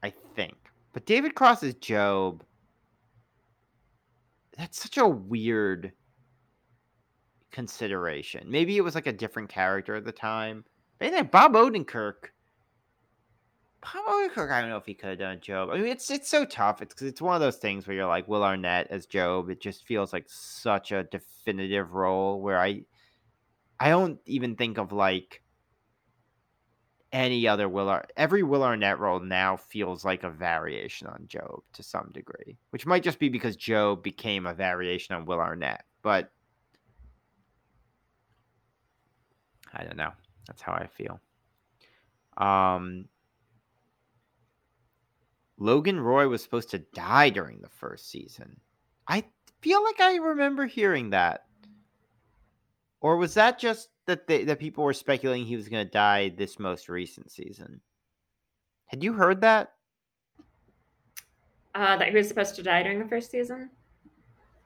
I 0.00 0.12
think. 0.36 0.54
But 0.92 1.06
David 1.06 1.34
Cross 1.34 1.64
is 1.64 1.74
Gob. 1.74 2.44
That's 4.56 4.80
such 4.80 4.96
a 4.96 5.08
weird 5.08 5.90
consideration. 7.50 8.48
Maybe 8.48 8.76
it 8.76 8.84
was 8.84 8.94
like 8.94 9.08
a 9.08 9.12
different 9.12 9.48
character 9.48 9.96
at 9.96 10.04
the 10.04 10.12
time. 10.12 10.64
But 11.00 11.10
then 11.10 11.26
Bob 11.26 11.54
Odenkirk. 11.54 12.28
Bob 13.80 14.06
Odenkirk, 14.06 14.52
I 14.52 14.60
don't 14.60 14.70
know 14.70 14.76
if 14.76 14.86
he 14.86 14.94
could 14.94 15.10
have 15.10 15.18
done 15.18 15.40
Gob. 15.44 15.70
I 15.70 15.78
mean, 15.78 15.86
it's 15.86 16.12
it's 16.12 16.30
so 16.30 16.44
tough. 16.44 16.80
It's 16.80 16.94
because 16.94 17.08
it's 17.08 17.20
one 17.20 17.34
of 17.34 17.40
those 17.40 17.56
things 17.56 17.88
where 17.88 17.96
you're 17.96 18.06
like 18.06 18.28
Will 18.28 18.44
Arnett 18.44 18.86
as 18.90 19.04
Gob. 19.04 19.50
It 19.50 19.60
just 19.60 19.84
feels 19.84 20.12
like 20.12 20.26
such 20.28 20.92
a 20.92 21.02
definitive 21.02 21.92
role 21.92 22.40
where 22.40 22.60
I, 22.60 22.82
I 23.78 23.88
don't 23.90 24.20
even 24.26 24.56
think 24.56 24.78
of 24.78 24.92
like 24.92 25.42
any 27.12 27.46
other 27.46 27.68
Will 27.68 27.88
Ar- 27.88 28.08
every 28.16 28.42
Will 28.42 28.64
Arnett 28.64 28.98
role 28.98 29.20
now 29.20 29.56
feels 29.56 30.04
like 30.04 30.24
a 30.24 30.30
variation 30.30 31.06
on 31.06 31.28
Gob 31.32 31.62
to 31.74 31.82
some 31.82 32.10
degree, 32.12 32.58
which 32.70 32.86
might 32.86 33.04
just 33.04 33.20
be 33.20 33.28
because 33.28 33.56
Gob 33.56 34.02
became 34.02 34.46
a 34.46 34.54
variation 34.54 35.14
on 35.14 35.24
Will 35.24 35.38
Arnett. 35.38 35.84
But 36.02 36.32
I 39.72 39.84
don't 39.84 39.96
know. 39.96 40.12
That's 40.46 40.62
how 40.62 40.72
I 40.72 40.86
feel. 40.86 41.20
Um, 42.36 43.08
Logan 45.56 46.00
Roy 46.00 46.28
was 46.28 46.42
supposed 46.42 46.70
to 46.70 46.78
die 46.78 47.30
during 47.30 47.60
the 47.60 47.68
first 47.68 48.10
season. 48.10 48.60
I 49.06 49.24
feel 49.60 49.82
like 49.84 50.00
I 50.00 50.16
remember 50.16 50.66
hearing 50.66 51.10
that. 51.10 51.46
Or 53.04 53.18
was 53.18 53.34
that 53.34 53.58
just 53.58 53.90
that 54.06 54.26
they, 54.26 54.44
that 54.44 54.58
people 54.58 54.82
were 54.82 54.94
speculating 54.94 55.44
he 55.44 55.56
was 55.56 55.68
going 55.68 55.84
to 55.84 55.90
die 55.90 56.30
this 56.30 56.58
most 56.58 56.88
recent 56.88 57.30
season? 57.30 57.82
Had 58.86 59.04
you 59.04 59.12
heard 59.12 59.42
that? 59.42 59.74
Uh, 61.74 61.98
that 61.98 62.08
he 62.08 62.16
was 62.16 62.26
supposed 62.26 62.54
to 62.54 62.62
die 62.62 62.82
during 62.82 62.98
the 62.98 63.04
first 63.04 63.30
season. 63.30 63.68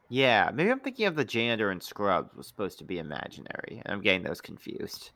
Yeah, 0.09 0.53
maybe 0.55 0.71
I'm 0.71 0.79
thinking 0.79 1.07
of 1.07 1.17
the 1.17 1.25
janitor 1.25 1.73
in 1.73 1.81
Scrubs 1.81 2.33
was 2.37 2.47
supposed 2.47 2.79
to 2.79 2.85
be 2.85 3.01
imaginary, 3.01 3.83
and 3.85 3.93
I'm 3.93 4.03
getting 4.03 4.23
those 4.23 4.41
confused. 4.41 5.11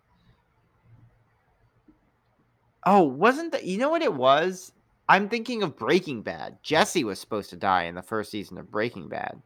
Oh, 2.84 3.02
wasn't 3.02 3.52
that? 3.52 3.62
You 3.62 3.78
know 3.78 3.90
what 3.90 4.02
it 4.02 4.12
was? 4.12 4.72
I'm 5.08 5.28
thinking 5.28 5.62
of 5.62 5.76
Breaking 5.76 6.22
Bad. 6.22 6.58
Jesse 6.64 7.04
was 7.04 7.20
supposed 7.20 7.50
to 7.50 7.56
die 7.56 7.84
in 7.84 7.94
the 7.94 8.02
first 8.02 8.32
season 8.32 8.58
of 8.58 8.72
Breaking 8.72 9.08
Bad. 9.08 9.40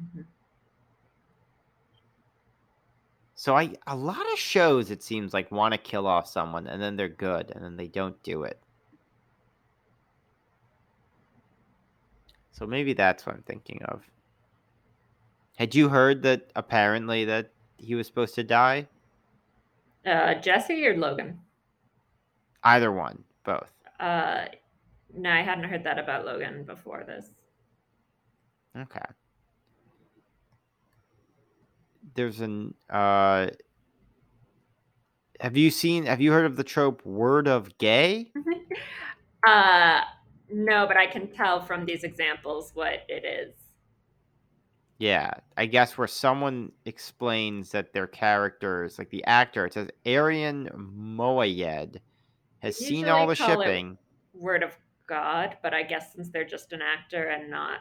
Mm-hmm. 0.00 0.20
So 3.34 3.56
I 3.56 3.72
a 3.86 3.96
lot 3.96 4.20
of 4.32 4.38
shows 4.38 4.90
it 4.90 5.02
seems 5.02 5.34
like 5.34 5.50
want 5.50 5.72
to 5.72 5.78
kill 5.78 6.06
off 6.06 6.28
someone 6.28 6.66
and 6.66 6.80
then 6.80 6.96
they're 6.96 7.08
good 7.08 7.50
and 7.54 7.64
then 7.64 7.76
they 7.76 7.88
don't 7.88 8.20
do 8.22 8.44
it. 8.44 8.60
So 12.52 12.66
maybe 12.66 12.92
that's 12.92 13.26
what 13.26 13.34
I'm 13.34 13.42
thinking 13.42 13.82
of. 13.84 14.02
Had 15.56 15.74
you 15.74 15.88
heard 15.88 16.22
that 16.22 16.50
apparently 16.54 17.24
that 17.24 17.50
he 17.76 17.94
was 17.94 18.06
supposed 18.06 18.34
to 18.36 18.44
die? 18.44 18.88
Uh, 20.06 20.34
Jesse 20.34 20.86
or 20.86 20.96
Logan? 20.96 21.40
Either 22.62 22.92
one, 22.92 23.24
both. 23.44 23.72
Uh, 23.98 24.46
no, 25.16 25.30
I 25.30 25.42
hadn't 25.42 25.64
heard 25.64 25.84
that 25.84 25.98
about 25.98 26.24
Logan 26.24 26.64
before 26.64 27.04
this. 27.04 27.30
Okay. 28.76 29.00
There's 32.14 32.40
an 32.40 32.74
uh 32.90 33.48
have 35.40 35.56
you 35.56 35.70
seen 35.70 36.06
have 36.06 36.20
you 36.20 36.32
heard 36.32 36.46
of 36.46 36.56
the 36.56 36.64
trope 36.64 37.04
word 37.04 37.48
of 37.48 37.76
gay? 37.78 38.32
uh 39.46 40.00
no, 40.50 40.86
but 40.86 40.96
I 40.96 41.06
can 41.06 41.28
tell 41.28 41.60
from 41.60 41.84
these 41.84 42.04
examples 42.04 42.70
what 42.74 43.04
it 43.08 43.24
is. 43.24 43.54
Yeah, 44.98 45.32
I 45.56 45.66
guess 45.66 45.98
where 45.98 46.06
someone 46.06 46.72
explains 46.84 47.70
that 47.72 47.92
their 47.92 48.06
characters, 48.06 48.98
like 48.98 49.10
the 49.10 49.24
actor, 49.24 49.66
it 49.66 49.74
says 49.74 49.88
Arian 50.06 50.68
Moayed 50.76 51.96
has 52.60 52.80
Usually 52.80 53.00
seen 53.00 53.08
all 53.08 53.26
the 53.26 53.34
shipping. 53.34 53.98
Word 54.32 54.62
of 54.62 54.76
God, 55.06 55.56
but 55.62 55.74
I 55.74 55.82
guess 55.82 56.12
since 56.14 56.30
they're 56.30 56.44
just 56.44 56.72
an 56.72 56.80
actor 56.80 57.24
and 57.24 57.50
not 57.50 57.80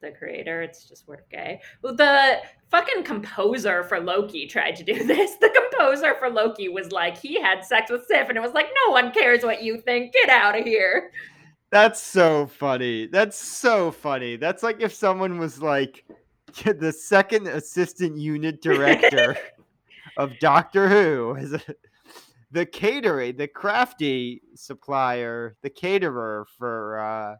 the 0.00 0.10
creator, 0.10 0.62
it's 0.62 0.84
just 0.84 1.06
word 1.06 1.20
of 1.20 1.28
gay. 1.28 1.60
Well, 1.82 1.94
the 1.94 2.38
fucking 2.70 3.04
composer 3.04 3.84
for 3.84 4.00
Loki 4.00 4.46
tried 4.46 4.76
to 4.76 4.84
do 4.84 5.04
this. 5.06 5.36
The 5.36 5.50
composer 5.50 6.14
for 6.18 6.30
Loki 6.30 6.68
was 6.68 6.92
like, 6.92 7.16
he 7.16 7.40
had 7.40 7.64
sex 7.64 7.90
with 7.90 8.06
Sif, 8.06 8.28
and 8.28 8.36
it 8.36 8.42
was 8.42 8.54
like, 8.54 8.68
no 8.86 8.92
one 8.92 9.12
cares 9.12 9.42
what 9.42 9.62
you 9.62 9.80
think. 9.80 10.12
Get 10.12 10.28
out 10.28 10.58
of 10.58 10.64
here. 10.64 11.10
That's 11.70 12.02
so 12.02 12.46
funny. 12.46 13.06
That's 13.06 13.38
so 13.38 13.92
funny. 13.92 14.36
That's 14.36 14.62
like 14.62 14.80
if 14.80 14.92
someone 14.92 15.38
was 15.38 15.62
like 15.62 16.04
the 16.64 16.92
second 16.92 17.46
assistant 17.46 18.16
unit 18.16 18.60
director 18.60 19.36
of 20.16 20.36
Doctor 20.40 20.88
Who 20.88 21.36
is 21.36 21.54
the 22.50 22.66
catering, 22.66 23.36
the 23.36 23.46
crafty 23.46 24.42
supplier, 24.56 25.56
the 25.62 25.70
caterer 25.70 26.46
for 26.58 26.98
uh 26.98 27.36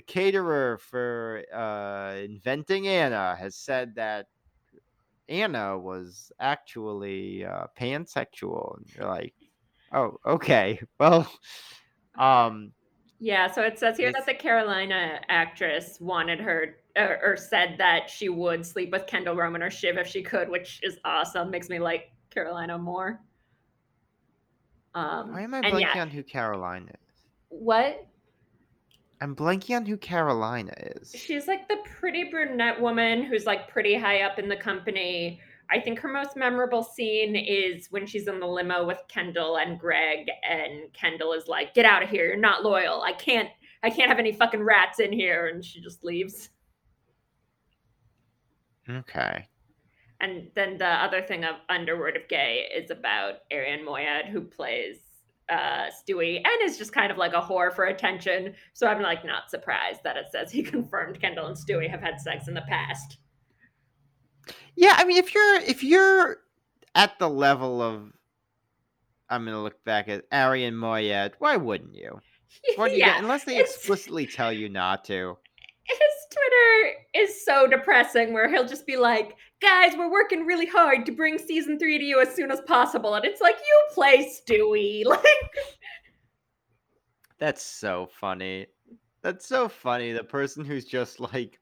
the 0.00 0.12
caterer 0.12 0.78
for 0.78 1.44
uh 1.54 2.14
inventing 2.16 2.88
Anna 2.88 3.36
has 3.38 3.54
said 3.54 3.94
that 3.96 4.26
Anna 5.28 5.78
was 5.78 6.32
actually 6.40 7.44
uh 7.44 7.66
pansexual 7.78 8.78
and 8.78 8.86
you're 8.94 9.06
like, 9.06 9.34
"Oh, 9.92 10.16
okay. 10.26 10.80
Well, 10.98 11.30
um 12.18 12.72
Yeah, 13.18 13.50
so 13.50 13.60
it 13.62 13.78
says 13.78 13.98
here 13.98 14.12
that 14.12 14.24
the 14.24 14.34
Carolina 14.34 15.20
actress 15.28 15.98
wanted 16.00 16.40
her 16.40 16.76
or, 16.96 17.18
or 17.22 17.36
said 17.36 17.76
that 17.78 18.08
she 18.08 18.30
would 18.30 18.64
sleep 18.64 18.90
with 18.92 19.06
Kendall 19.06 19.36
Roman 19.36 19.62
or 19.62 19.70
Shiv 19.70 19.98
if 19.98 20.06
she 20.06 20.22
could, 20.22 20.48
which 20.48 20.80
is 20.82 20.98
awesome. 21.04 21.50
Makes 21.50 21.68
me 21.68 21.78
like 21.78 22.10
Carolina 22.30 22.78
more. 22.78 23.20
Um, 24.94 25.32
why 25.32 25.42
am 25.42 25.54
I 25.54 25.60
blanking 25.60 25.94
yeah, 25.94 26.02
on 26.02 26.08
who 26.08 26.22
Caroline 26.22 26.88
is? 26.88 27.10
what? 27.50 28.06
I'm 29.20 29.36
blanking 29.36 29.76
on 29.76 29.84
who 29.84 29.96
Carolina 29.96 30.72
is. 30.78 31.12
She's 31.14 31.46
like 31.46 31.68
the 31.68 31.78
pretty 31.84 32.24
brunette 32.30 32.80
woman 32.80 33.22
who's 33.22 33.44
like 33.44 33.68
pretty 33.68 33.94
high 33.94 34.22
up 34.22 34.38
in 34.38 34.48
the 34.48 34.56
company. 34.56 35.40
I 35.70 35.78
think 35.78 35.98
her 36.00 36.08
most 36.08 36.36
memorable 36.36 36.82
scene 36.82 37.36
is 37.36 37.88
when 37.90 38.06
she's 38.06 38.26
in 38.28 38.40
the 38.40 38.46
limo 38.46 38.86
with 38.86 38.98
Kendall 39.08 39.58
and 39.58 39.78
Greg, 39.78 40.28
and 40.48 40.92
Kendall 40.94 41.32
is 41.32 41.48
like, 41.48 41.74
"Get 41.74 41.84
out 41.84 42.02
of 42.02 42.08
here! 42.08 42.26
You're 42.26 42.36
not 42.36 42.64
loyal. 42.64 43.02
I 43.02 43.12
can't. 43.12 43.50
I 43.82 43.90
can't 43.90 44.08
have 44.08 44.18
any 44.18 44.32
fucking 44.32 44.62
rats 44.62 45.00
in 45.00 45.12
here," 45.12 45.48
and 45.48 45.64
she 45.64 45.80
just 45.80 46.02
leaves. 46.02 46.48
Okay. 48.88 49.46
And 50.20 50.50
then 50.54 50.76
the 50.76 50.86
other 50.86 51.22
thing 51.22 51.44
of 51.44 51.56
Underword 51.68 52.16
of 52.16 52.28
Gay 52.28 52.68
is 52.74 52.90
about 52.90 53.34
Arian 53.50 53.86
Moayed, 53.86 54.28
who 54.28 54.42
plays 54.42 54.98
uh, 55.50 55.90
Stewie 55.90 56.36
and 56.36 56.62
is 56.62 56.78
just 56.78 56.92
kind 56.92 57.10
of 57.10 57.18
like 57.18 57.32
a 57.32 57.40
whore 57.40 57.74
for 57.74 57.84
attention. 57.84 58.54
So 58.72 58.86
I'm 58.86 59.02
like 59.02 59.24
not 59.24 59.50
surprised 59.50 60.00
that 60.04 60.16
it 60.16 60.26
says 60.30 60.50
he 60.50 60.62
confirmed 60.64 61.20
Kendall 61.20 61.46
and 61.46 61.56
Stewie 61.56 61.90
have 61.90 62.00
had 62.00 62.20
sex 62.20 62.48
in 62.48 62.54
the 62.54 62.62
past. 62.62 63.18
Yeah, 64.76 64.94
I 64.96 65.04
mean 65.04 65.18
if 65.18 65.34
you're 65.34 65.56
if 65.56 65.82
you're 65.82 66.38
at 66.94 67.18
the 67.18 67.28
level 67.28 67.82
of 67.82 68.12
I'm 69.28 69.44
gonna 69.44 69.62
look 69.62 69.84
back 69.84 70.08
at 70.08 70.24
Arian 70.32 70.74
Moayed, 70.74 71.32
why 71.38 71.56
wouldn't 71.56 71.94
you? 71.94 72.20
You 72.76 72.86
yeah, 72.88 73.14
get? 73.14 73.22
Unless 73.22 73.44
they 73.44 73.60
explicitly 73.60 74.26
tell 74.26 74.52
you 74.52 74.68
not 74.68 75.04
to. 75.04 75.38
his 75.90 76.26
Twitter 76.30 76.96
is 77.14 77.44
so 77.44 77.66
depressing 77.66 78.32
where 78.32 78.48
he'll 78.48 78.66
just 78.66 78.86
be 78.86 78.96
like, 78.96 79.36
guys, 79.60 79.92
we're 79.96 80.10
working 80.10 80.46
really 80.46 80.66
hard 80.66 81.06
to 81.06 81.12
bring 81.12 81.38
season 81.38 81.78
three 81.78 81.98
to 81.98 82.04
you 82.04 82.20
as 82.20 82.34
soon 82.34 82.50
as 82.50 82.60
possible. 82.62 83.14
And 83.14 83.24
it's 83.24 83.40
like, 83.40 83.56
you 83.56 83.82
play 83.94 84.30
Stewie. 84.30 85.04
Like, 85.10 85.24
That's 87.38 87.62
so 87.62 88.08
funny. 88.20 88.66
That's 89.22 89.46
so 89.46 89.68
funny. 89.68 90.12
The 90.12 90.24
person 90.24 90.64
who's 90.64 90.84
just 90.84 91.20
like 91.20 91.58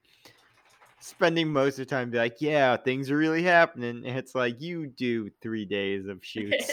spending 1.00 1.52
most 1.52 1.78
of 1.78 1.86
the 1.86 1.94
time 1.94 2.10
be 2.10 2.18
like, 2.18 2.36
yeah, 2.40 2.76
things 2.76 3.10
are 3.10 3.16
really 3.16 3.42
happening. 3.42 4.04
And 4.06 4.18
it's 4.18 4.34
like 4.34 4.60
you 4.60 4.86
do 4.88 5.30
three 5.40 5.64
days 5.64 6.06
of 6.06 6.24
shoots. 6.24 6.70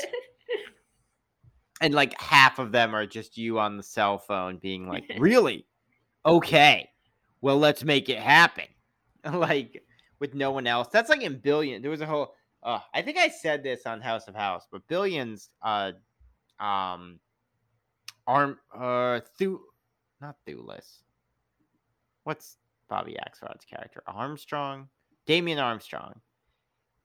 and 1.81 1.93
like 1.93 2.19
half 2.19 2.59
of 2.59 2.71
them 2.71 2.95
are 2.95 3.05
just 3.05 3.37
you 3.37 3.59
on 3.59 3.77
the 3.77 3.83
cell 3.83 4.17
phone 4.17 4.57
being 4.57 4.87
like, 4.87 5.05
really? 5.19 5.65
Okay. 6.25 6.89
Well, 7.41 7.57
let's 7.57 7.83
make 7.83 8.09
it 8.09 8.19
happen. 8.19 8.65
like 9.23 9.83
with 10.19 10.33
no 10.33 10.51
one 10.51 10.67
else. 10.67 10.87
That's 10.91 11.09
like 11.09 11.21
in 11.21 11.37
Billion. 11.37 11.81
There 11.81 11.91
was 11.91 12.01
a 12.01 12.05
whole 12.05 12.33
uh, 12.63 12.79
I 12.93 13.01
think 13.01 13.17
I 13.17 13.29
said 13.29 13.63
this 13.63 13.85
on 13.85 14.01
House 14.01 14.27
of 14.27 14.35
House, 14.35 14.67
but 14.71 14.87
Billions 14.87 15.49
uh 15.61 15.91
um 16.59 17.19
arm 18.27 18.57
uh 18.73 19.19
through 19.37 19.61
not 20.21 20.37
Thulis. 20.47 21.03
What's 22.23 22.57
Bobby 22.89 23.17
Axelrod's 23.19 23.65
character? 23.65 24.01
Armstrong? 24.07 24.87
Damian 25.25 25.59
Armstrong. 25.59 26.19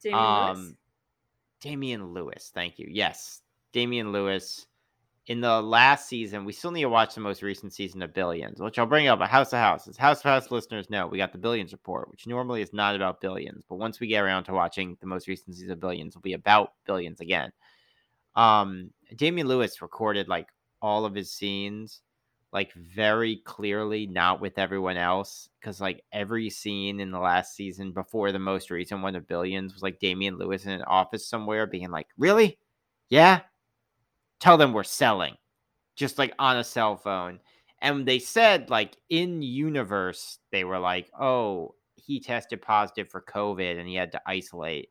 Damian 0.02 0.24
um 0.24 0.56
Lewis? 0.56 0.74
Damian 1.60 2.12
Lewis, 2.14 2.50
thank 2.54 2.78
you. 2.78 2.88
Yes. 2.90 3.42
Damian 3.72 4.12
Lewis. 4.12 4.66
In 5.26 5.40
the 5.40 5.60
last 5.60 6.08
season, 6.08 6.44
we 6.44 6.52
still 6.52 6.70
need 6.70 6.82
to 6.82 6.88
watch 6.88 7.14
the 7.14 7.20
most 7.20 7.42
recent 7.42 7.72
season 7.72 8.02
of 8.02 8.14
Billions, 8.14 8.60
which 8.60 8.78
I'll 8.78 8.86
bring 8.86 9.06
up. 9.06 9.20
A 9.20 9.26
House 9.26 9.52
of 9.52 9.58
Houses, 9.60 9.96
House 9.96 10.18
of 10.18 10.24
House 10.24 10.50
listeners 10.50 10.90
know, 10.90 11.06
we 11.06 11.18
got 11.18 11.32
the 11.32 11.38
Billions 11.38 11.72
report, 11.72 12.10
which 12.10 12.26
normally 12.26 12.62
is 12.62 12.72
not 12.72 12.96
about 12.96 13.20
Billions, 13.20 13.62
but 13.68 13.76
once 13.76 14.00
we 14.00 14.08
get 14.08 14.22
around 14.22 14.44
to 14.44 14.52
watching 14.52 14.96
the 15.00 15.06
most 15.06 15.28
recent 15.28 15.54
season 15.54 15.70
of 15.70 15.80
Billions, 15.80 16.14
will 16.14 16.22
be 16.22 16.32
about 16.32 16.72
Billions 16.86 17.20
again. 17.20 17.52
Um, 18.34 18.90
Damian 19.14 19.46
Lewis 19.46 19.82
recorded 19.82 20.26
like 20.26 20.48
all 20.82 21.04
of 21.04 21.14
his 21.14 21.32
scenes 21.32 22.00
like 22.52 22.72
very 22.74 23.36
clearly 23.44 24.06
not 24.06 24.40
with 24.40 24.58
everyone 24.58 24.96
else 24.96 25.48
because 25.60 25.80
like 25.80 26.02
every 26.12 26.50
scene 26.50 27.00
in 27.00 27.10
the 27.10 27.18
last 27.18 27.54
season 27.54 27.92
before 27.92 28.32
the 28.32 28.38
most 28.38 28.70
recent 28.70 29.02
one 29.02 29.14
of 29.14 29.28
billions 29.28 29.72
was 29.72 29.82
like 29.82 30.00
damian 30.00 30.36
lewis 30.36 30.64
in 30.64 30.72
an 30.72 30.82
office 30.82 31.26
somewhere 31.26 31.66
being 31.66 31.90
like 31.90 32.08
really 32.18 32.58
yeah 33.08 33.40
tell 34.40 34.56
them 34.56 34.72
we're 34.72 34.82
selling 34.84 35.34
just 35.96 36.18
like 36.18 36.32
on 36.38 36.56
a 36.56 36.64
cell 36.64 36.96
phone 36.96 37.38
and 37.82 38.06
they 38.06 38.18
said 38.18 38.70
like 38.70 38.96
in 39.10 39.42
universe 39.42 40.38
they 40.50 40.64
were 40.64 40.78
like 40.78 41.10
oh 41.20 41.74
he 41.96 42.20
tested 42.20 42.60
positive 42.62 43.08
for 43.08 43.20
covid 43.20 43.78
and 43.78 43.88
he 43.88 43.94
had 43.94 44.12
to 44.12 44.20
isolate 44.26 44.88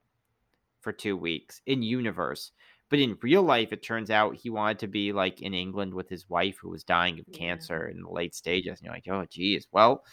for 0.81 0.91
two 0.91 1.17
weeks 1.17 1.61
in 1.65 1.81
universe 1.83 2.51
but 2.89 2.99
in 2.99 3.17
real 3.21 3.43
life, 3.43 3.71
it 3.71 3.83
turns 3.83 4.09
out 4.09 4.35
he 4.35 4.49
wanted 4.49 4.79
to 4.79 4.87
be 4.87 5.13
like 5.13 5.41
in 5.41 5.53
England 5.53 5.93
with 5.93 6.09
his 6.09 6.27
wife 6.27 6.57
who 6.59 6.69
was 6.69 6.83
dying 6.83 7.19
of 7.19 7.25
Yeah. 7.27 7.37
cancer 7.37 7.87
in 7.87 8.01
the 8.01 8.09
late 8.09 8.33
stages. 8.33 8.79
And 8.79 8.85
you're 8.85 8.93
like, 8.93 9.07
oh, 9.07 9.25
geez. 9.29 9.67
Well, 9.71 10.03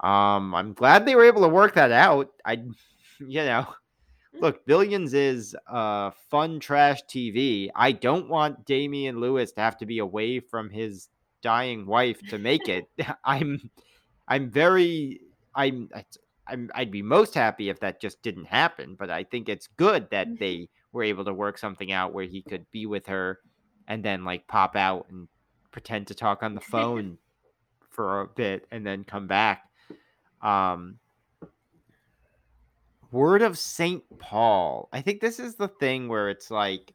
um, 0.00 0.54
I'm 0.54 0.72
glad 0.72 1.04
they 1.04 1.16
were 1.16 1.24
able 1.24 1.42
to 1.42 1.48
work 1.48 1.74
that 1.74 1.90
out. 1.90 2.30
I, 2.44 2.62
you 3.18 3.44
know, 3.44 3.66
look, 4.40 4.66
Billions 4.66 5.14
is 5.14 5.56
uh, 5.68 6.10
fun 6.30 6.60
trash 6.60 7.02
TV. 7.04 7.70
I 7.74 7.92
don't 7.92 8.28
want 8.28 8.64
Damian 8.66 9.20
Lewis 9.20 9.52
to 9.52 9.60
have 9.60 9.76
to 9.78 9.86
be 9.86 9.98
away 9.98 10.40
from 10.40 10.70
his 10.70 11.08
dying 11.42 11.86
wife 11.86 12.20
to 12.28 12.38
make 12.38 12.68
it. 12.68 12.84
I'm, 13.24 13.70
I'm 14.28 14.50
very, 14.50 15.20
I'm, 15.54 15.88
I'm, 16.46 16.70
I'd 16.74 16.90
be 16.90 17.02
most 17.02 17.34
happy 17.34 17.68
if 17.68 17.80
that 17.80 18.00
just 18.00 18.22
didn't 18.22 18.46
happen. 18.46 18.96
But 18.98 19.10
I 19.10 19.24
think 19.24 19.48
it's 19.48 19.66
good 19.66 20.08
that 20.10 20.38
they 20.38 20.68
were 20.92 21.02
able 21.02 21.24
to 21.24 21.34
work 21.34 21.58
something 21.58 21.92
out 21.92 22.12
where 22.12 22.26
he 22.26 22.42
could 22.42 22.70
be 22.70 22.86
with 22.86 23.06
her 23.06 23.40
and 23.88 24.04
then 24.04 24.24
like 24.24 24.46
pop 24.46 24.76
out 24.76 25.06
and 25.10 25.28
pretend 25.70 26.06
to 26.08 26.14
talk 26.14 26.42
on 26.42 26.54
the 26.54 26.60
phone 26.72 27.18
for 27.90 28.20
a 28.20 28.26
bit 28.26 28.66
and 28.70 28.86
then 28.86 29.04
come 29.04 29.26
back. 29.26 29.62
Um 30.42 30.98
Word 33.16 33.40
of 33.40 33.56
St. 33.56 34.02
Paul. 34.18 34.90
I 34.92 35.00
think 35.00 35.22
this 35.22 35.40
is 35.40 35.54
the 35.54 35.68
thing 35.68 36.06
where 36.06 36.28
it's 36.28 36.50
like 36.50 36.92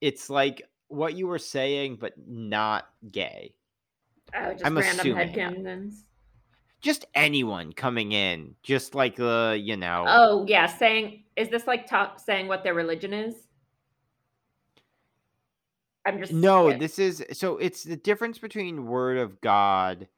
it's 0.00 0.28
like 0.28 0.68
what 0.88 1.14
you 1.14 1.28
were 1.28 1.38
saying 1.38 1.98
but 2.00 2.14
not 2.26 2.88
gay. 3.12 3.54
Oh, 4.34 4.52
just 4.52 4.66
I'm 4.66 4.76
random 4.76 5.06
headcanons. 5.14 6.02
Just 6.80 7.04
anyone 7.14 7.72
coming 7.72 8.10
in, 8.10 8.56
just 8.64 8.96
like 8.96 9.14
the, 9.14 9.56
you 9.62 9.76
know, 9.76 10.04
Oh 10.08 10.44
yeah, 10.48 10.66
saying 10.66 11.22
is 11.36 11.48
this 11.48 11.68
like 11.68 11.86
top 11.86 12.18
saying 12.18 12.48
what 12.48 12.64
their 12.64 12.74
religion 12.74 13.14
is? 13.14 13.46
I'm 16.04 16.18
just 16.18 16.32
No, 16.32 16.70
yeah. 16.70 16.78
this 16.78 16.98
is 16.98 17.24
so 17.34 17.58
it's 17.58 17.84
the 17.84 17.94
difference 17.94 18.38
between 18.38 18.86
word 18.86 19.16
of 19.16 19.40
God. 19.40 20.08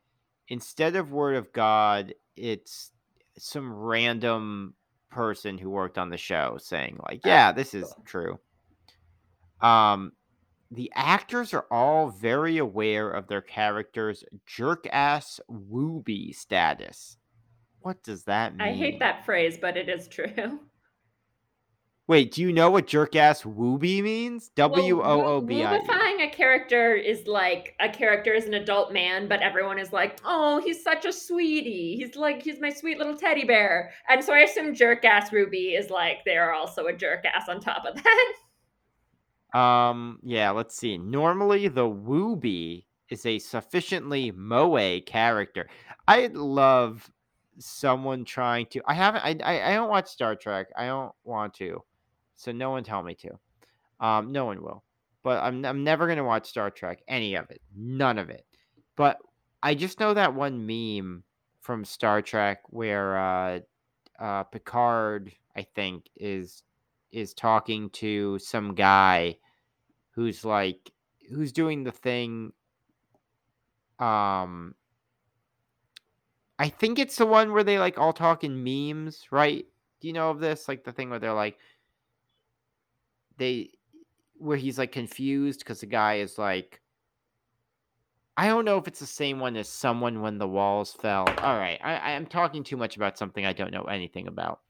Instead 0.49 0.97
of 0.97 1.13
word 1.13 1.37
of 1.37 1.53
God, 1.53 2.15
it's 2.35 2.93
some 3.37 3.71
random 3.71 4.75
person 5.15 5.59
who 5.59 5.71
worked 5.71 5.99
on 5.99 6.11
the 6.11 6.17
show 6.17 6.59
saying 6.59 6.99
like, 7.09 7.25
"Yeah, 7.25 7.53
this 7.53 7.75
is 7.75 7.95
true." 8.05 8.39
Um 9.61 10.13
the 10.71 10.91
actors 10.95 11.55
are 11.55 11.67
all 11.71 12.09
very 12.09 12.59
aware 12.59 13.11
of 13.11 13.29
their 13.29 13.41
character's 13.41 14.25
jerk 14.45 14.87
ass 14.93 15.41
wooby 15.49 16.33
status. 16.35 17.17
What 17.81 18.03
does 18.03 18.25
that 18.25 18.57
mean? 18.57 18.67
I 18.67 18.73
hate 18.73 18.99
that 18.99 19.25
phrase, 19.25 19.57
but 19.61 19.77
it 19.77 19.89
is 19.89 20.09
true. 20.09 20.61
Wait, 22.07 22.33
do 22.33 22.43
you 22.43 22.53
know 22.53 22.71
what 22.71 22.87
jerk 22.87 23.17
ass 23.17 23.45
wooby 23.45 24.03
means? 24.03 24.51
W 24.57 25.01
O 25.03 25.25
O 25.25 25.41
B 25.41 25.65
I. 25.65 25.79
Wubifying 25.79 26.27
a 26.27 26.31
character 26.31 26.95
is 26.95 27.27
like 27.27 27.75
a 27.81 27.89
character 27.89 28.35
is 28.35 28.45
an 28.45 28.55
adult 28.55 28.93
man, 28.93 29.27
but 29.27 29.41
everyone 29.41 29.79
is 29.79 29.91
like, 29.91 30.21
oh, 30.23 30.61
he's 30.61 30.85
such 30.85 31.07
a 31.07 31.13
sweetie. 31.13 31.97
He's 31.97 32.15
like, 32.15 32.43
he's 32.43 32.61
my 32.61 32.69
sweet 32.69 32.99
little 32.99 33.17
teddy 33.17 33.45
bear. 33.45 33.93
And 34.09 34.23
so 34.23 34.35
I 34.35 34.41
assume 34.41 34.75
jerk 34.75 35.05
ass 35.07 35.31
Wooby 35.31 35.79
is 35.79 35.89
like, 35.89 36.19
they're 36.27 36.53
also 36.53 36.87
a 36.87 36.93
jerk 36.93 37.25
ass 37.25 37.49
on 37.49 37.61
top 37.61 37.85
of 37.87 38.03
that. 39.55 39.59
Um, 39.59 40.19
yeah, 40.23 40.51
let's 40.51 40.77
see. 40.77 40.99
Normally, 40.99 41.69
the 41.69 41.89
Wooby 41.89 42.85
is 43.09 43.25
a 43.25 43.39
sufficiently 43.39 44.31
moe 44.31 45.01
character. 45.07 45.69
I 46.07 46.27
love 46.33 47.11
someone 47.59 48.25
trying 48.25 48.67
to. 48.67 48.83
I 48.87 48.95
haven't. 48.95 49.23
I, 49.25 49.39
I 49.43 49.71
I 49.71 49.75
don't 49.75 49.89
watch 49.89 50.09
Star 50.09 50.35
Trek. 50.35 50.67
I 50.77 50.87
don't 50.87 51.13
want 51.25 51.55
to, 51.55 51.83
so 52.45 52.53
no 52.53 52.71
one 52.71 52.85
tell 52.85 53.03
me 53.03 53.15
to. 53.15 53.31
Um, 54.01 54.33
no 54.33 54.45
one 54.45 54.63
will. 54.63 54.85
But 55.23 55.43
I'm 55.43 55.65
I'm 55.65 55.83
never 55.85 56.07
gonna 56.07 56.25
watch 56.25 56.47
Star 56.49 56.71
Trek. 56.71 57.01
Any 57.09 57.35
of 57.35 57.51
it. 57.51 57.61
None 57.75 58.19
of 58.19 58.29
it. 58.29 58.45
But 58.97 59.19
I 59.63 59.75
just 59.75 59.99
know 59.99 60.13
that 60.15 60.35
one 60.35 60.67
meme 60.67 61.25
from 61.61 61.85
Star 61.85 62.21
Trek 62.21 62.61
where 62.69 63.17
uh, 63.17 63.61
uh, 64.19 64.43
Picard, 64.45 65.33
I 65.57 65.63
think, 65.75 66.05
is 66.17 66.63
is 67.11 67.33
talking 67.33 67.89
to 67.91 68.39
some 68.41 68.75
guy 68.75 69.37
who's 70.11 70.45
like 70.45 70.91
who's 71.31 71.53
doing 71.53 71.85
the 71.85 71.93
thing 71.93 72.53
um 73.99 74.75
I 76.59 76.69
think 76.69 76.99
it's 76.99 77.17
the 77.17 77.27
one 77.27 77.53
where 77.53 77.65
they 77.65 77.79
like 77.79 77.99
all 77.99 78.13
talk 78.13 78.45
in 78.45 78.63
memes, 78.63 79.27
right? 79.31 79.65
Do 80.01 80.09
you 80.09 80.15
know 80.15 80.31
of 80.31 80.41
this? 80.41 80.69
Like 80.69 80.85
the 80.85 80.93
thing 80.93 81.11
where 81.11 81.19
they're 81.19 81.33
like 81.33 81.59
they 83.39 83.71
where 84.39 84.57
he's 84.57 84.79
like 84.79 84.93
confused 84.93 85.61
because 85.61 85.81
the 85.81 85.87
guy 85.87 86.17
is 86.17 86.39
like 86.39 86.81
I 88.37 88.49
don't 88.49 88.65
know 88.65 88.79
if 88.79 88.89
it's 88.89 89.01
the 89.01 89.07
same 89.07 89.39
one 89.39 89.57
as 89.57 89.69
someone 89.69 90.21
when 90.21 90.39
the 90.39 90.49
walls 90.49 90.93
fell. 90.93 91.25
All 91.39 91.57
right, 91.57 91.79
I, 91.83 92.15
I'm 92.15 92.27
talking 92.27 92.65
too 92.65 92.77
much 92.77 92.97
about 92.97 93.17
something 93.17 93.47
I 93.47 93.53
don't 93.53 93.73
know 93.73 93.85
anything 93.85 94.27
about. 94.27 94.61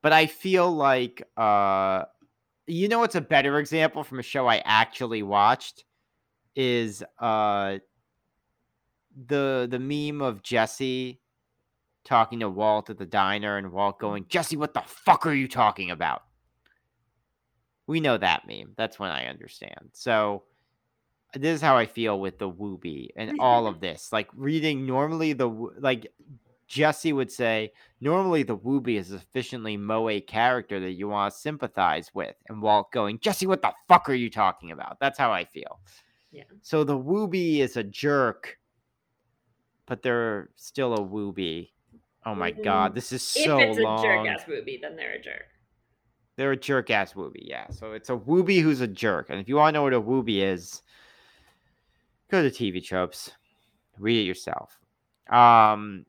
But 0.00 0.12
I 0.12 0.26
feel 0.26 0.74
like 0.74 1.22
uh 1.36 2.04
you 2.66 2.88
know 2.88 3.00
what's 3.00 3.14
a 3.14 3.20
better 3.20 3.58
example 3.58 4.04
from 4.04 4.18
a 4.18 4.22
show 4.22 4.46
I 4.46 4.62
actually 4.64 5.22
watched 5.22 5.84
is 6.54 7.02
uh 7.18 7.78
the 9.26 9.66
the 9.70 9.78
meme 9.78 10.22
of 10.22 10.42
Jesse 10.42 11.20
talking 12.04 12.40
to 12.40 12.48
Walt 12.48 12.88
at 12.88 12.98
the 12.98 13.06
diner 13.06 13.58
and 13.58 13.70
Walt 13.70 13.98
going, 13.98 14.24
Jesse, 14.28 14.56
what 14.56 14.72
the 14.72 14.82
fuck 14.86 15.26
are 15.26 15.34
you 15.34 15.46
talking 15.46 15.90
about? 15.90 16.22
We 17.88 17.98
know 18.00 18.16
that 18.18 18.46
meme. 18.46 18.74
That's 18.76 18.98
when 19.00 19.10
I 19.10 19.26
understand. 19.26 19.90
So 19.94 20.44
this 21.34 21.56
is 21.56 21.60
how 21.62 21.76
I 21.76 21.86
feel 21.86 22.20
with 22.20 22.38
the 22.38 22.50
Wooby 22.50 23.08
and 23.16 23.40
all 23.40 23.66
of 23.66 23.80
this. 23.80 24.12
Like 24.12 24.28
reading 24.34 24.86
normally 24.86 25.32
the 25.32 25.48
like 25.48 26.06
Jesse 26.68 27.14
would 27.14 27.32
say, 27.32 27.72
normally 27.98 28.42
the 28.42 28.56
Wooby 28.56 28.98
is 28.98 29.10
a 29.10 29.18
sufficiently 29.18 29.78
moe 29.78 30.20
character 30.20 30.78
that 30.80 30.92
you 30.92 31.08
want 31.08 31.32
to 31.32 31.40
sympathize 31.40 32.10
with, 32.12 32.36
and 32.48 32.60
Walt 32.60 32.92
going, 32.92 33.18
Jesse, 33.20 33.46
what 33.46 33.62
the 33.62 33.72
fuck 33.88 34.08
are 34.10 34.14
you 34.14 34.28
talking 34.28 34.70
about? 34.70 34.98
That's 35.00 35.18
how 35.18 35.32
I 35.32 35.44
feel. 35.46 35.80
Yeah. 36.30 36.44
So 36.60 36.84
the 36.84 36.98
Wooby 36.98 37.60
is 37.60 37.78
a 37.78 37.82
jerk, 37.84 38.58
but 39.86 40.02
they're 40.02 40.50
still 40.56 40.92
a 40.92 41.00
Wooby. 41.00 41.70
Oh 42.26 42.34
my 42.34 42.50
god, 42.50 42.92
Mhm. 42.92 42.94
this 42.96 43.12
is 43.12 43.22
so 43.22 43.58
if 43.58 43.70
it's 43.70 43.78
long. 43.78 44.00
a 44.00 44.02
jerk 44.02 44.26
ass 44.26 44.44
Wooby, 44.44 44.78
then 44.78 44.94
they're 44.96 45.14
a 45.14 45.22
jerk. 45.22 45.46
They're 46.38 46.52
a 46.52 46.56
jerk 46.56 46.88
ass 46.88 47.14
Wooby, 47.14 47.40
yeah. 47.42 47.68
So 47.70 47.94
it's 47.94 48.10
a 48.10 48.16
Wooby 48.16 48.62
who's 48.62 48.80
a 48.80 48.86
jerk. 48.86 49.28
And 49.28 49.40
if 49.40 49.48
you 49.48 49.56
want 49.56 49.74
to 49.74 49.78
know 49.78 49.82
what 49.82 49.92
a 49.92 50.00
Wooby 50.00 50.40
is, 50.40 50.82
go 52.30 52.40
to 52.40 52.48
TV 52.48 52.82
Tropes. 52.82 53.32
Read 53.98 54.20
it 54.20 54.22
yourself. 54.22 54.78
Um, 55.28 56.06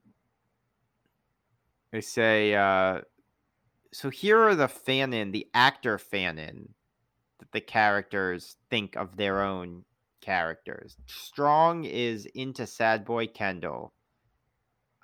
they 1.92 2.02
say, 2.02 2.54
uh, 2.54 3.02
so 3.92 4.12
here 4.12 4.40
are 4.40 4.54
the 4.54 4.68
fanon, 4.68 5.32
the 5.32 5.48
actor 5.56 5.98
fanon 5.98 6.68
that 7.40 7.52
the 7.52 7.62
characters 7.62 8.58
think 8.70 8.96
of 8.96 9.18
their 9.18 9.42
own 9.42 9.84
characters. 10.22 10.96
Strong 11.08 11.86
is 11.86 12.28
into 12.36 12.68
Sad 12.68 13.04
Boy 13.04 13.26
Kendall. 13.26 13.94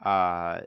Uh, 0.03 0.59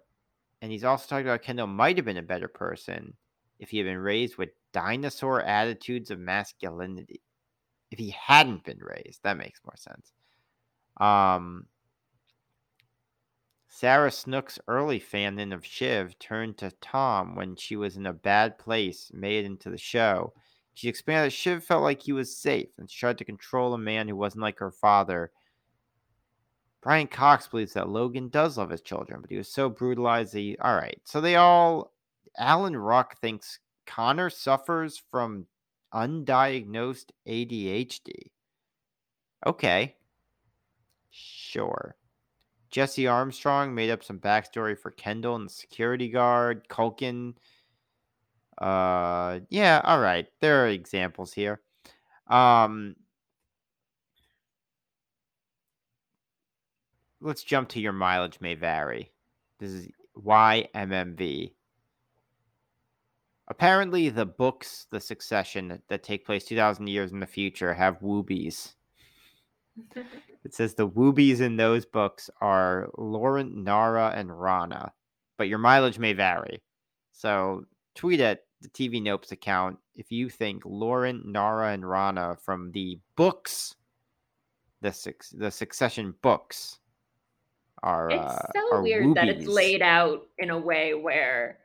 and 0.60 0.72
he's 0.72 0.82
also 0.82 1.06
talking 1.06 1.26
about 1.28 1.42
Kendall 1.42 1.68
might 1.68 1.96
have 1.96 2.04
been 2.04 2.16
a 2.16 2.22
better 2.22 2.48
person 2.48 3.14
if 3.58 3.70
he 3.70 3.78
had 3.78 3.86
been 3.86 3.98
raised 3.98 4.36
with 4.36 4.50
dinosaur 4.72 5.42
attitudes 5.42 6.10
of 6.10 6.18
masculinity. 6.18 7.20
If 7.90 7.98
he 7.98 8.10
hadn't 8.10 8.64
been 8.64 8.80
raised, 8.80 9.22
that 9.22 9.38
makes 9.38 9.60
more 9.64 9.76
sense. 9.76 10.12
Um, 10.98 11.66
Sarah 13.68 14.10
Snook's 14.10 14.58
early 14.66 15.00
fandom 15.00 15.54
of 15.54 15.64
Shiv 15.64 16.18
turned 16.18 16.58
to 16.58 16.72
Tom 16.80 17.36
when 17.36 17.56
she 17.56 17.76
was 17.76 17.96
in 17.96 18.06
a 18.06 18.12
bad 18.12 18.58
place, 18.58 19.10
made 19.14 19.44
into 19.44 19.70
the 19.70 19.78
show. 19.78 20.32
She 20.74 20.88
explained 20.88 21.24
that 21.24 21.32
Shiv 21.32 21.64
felt 21.64 21.82
like 21.82 22.02
he 22.02 22.12
was 22.12 22.36
safe 22.36 22.68
and 22.78 22.88
tried 22.88 23.18
to 23.18 23.24
control 23.24 23.74
a 23.74 23.78
man 23.78 24.08
who 24.08 24.16
wasn't 24.16 24.42
like 24.42 24.58
her 24.58 24.70
father. 24.70 25.30
Brian 26.80 27.08
Cox 27.08 27.48
believes 27.48 27.72
that 27.72 27.88
Logan 27.88 28.28
does 28.28 28.56
love 28.56 28.70
his 28.70 28.80
children, 28.80 29.20
but 29.20 29.30
he 29.30 29.36
was 29.36 29.48
so 29.48 29.68
brutalized. 29.68 30.34
He 30.34 30.56
all 30.60 30.76
right. 30.76 31.00
So 31.04 31.20
they 31.20 31.36
all. 31.36 31.92
Alan 32.38 32.76
Ruck 32.76 33.18
thinks 33.20 33.58
Connor 33.86 34.30
suffers 34.30 35.02
from 35.10 35.46
undiagnosed 35.92 37.10
ADHD. 37.26 38.30
Okay. 39.46 39.96
Sure. 41.10 41.96
Jesse 42.70 43.06
Armstrong 43.06 43.74
made 43.74 43.90
up 43.90 44.04
some 44.04 44.18
backstory 44.18 44.78
for 44.78 44.90
Kendall 44.90 45.36
and 45.36 45.48
the 45.48 45.52
security 45.52 46.08
guard. 46.08 46.68
Culkin. 46.68 47.34
Uh, 48.58 49.40
yeah, 49.48 49.80
all 49.84 50.00
right. 50.00 50.26
There 50.40 50.64
are 50.64 50.68
examples 50.68 51.32
here. 51.32 51.60
Um, 52.26 52.96
let's 57.20 57.42
jump 57.42 57.70
to 57.70 57.80
your 57.80 57.92
mileage 57.92 58.40
may 58.40 58.54
vary. 58.54 59.12
This 59.58 59.72
is 59.72 59.88
YMMV. 60.16 61.52
Apparently, 63.48 64.10
the 64.10 64.26
books, 64.26 64.86
the 64.90 65.00
succession 65.00 65.68
that, 65.68 65.80
that 65.88 66.02
take 66.02 66.26
place 66.26 66.44
2,000 66.44 66.86
years 66.86 67.12
in 67.12 67.20
the 67.20 67.26
future, 67.26 67.74
have 67.74 68.00
woobies. 68.00 68.74
It 70.44 70.54
says 70.54 70.74
the 70.74 70.88
woobies 70.88 71.40
in 71.40 71.56
those 71.56 71.84
books 71.84 72.30
are 72.40 72.88
Laurent, 72.96 73.54
Nara, 73.56 74.12
and 74.14 74.40
Rana, 74.40 74.92
but 75.36 75.48
your 75.48 75.58
mileage 75.58 75.98
may 75.98 76.12
vary. 76.12 76.62
So 77.12 77.66
tweet 77.94 78.20
at 78.20 78.44
the 78.60 78.68
TV 78.68 79.04
Tropes 79.04 79.32
account 79.32 79.78
if 79.94 80.10
you 80.10 80.30
think 80.30 80.62
Laurent, 80.64 81.26
Nara, 81.26 81.72
and 81.72 81.86
Rana 81.86 82.36
from 82.42 82.70
the 82.72 82.98
books, 83.16 83.74
the 84.80 84.92
six, 84.92 85.30
the 85.30 85.50
Succession 85.50 86.14
books, 86.22 86.78
are. 87.82 88.08
It's 88.08 88.20
uh, 88.20 88.50
so 88.54 88.76
are 88.76 88.82
weird 88.82 89.14
that 89.16 89.28
it's 89.28 89.46
laid 89.46 89.82
out 89.82 90.26
in 90.38 90.50
a 90.50 90.58
way 90.58 90.94
where 90.94 91.58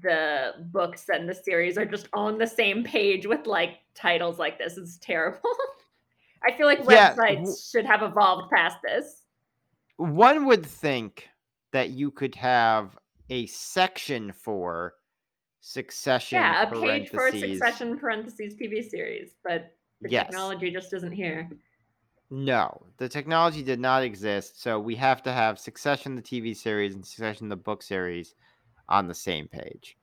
the 0.00 0.54
books 0.70 1.08
and 1.08 1.28
the 1.28 1.34
series 1.34 1.76
are 1.76 1.84
just 1.84 2.08
on 2.12 2.38
the 2.38 2.46
same 2.46 2.84
page 2.84 3.26
with 3.26 3.46
like 3.46 3.80
titles 3.94 4.38
like 4.38 4.58
this. 4.58 4.76
It's 4.76 4.98
terrible. 4.98 5.40
I 6.46 6.56
feel 6.56 6.66
like 6.66 6.82
Yeah, 6.82 7.14
websites 7.14 7.70
should 7.70 7.86
have 7.86 8.02
evolved 8.02 8.50
past 8.50 8.78
this. 8.84 9.22
One 9.96 10.46
would 10.46 10.66
think 10.66 11.28
that 11.72 11.90
you 11.90 12.10
could 12.10 12.34
have 12.34 12.98
a 13.30 13.46
section 13.46 14.32
for 14.32 14.94
Succession. 15.60 16.38
Yeah, 16.38 16.68
a 16.68 16.72
page 16.72 17.08
for. 17.08 17.30
Succession 17.30 17.96
parentheses 17.98 18.54
TV 18.54 18.82
series, 18.82 19.36
but 19.44 19.72
the 20.00 20.08
Yes. 20.08 20.26
technology 20.26 20.70
just 20.72 20.92
isn't 20.92 21.12
here. 21.12 21.48
No, 22.30 22.82
the 22.96 23.08
technology 23.08 23.62
did 23.62 23.78
not 23.78 24.02
exist, 24.02 24.60
so 24.60 24.80
we 24.80 24.96
have 24.96 25.22
to 25.22 25.32
have 25.32 25.58
Succession, 25.58 26.16
the 26.16 26.22
TV 26.22 26.56
series, 26.56 26.94
and 26.94 27.04
Succession, 27.06 27.48
the 27.48 27.56
book 27.56 27.82
series, 27.82 28.34
on 28.88 29.08
the 29.08 29.14
same 29.14 29.48
page. 29.48 29.96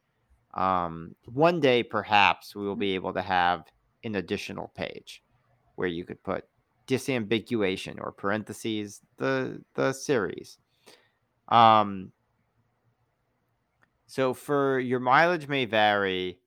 Um, 0.53 1.15
one 1.25 1.59
day, 1.59 1.83
perhaps, 1.83 2.55
we 2.55 2.65
will 2.65 2.75
be 2.75 2.95
able 2.95 3.13
to 3.13 3.21
have 3.21 3.65
an 4.03 4.15
additional 4.15 4.71
page 4.75 5.23
where 5.75 5.87
you 5.87 6.05
could 6.05 6.21
put 6.23 6.45
disambiguation 6.87 7.97
or 7.99 8.11
parentheses 8.11 9.01
the 9.17 9.61
the 9.75 9.93
series. 9.93 10.57
Um, 11.49 12.11
so 14.07 14.33
for 14.33 14.79
your 14.79 14.99
mileage 14.99 15.47
may 15.47 15.65
vary. 15.65 16.39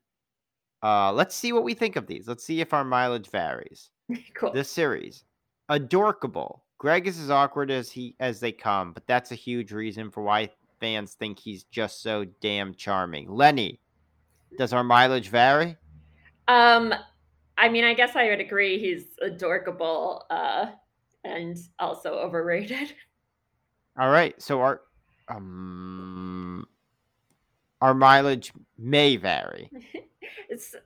Uh, 0.83 1.13
let's 1.13 1.37
see 1.37 1.53
what 1.53 1.63
we 1.63 1.75
think 1.75 1.95
of 1.95 2.09
these. 2.09 2.27
Let's 2.27 2.43
see 2.45 2.61
if 2.61 2.75
our 2.75 2.85
mileage 2.85 3.31
varies 3.31 3.91
cool. 4.35 4.53
this 4.53 4.71
series 4.71 5.25
adorkable 5.69 6.65
greg 6.79 7.07
is 7.07 7.19
as 7.19 7.31
awkward 7.31 7.71
as 7.71 7.91
he 7.91 8.15
as 8.21 8.41
they 8.41 8.53
come 8.53 8.93
but 8.93 9.07
that's 9.07 9.33
a 9.33 9.37
huge 9.37 9.73
reason 9.73 10.11
for 10.11 10.23
why 10.23 10.49
fans 10.83 11.15
think 11.15 11.39
he's 11.39 11.63
just 11.65 12.03
so 12.03 12.25
damn 12.41 12.75
charming. 12.75 13.31
Lenny 13.31 13.81
does 14.59 14.73
our 14.73 14.83
mileage 14.83 15.29
vary? 15.29 15.77
Um, 16.49 16.93
I 17.57 17.69
mean, 17.69 17.85
I 17.85 17.95
guess 17.95 18.17
I 18.17 18.29
would 18.29 18.41
agree 18.41 18.81
he's 18.81 19.05
adorable 19.23 20.27
uh, 20.29 20.67
and 21.23 21.57
also 21.79 22.15
overrated. 22.15 22.93
all 23.97 24.11
right 24.11 24.41
so 24.43 24.61
our 24.61 24.81
um 25.29 26.67
our 27.81 27.95
mileage 27.95 28.53
may 28.77 29.17
vary. 29.17 29.71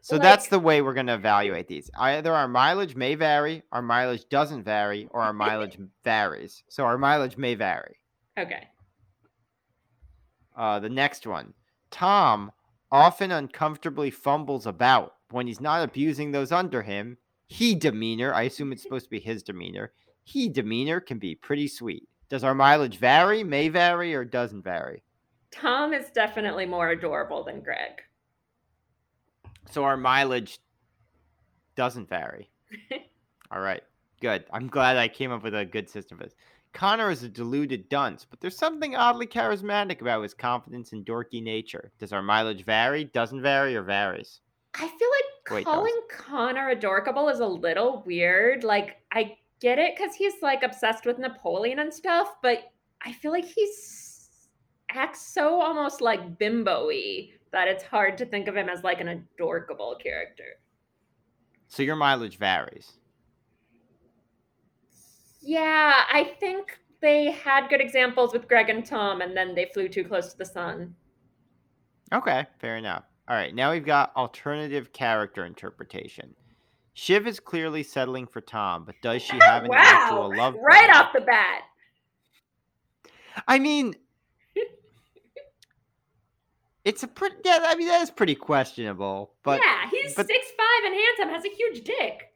So 0.01 0.16
that's 0.16 0.47
the 0.47 0.61
way 0.61 0.80
we're 0.80 0.94
going 0.94 1.09
to 1.09 1.14
evaluate 1.14 1.66
these. 1.66 1.90
Either 1.99 2.32
our 2.32 2.47
mileage 2.47 2.94
may 2.94 3.16
vary 3.16 3.64
our 3.72 3.82
mileage 3.82 4.28
doesn't 4.28 4.62
vary 4.62 5.09
or 5.11 5.20
our 5.20 5.32
mileage 5.32 5.76
varies. 6.05 6.62
So 6.68 6.84
our 6.84 6.97
mileage 6.97 7.36
may 7.36 7.57
vary. 7.57 7.97
Okay. 8.38 8.68
Uh, 10.57 10.78
the 10.80 10.88
next 10.88 11.26
one. 11.26 11.52
Tom 11.90 12.50
often 12.90 13.30
uncomfortably 13.30 14.11
fumbles 14.11 14.66
about 14.66 15.14
when 15.30 15.46
he's 15.46 15.61
not 15.61 15.82
abusing 15.82 16.32
those 16.32 16.52
under 16.52 16.82
him. 16.82 17.18
He 17.46 17.74
demeanor, 17.74 18.32
I 18.32 18.42
assume 18.42 18.72
it's 18.72 18.82
supposed 18.82 19.04
to 19.04 19.11
be 19.11 19.20
his 19.20 19.42
demeanor. 19.42 19.92
He 20.24 20.48
demeanor 20.48 21.00
can 21.00 21.18
be 21.18 21.34
pretty 21.34 21.68
sweet. 21.68 22.09
Does 22.28 22.42
our 22.42 22.54
mileage 22.54 22.98
vary, 22.98 23.44
may 23.44 23.68
vary, 23.68 24.14
or 24.14 24.24
doesn't 24.24 24.62
vary? 24.62 25.04
Tom 25.52 25.94
is 25.94 26.11
definitely 26.11 26.66
more 26.66 26.90
adorable 26.90 27.44
than 27.44 27.61
Greg. 27.61 28.02
So 29.70 29.84
our 29.84 29.96
mileage 29.96 30.59
doesn't 31.76 32.09
vary. 32.09 32.50
All 33.50 33.61
right, 33.61 33.82
good. 34.20 34.44
I'm 34.52 34.66
glad 34.66 34.96
I 34.96 35.07
came 35.07 35.30
up 35.30 35.44
with 35.44 35.54
a 35.54 35.64
good 35.64 35.88
system 35.88 36.18
for 36.18 36.24
this. 36.24 36.34
Connor 36.77 37.11
is 37.11 37.22
a 37.22 37.29
deluded 37.31 37.89
dunce, 37.89 38.27
but 38.29 38.39
there's 38.39 38.59
something 38.59 38.95
oddly 38.95 39.27
charismatic 39.27 40.03
about 40.03 40.22
his 40.22 40.35
confidence 40.35 40.93
and 40.93 41.07
dorky 41.07 41.43
nature. 41.43 41.91
Does 41.99 42.12
our 42.12 42.20
mileage 42.20 42.66
vary, 42.66 43.05
doesn't 43.05 43.41
vary, 43.41 43.74
or 43.74 43.83
varies? 43.83 44.41
I 44.74 44.87
feel 44.87 44.89
like 44.91 45.57
Wait, 45.57 45.64
calling 45.64 45.99
Connor 46.11 46.68
adorkable 46.68 47.31
is 47.31 47.41
a 47.41 47.47
little 47.47 48.03
weird. 48.05 48.62
Like, 48.62 48.99
I 49.11 49.39
get 49.59 49.79
it 49.79 49.97
because 49.97 50.14
he's 50.14 50.35
like 50.43 50.62
obsessed 50.62 51.07
with 51.07 51.18
Napoleon 51.18 51.79
and 51.79 51.95
stuff, 51.95 52.37
but 52.43 52.70
I 53.01 53.12
feel 53.14 53.33
like 53.33 53.47
he's 53.47 54.51
acts 54.91 55.33
so 55.33 55.62
almost 55.62 56.03
like 56.03 56.39
bimbo-y 56.39 57.31
that 57.53 57.68
it's 57.68 57.85
hard 57.85 58.18
to 58.18 58.27
think 58.27 58.49
of 58.49 58.57
him 58.57 58.68
as 58.68 58.85
like 58.85 59.01
an 59.01 59.09
adorkable 59.09 59.97
character. 60.03 60.59
So 61.68 61.83
your 61.83 61.97
mileage 61.97 62.37
varies. 62.37 62.99
Yeah, 65.47 66.03
I 66.12 66.34
think 66.40 66.76
they 67.01 67.30
had 67.30 67.68
good 67.68 67.80
examples 67.80 68.32
with 68.32 68.49
Greg 68.49 68.68
and 68.68 68.84
Tom, 68.84 69.20
and 69.20 69.36
then 69.36 69.55
they 69.55 69.70
flew 69.72 69.88
too 69.88 70.03
close 70.03 70.32
to 70.32 70.38
the 70.38 70.44
sun. 70.44 70.97
Okay, 72.12 72.47
fair 72.59 72.76
enough. 72.76 73.05
All 73.28 73.36
right, 73.36 73.55
now 73.55 73.70
we've 73.70 73.86
got 73.86 74.14
alternative 74.16 74.92
character 74.92 75.47
interpretation. 75.47 76.34
Shiv 76.94 77.28
is 77.28 77.38
clearly 77.38 77.84
settling 77.84 78.26
for 78.26 78.40
Tom, 78.40 78.84
but 78.84 78.97
does 79.03 79.22
she 79.22 79.36
have 79.40 79.62
an 79.62 79.68
wow! 79.70 79.76
actual 79.78 80.36
love? 80.36 80.57
right 80.61 80.90
off 80.97 81.12
the 81.14 81.20
bat. 81.20 81.61
I 83.47 83.61
mean, 83.61 83.94
it's 86.84 87.05
a 87.05 87.09
pretty. 87.09 87.36
Yeah, 87.44 87.61
I 87.62 87.76
mean 87.76 87.86
that 87.86 88.03
is 88.03 88.11
pretty 88.11 88.34
questionable. 88.34 89.34
But 89.44 89.61
yeah, 89.64 89.88
he's 89.90 90.14
but- 90.14 90.26
six 90.26 90.44
five 90.57 90.90
and 90.90 90.94
handsome, 90.94 91.28
has 91.28 91.44
a 91.44 91.55
huge 91.55 91.84
dick. 91.84 92.32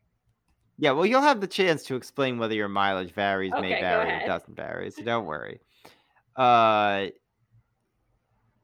Yeah, 0.81 0.93
well, 0.93 1.05
you'll 1.05 1.21
have 1.21 1.43
the 1.43 1.47
chance 1.47 1.85
to 1.85 1.95
explain 1.95 2.39
whether 2.39 2.55
your 2.55 2.69
mileage 2.69 3.13
varies, 3.13 3.53
Okay, 3.53 3.61
may 3.61 3.81
vary, 3.81 4.11
or 4.11 4.27
doesn't 4.27 4.57
vary. 4.57 4.91
So 4.91 5.03
don't 5.03 5.27
worry. 5.27 5.61
Uh, 6.35 7.09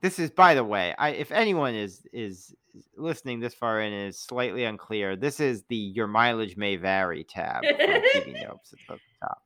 this 0.01 0.19
is, 0.19 0.31
by 0.31 0.55
the 0.55 0.65
way, 0.65 0.95
I 0.99 1.11
if 1.11 1.31
anyone 1.31 1.75
is 1.75 2.07
is 2.15 2.55
listening 2.97 3.41
this 3.41 3.53
far 3.53 3.83
in 3.83 3.93
and 3.93 4.09
is 4.09 4.19
slightly 4.19 4.65
unclear, 4.65 5.15
this 5.15 5.41
is 5.41 5.65
the 5.69 5.77
your 5.77 6.07
mileage 6.07 6.57
may 6.57 6.77
vary 6.77 7.23
tab 7.23 7.63
TV 7.65 8.43
Tropes 8.43 8.73
at 8.73 8.79
the 8.89 8.99
top. 9.21 9.43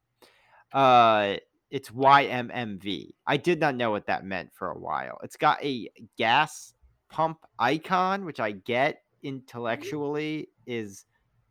Uh, 0.72 1.36
it's 1.72 1.90
YMMV. 1.90 3.14
I 3.26 3.36
did 3.36 3.58
not 3.58 3.74
know 3.74 3.90
what 3.90 4.06
that 4.06 4.24
meant 4.24 4.52
for 4.52 4.70
a 4.70 4.78
while. 4.78 5.18
It's 5.24 5.36
got 5.36 5.60
a 5.64 5.88
gas 6.16 6.74
pump 7.08 7.38
icon, 7.58 8.24
which 8.24 8.38
I 8.38 8.52
get 8.52 9.02
intellectually 9.24 10.50
is 10.66 11.04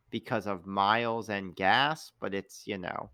because 0.10 0.48
of 0.48 0.66
miles 0.66 1.30
and 1.30 1.56
gas, 1.56 2.12
but 2.20 2.34
it's, 2.34 2.64
you 2.66 2.78
know, 2.78 3.10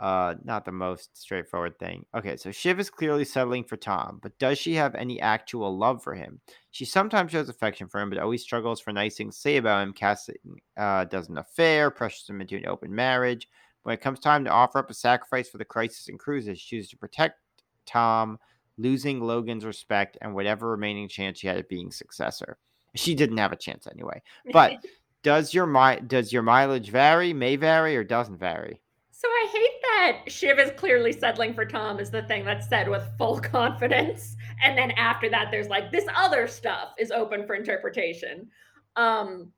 uh, 0.00 0.34
not 0.44 0.64
the 0.64 0.72
most 0.72 1.16
straightforward 1.16 1.78
thing. 1.78 2.04
Okay, 2.14 2.36
so 2.36 2.50
Shiv 2.50 2.80
is 2.80 2.90
clearly 2.90 3.24
settling 3.24 3.64
for 3.64 3.76
Tom, 3.76 4.18
but 4.22 4.38
does 4.38 4.58
she 4.58 4.74
have 4.74 4.94
any 4.94 5.20
actual 5.20 5.76
love 5.76 6.02
for 6.02 6.14
him? 6.14 6.40
She 6.72 6.84
sometimes 6.84 7.30
shows 7.30 7.48
affection 7.48 7.88
for 7.88 8.00
him, 8.00 8.10
but 8.10 8.18
always 8.18 8.42
struggles 8.42 8.80
for 8.80 8.92
nice 8.92 9.16
things 9.16 9.36
to 9.36 9.40
say 9.40 9.56
about 9.56 9.82
him. 9.82 9.92
Casting 9.92 10.36
uh, 10.76 11.04
does 11.04 11.28
an 11.28 11.38
affair, 11.38 11.90
pressures 11.90 12.28
him 12.28 12.40
into 12.40 12.56
an 12.56 12.66
open 12.66 12.94
marriage. 12.94 13.48
When 13.84 13.94
it 13.94 14.00
comes 14.00 14.18
time 14.18 14.44
to 14.44 14.50
offer 14.50 14.78
up 14.78 14.90
a 14.90 14.94
sacrifice 14.94 15.48
for 15.48 15.58
the 15.58 15.64
crisis 15.64 16.08
and 16.08 16.18
cruises, 16.18 16.58
she 16.58 16.76
chooses 16.76 16.90
to 16.90 16.96
protect 16.96 17.38
Tom, 17.86 18.38
losing 18.78 19.20
Logan's 19.20 19.64
respect 19.64 20.18
and 20.20 20.34
whatever 20.34 20.70
remaining 20.70 21.08
chance 21.08 21.38
she 21.38 21.46
had 21.46 21.58
of 21.58 21.68
being 21.68 21.92
successor. 21.92 22.58
She 22.94 23.14
didn't 23.14 23.36
have 23.38 23.52
a 23.52 23.56
chance 23.56 23.86
anyway. 23.86 24.22
But 24.52 24.84
does 25.24 25.52
your 25.52 25.66
mi- 25.66 26.00
does 26.06 26.32
your 26.32 26.42
mileage 26.42 26.90
vary? 26.90 27.32
May 27.32 27.56
vary 27.56 27.96
or 27.96 28.04
doesn't 28.04 28.36
vary? 28.36 28.80
So 29.10 29.26
I 29.26 29.48
hate 29.50 29.82
that 29.82 30.30
Shiv 30.30 30.58
is 30.58 30.70
clearly 30.76 31.10
settling 31.10 31.54
for 31.54 31.64
Tom 31.64 31.98
is 31.98 32.10
the 32.10 32.22
thing 32.24 32.44
that's 32.44 32.68
said 32.68 32.88
with 32.88 33.02
full 33.18 33.40
confidence. 33.40 34.36
And 34.62 34.76
then 34.78 34.92
after 34.92 35.28
that, 35.30 35.48
there's 35.50 35.68
like 35.68 35.90
this 35.90 36.04
other 36.14 36.46
stuff 36.46 36.90
is 36.98 37.10
open 37.10 37.46
for 37.46 37.54
interpretation. 37.54 38.48
Um, 38.96 39.50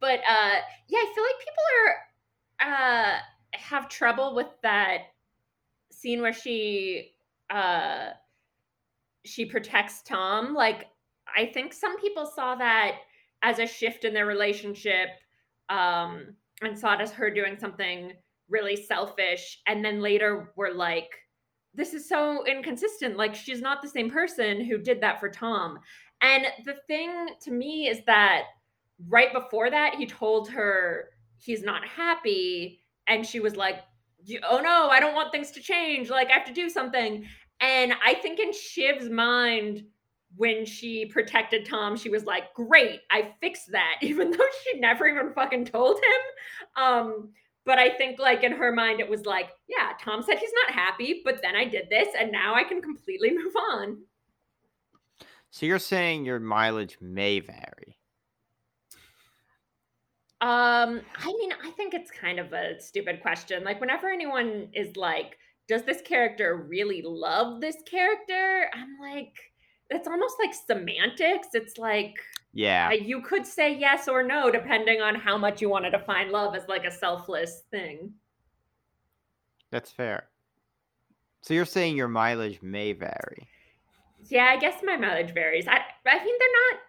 but 0.00 0.18
uh, 0.28 0.56
yeah, 0.88 0.98
I 0.98 1.12
feel 1.14 1.24
like 1.24 1.38
people 1.38 1.64
are 1.78 3.14
uh, 3.14 3.18
have 3.52 3.88
trouble 3.88 4.34
with 4.34 4.48
that 4.62 4.98
scene 5.92 6.20
where 6.20 6.32
she 6.32 7.12
uh, 7.50 8.10
she 9.24 9.46
protects 9.46 10.02
Tom. 10.02 10.54
Like 10.54 10.88
I 11.36 11.46
think 11.46 11.72
some 11.72 11.96
people 12.00 12.26
saw 12.26 12.56
that 12.56 12.96
as 13.42 13.58
a 13.58 13.66
shift 13.66 14.04
in 14.04 14.14
their 14.14 14.26
relationship 14.26 15.08
um, 15.68 16.34
and 16.62 16.78
saw 16.78 16.94
it 16.94 17.00
as 17.00 17.10
her 17.12 17.30
doing 17.30 17.56
something 17.58 18.12
really 18.48 18.76
selfish 18.76 19.60
and 19.66 19.84
then 19.84 20.00
later 20.00 20.52
were 20.56 20.72
like 20.74 21.08
this 21.74 21.94
is 21.94 22.08
so 22.08 22.44
inconsistent 22.44 23.16
like 23.16 23.34
she's 23.34 23.62
not 23.62 23.80
the 23.80 23.88
same 23.88 24.10
person 24.10 24.62
who 24.62 24.78
did 24.78 25.00
that 25.00 25.18
for 25.18 25.28
tom. 25.28 25.78
And 26.20 26.46
the 26.64 26.76
thing 26.86 27.28
to 27.42 27.50
me 27.50 27.88
is 27.88 28.00
that 28.06 28.42
right 29.08 29.32
before 29.32 29.70
that 29.70 29.94
he 29.94 30.06
told 30.06 30.48
her 30.50 31.08
he's 31.38 31.62
not 31.62 31.84
happy 31.84 32.80
and 33.08 33.26
she 33.26 33.40
was 33.40 33.56
like 33.56 33.80
oh 34.48 34.60
no 34.60 34.88
i 34.90 35.00
don't 35.00 35.14
want 35.14 35.32
things 35.32 35.50
to 35.50 35.60
change 35.60 36.08
like 36.08 36.30
i 36.30 36.34
have 36.34 36.46
to 36.46 36.52
do 36.52 36.68
something. 36.68 37.24
And 37.60 37.94
i 38.04 38.14
think 38.14 38.38
in 38.38 38.52
shiv's 38.52 39.08
mind 39.08 39.84
when 40.36 40.64
she 40.64 41.06
protected 41.06 41.66
tom 41.66 41.96
she 41.96 42.08
was 42.08 42.24
like 42.24 42.52
great 42.54 43.00
i 43.10 43.32
fixed 43.40 43.70
that 43.72 43.96
even 44.02 44.30
though 44.30 44.38
she 44.64 44.80
never 44.80 45.06
even 45.06 45.32
fucking 45.32 45.64
told 45.64 45.96
him 45.96 46.82
um 46.84 47.28
but 47.64 47.78
I 47.78 47.90
think, 47.90 48.18
like, 48.18 48.42
in 48.42 48.52
her 48.52 48.72
mind, 48.72 49.00
it 49.00 49.08
was 49.08 49.24
like, 49.24 49.50
yeah, 49.68 49.92
Tom 50.00 50.22
said 50.22 50.38
he's 50.38 50.52
not 50.66 50.74
happy, 50.74 51.22
but 51.24 51.40
then 51.42 51.54
I 51.54 51.64
did 51.64 51.88
this, 51.90 52.08
and 52.18 52.32
now 52.32 52.54
I 52.54 52.64
can 52.64 52.82
completely 52.82 53.30
move 53.36 53.54
on. 53.54 53.98
So 55.50 55.66
you're 55.66 55.78
saying 55.78 56.24
your 56.24 56.40
mileage 56.40 56.98
may 57.00 57.40
vary? 57.40 57.98
Um, 60.40 61.02
I 61.18 61.26
mean, 61.26 61.52
I 61.62 61.70
think 61.76 61.94
it's 61.94 62.10
kind 62.10 62.40
of 62.40 62.52
a 62.52 62.80
stupid 62.80 63.22
question. 63.22 63.62
Like, 63.62 63.80
whenever 63.80 64.08
anyone 64.08 64.68
is 64.72 64.96
like, 64.96 65.38
does 65.68 65.84
this 65.84 66.02
character 66.02 66.66
really 66.68 67.02
love 67.04 67.60
this 67.60 67.76
character? 67.88 68.68
I'm 68.74 68.98
like, 69.00 69.34
it's 69.92 70.08
almost 70.08 70.36
like 70.38 70.54
semantics. 70.54 71.48
It's 71.54 71.78
like, 71.78 72.14
yeah. 72.52 72.88
Uh, 72.90 72.94
you 72.94 73.22
could 73.22 73.46
say 73.46 73.76
yes 73.76 74.08
or 74.08 74.22
no 74.22 74.50
depending 74.50 75.00
on 75.00 75.14
how 75.14 75.38
much 75.38 75.62
you 75.62 75.68
want 75.68 75.84
to 75.84 75.90
define 75.90 76.30
love 76.30 76.54
as 76.54 76.68
like 76.68 76.84
a 76.84 76.90
selfless 76.90 77.62
thing. 77.70 78.12
That's 79.70 79.90
fair. 79.90 80.28
So 81.40 81.54
you're 81.54 81.64
saying 81.64 81.96
your 81.96 82.08
mileage 82.08 82.60
may 82.62 82.92
vary. 82.92 83.48
Yeah, 84.28 84.44
I 84.44 84.58
guess 84.58 84.82
my 84.84 84.96
mileage 84.96 85.34
varies. 85.34 85.66
I 85.66 85.80
I 86.06 86.24
mean 86.24 86.34
they're 86.38 86.70
not 86.70 86.80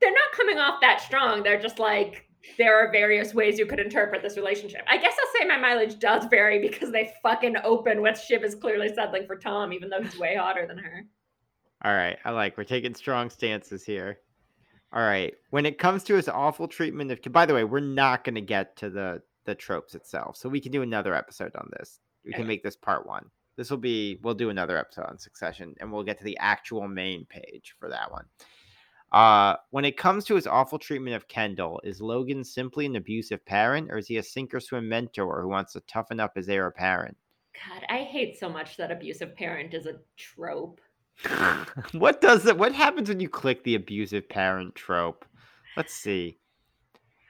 they're 0.00 0.10
not 0.10 0.32
coming 0.36 0.58
off 0.58 0.80
that 0.80 1.00
strong. 1.00 1.42
They're 1.42 1.60
just 1.60 1.78
like 1.78 2.28
there 2.58 2.78
are 2.78 2.92
various 2.92 3.34
ways 3.34 3.58
you 3.58 3.66
could 3.66 3.80
interpret 3.80 4.22
this 4.22 4.36
relationship. 4.36 4.82
I 4.88 4.98
guess 4.98 5.14
I'll 5.18 5.40
say 5.40 5.48
my 5.48 5.58
mileage 5.58 5.98
does 5.98 6.26
vary 6.26 6.60
because 6.60 6.92
they 6.92 7.12
fucking 7.22 7.56
open 7.64 8.02
with 8.02 8.20
Shiv 8.20 8.44
is 8.44 8.54
clearly 8.54 8.92
settling 8.94 9.26
for 9.26 9.36
Tom, 9.36 9.72
even 9.72 9.88
though 9.88 10.02
he's 10.02 10.18
way 10.18 10.36
hotter 10.36 10.66
than 10.66 10.78
her. 10.78 11.06
All 11.84 11.94
right, 11.94 12.18
I 12.24 12.30
like 12.30 12.56
we're 12.56 12.64
taking 12.64 12.94
strong 12.94 13.30
stances 13.30 13.84
here. 13.84 14.18
All 14.92 15.02
right. 15.02 15.34
When 15.50 15.66
it 15.66 15.78
comes 15.78 16.04
to 16.04 16.14
his 16.14 16.28
awful 16.28 16.68
treatment 16.68 17.10
of, 17.10 17.20
by 17.32 17.44
the 17.44 17.54
way, 17.54 17.64
we're 17.64 17.80
not 17.80 18.24
going 18.24 18.36
to 18.36 18.40
get 18.40 18.76
to 18.76 18.90
the 18.90 19.22
the 19.44 19.54
tropes 19.54 19.94
itself, 19.94 20.36
so 20.36 20.48
we 20.48 20.60
can 20.60 20.72
do 20.72 20.82
another 20.82 21.14
episode 21.14 21.54
on 21.56 21.68
this. 21.78 22.00
We 22.24 22.32
can 22.32 22.46
make 22.46 22.64
this 22.64 22.76
part 22.76 23.06
one. 23.06 23.26
This 23.56 23.70
will 23.70 23.78
be 23.78 24.18
we'll 24.22 24.34
do 24.34 24.50
another 24.50 24.76
episode 24.76 25.06
on 25.06 25.18
Succession, 25.18 25.74
and 25.80 25.92
we'll 25.92 26.02
get 26.02 26.18
to 26.18 26.24
the 26.24 26.38
actual 26.38 26.88
main 26.88 27.26
page 27.26 27.74
for 27.78 27.88
that 27.88 28.10
one. 28.10 28.24
Uh, 29.12 29.56
when 29.70 29.84
it 29.84 29.96
comes 29.96 30.24
to 30.24 30.34
his 30.34 30.46
awful 30.46 30.78
treatment 30.78 31.14
of 31.14 31.28
Kendall, 31.28 31.80
is 31.84 32.00
Logan 32.00 32.42
simply 32.42 32.86
an 32.86 32.96
abusive 32.96 33.44
parent, 33.46 33.90
or 33.90 33.98
is 33.98 34.08
he 34.08 34.16
a 34.16 34.22
sink 34.22 34.52
or 34.52 34.60
swim 34.60 34.88
mentor 34.88 35.40
who 35.40 35.48
wants 35.48 35.74
to 35.74 35.80
toughen 35.80 36.18
up 36.18 36.34
his 36.34 36.48
heir 36.48 36.66
apparent? 36.66 37.16
God, 37.68 37.84
I 37.88 37.98
hate 37.98 38.38
so 38.38 38.48
much 38.48 38.76
that 38.76 38.90
abusive 38.90 39.34
parent 39.36 39.74
is 39.74 39.86
a 39.86 40.00
trope. 40.16 40.80
what 41.92 42.20
does 42.20 42.46
it? 42.46 42.58
What 42.58 42.72
happens 42.72 43.08
when 43.08 43.20
you 43.20 43.28
click 43.28 43.64
the 43.64 43.74
abusive 43.74 44.28
parent 44.28 44.74
trope? 44.74 45.24
Let's 45.76 45.94
see. 45.94 46.38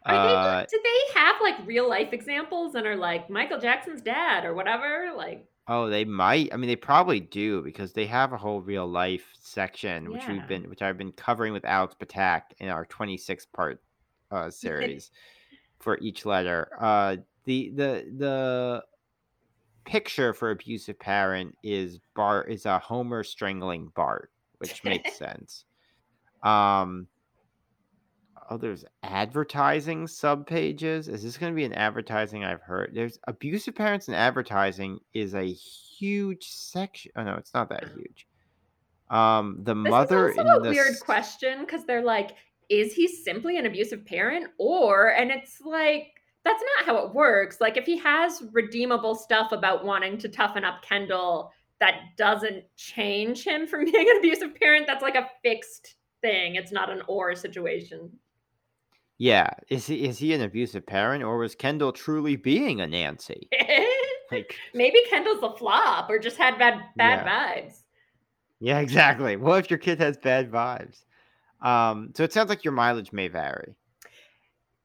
Uh, 0.04 0.60
they, 0.60 0.66
do 0.70 0.80
they 0.82 1.20
have 1.20 1.36
like 1.42 1.54
real 1.66 1.88
life 1.88 2.12
examples 2.12 2.76
and 2.76 2.86
are 2.86 2.96
like 2.96 3.28
Michael 3.28 3.58
Jackson's 3.58 4.00
dad 4.00 4.44
or 4.44 4.54
whatever? 4.54 5.12
Like, 5.16 5.46
oh, 5.66 5.88
they 5.88 6.04
might. 6.04 6.52
I 6.52 6.56
mean, 6.56 6.68
they 6.68 6.76
probably 6.76 7.18
do 7.18 7.62
because 7.62 7.92
they 7.92 8.06
have 8.06 8.32
a 8.32 8.36
whole 8.36 8.60
real 8.60 8.86
life 8.86 9.26
section, 9.40 10.04
yeah. 10.04 10.10
which 10.10 10.28
we've 10.28 10.46
been, 10.46 10.70
which 10.70 10.82
I've 10.82 10.98
been 10.98 11.12
covering 11.12 11.52
with 11.52 11.64
Alex 11.64 11.96
Patak 11.98 12.42
in 12.58 12.68
our 12.68 12.84
26 12.86 13.46
part 13.46 13.82
uh, 14.30 14.50
series 14.50 15.10
for 15.80 15.98
each 15.98 16.24
letter. 16.24 16.68
Uh, 16.78 17.16
the 17.44 17.72
the 17.74 18.04
the 18.16 18.84
picture 19.86 20.34
for 20.34 20.50
abusive 20.50 20.98
parent 20.98 21.56
is 21.62 22.00
Bart 22.14 22.50
is 22.50 22.66
a 22.66 22.78
Homer 22.78 23.22
strangling 23.22 23.90
Bart, 23.94 24.30
which 24.58 24.84
makes 24.84 25.16
sense. 25.18 25.64
Um 26.42 27.06
oh 28.50 28.58
there's 28.58 28.84
advertising 29.02 30.06
sub 30.06 30.46
pages. 30.46 31.08
Is 31.08 31.22
this 31.22 31.38
gonna 31.38 31.54
be 31.54 31.64
an 31.64 31.72
advertising 31.72 32.44
I've 32.44 32.60
heard? 32.60 32.90
There's 32.92 33.18
abusive 33.26 33.74
parents 33.74 34.08
and 34.08 34.16
advertising 34.16 34.98
is 35.14 35.34
a 35.34 35.44
huge 35.44 36.48
section. 36.48 37.12
Oh 37.16 37.22
no, 37.22 37.34
it's 37.34 37.54
not 37.54 37.70
that 37.70 37.88
huge. 37.96 38.26
Um 39.08 39.60
the 39.62 39.74
this 39.74 39.90
mother 39.90 40.30
is 40.30 40.38
also 40.38 40.64
a 40.64 40.68
weird 40.68 41.00
question 41.00 41.60
because 41.60 41.84
they're 41.84 42.04
like, 42.04 42.32
is 42.68 42.92
he 42.92 43.06
simply 43.06 43.56
an 43.56 43.66
abusive 43.66 44.04
parent? 44.04 44.48
Or 44.58 45.08
and 45.12 45.30
it's 45.30 45.60
like 45.60 46.16
that's 46.46 46.62
not 46.76 46.86
how 46.86 47.04
it 47.04 47.12
works. 47.12 47.60
Like 47.60 47.76
if 47.76 47.84
he 47.84 47.98
has 47.98 48.44
redeemable 48.52 49.16
stuff 49.16 49.50
about 49.50 49.84
wanting 49.84 50.16
to 50.18 50.28
toughen 50.28 50.64
up 50.64 50.80
Kendall, 50.82 51.50
that 51.80 52.02
doesn't 52.16 52.64
change 52.76 53.42
him 53.42 53.66
from 53.66 53.84
being 53.90 54.08
an 54.08 54.18
abusive 54.18 54.54
parent. 54.54 54.86
That's 54.86 55.02
like 55.02 55.16
a 55.16 55.28
fixed 55.42 55.96
thing. 56.22 56.54
It's 56.54 56.70
not 56.70 56.88
an 56.88 57.02
or 57.08 57.34
situation. 57.34 58.10
Yeah, 59.18 59.50
is 59.70 59.86
he 59.86 60.04
is 60.06 60.18
he 60.18 60.34
an 60.34 60.42
abusive 60.42 60.86
parent 60.86 61.24
or 61.24 61.38
was 61.38 61.54
Kendall 61.54 61.90
truly 61.90 62.36
being 62.36 62.80
a 62.80 62.86
Nancy? 62.86 63.48
like 64.30 64.54
maybe 64.72 64.98
Kendall's 65.10 65.42
a 65.42 65.56
flop 65.56 66.08
or 66.10 66.18
just 66.18 66.36
had 66.36 66.58
bad 66.58 66.80
bad 66.96 67.24
yeah. 67.24 67.56
vibes. 67.56 67.82
Yeah, 68.60 68.78
exactly. 68.86 69.36
What 69.36 69.64
if 69.64 69.70
your 69.70 69.78
kid 69.78 69.98
has 69.98 70.16
bad 70.16 70.52
vibes? 70.52 71.02
Um, 71.60 72.12
so 72.14 72.22
it 72.22 72.32
sounds 72.32 72.50
like 72.50 72.62
your 72.62 72.74
mileage 72.74 73.12
may 73.12 73.26
vary 73.26 73.74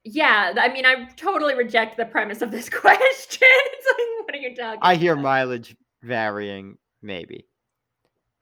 yeah, 0.03 0.53
I 0.57 0.69
mean, 0.69 0.85
I 0.85 1.05
totally 1.15 1.55
reject 1.55 1.97
the 1.97 2.05
premise 2.05 2.41
of 2.41 2.51
this 2.51 2.69
question. 2.69 3.47
it's 3.49 3.87
like, 3.87 4.25
what 4.25 4.35
are 4.35 4.37
you 4.37 4.55
talking? 4.55 4.79
I 4.81 4.95
hear 4.95 5.15
mileage 5.15 5.75
varying, 6.01 6.77
maybe. 7.01 7.47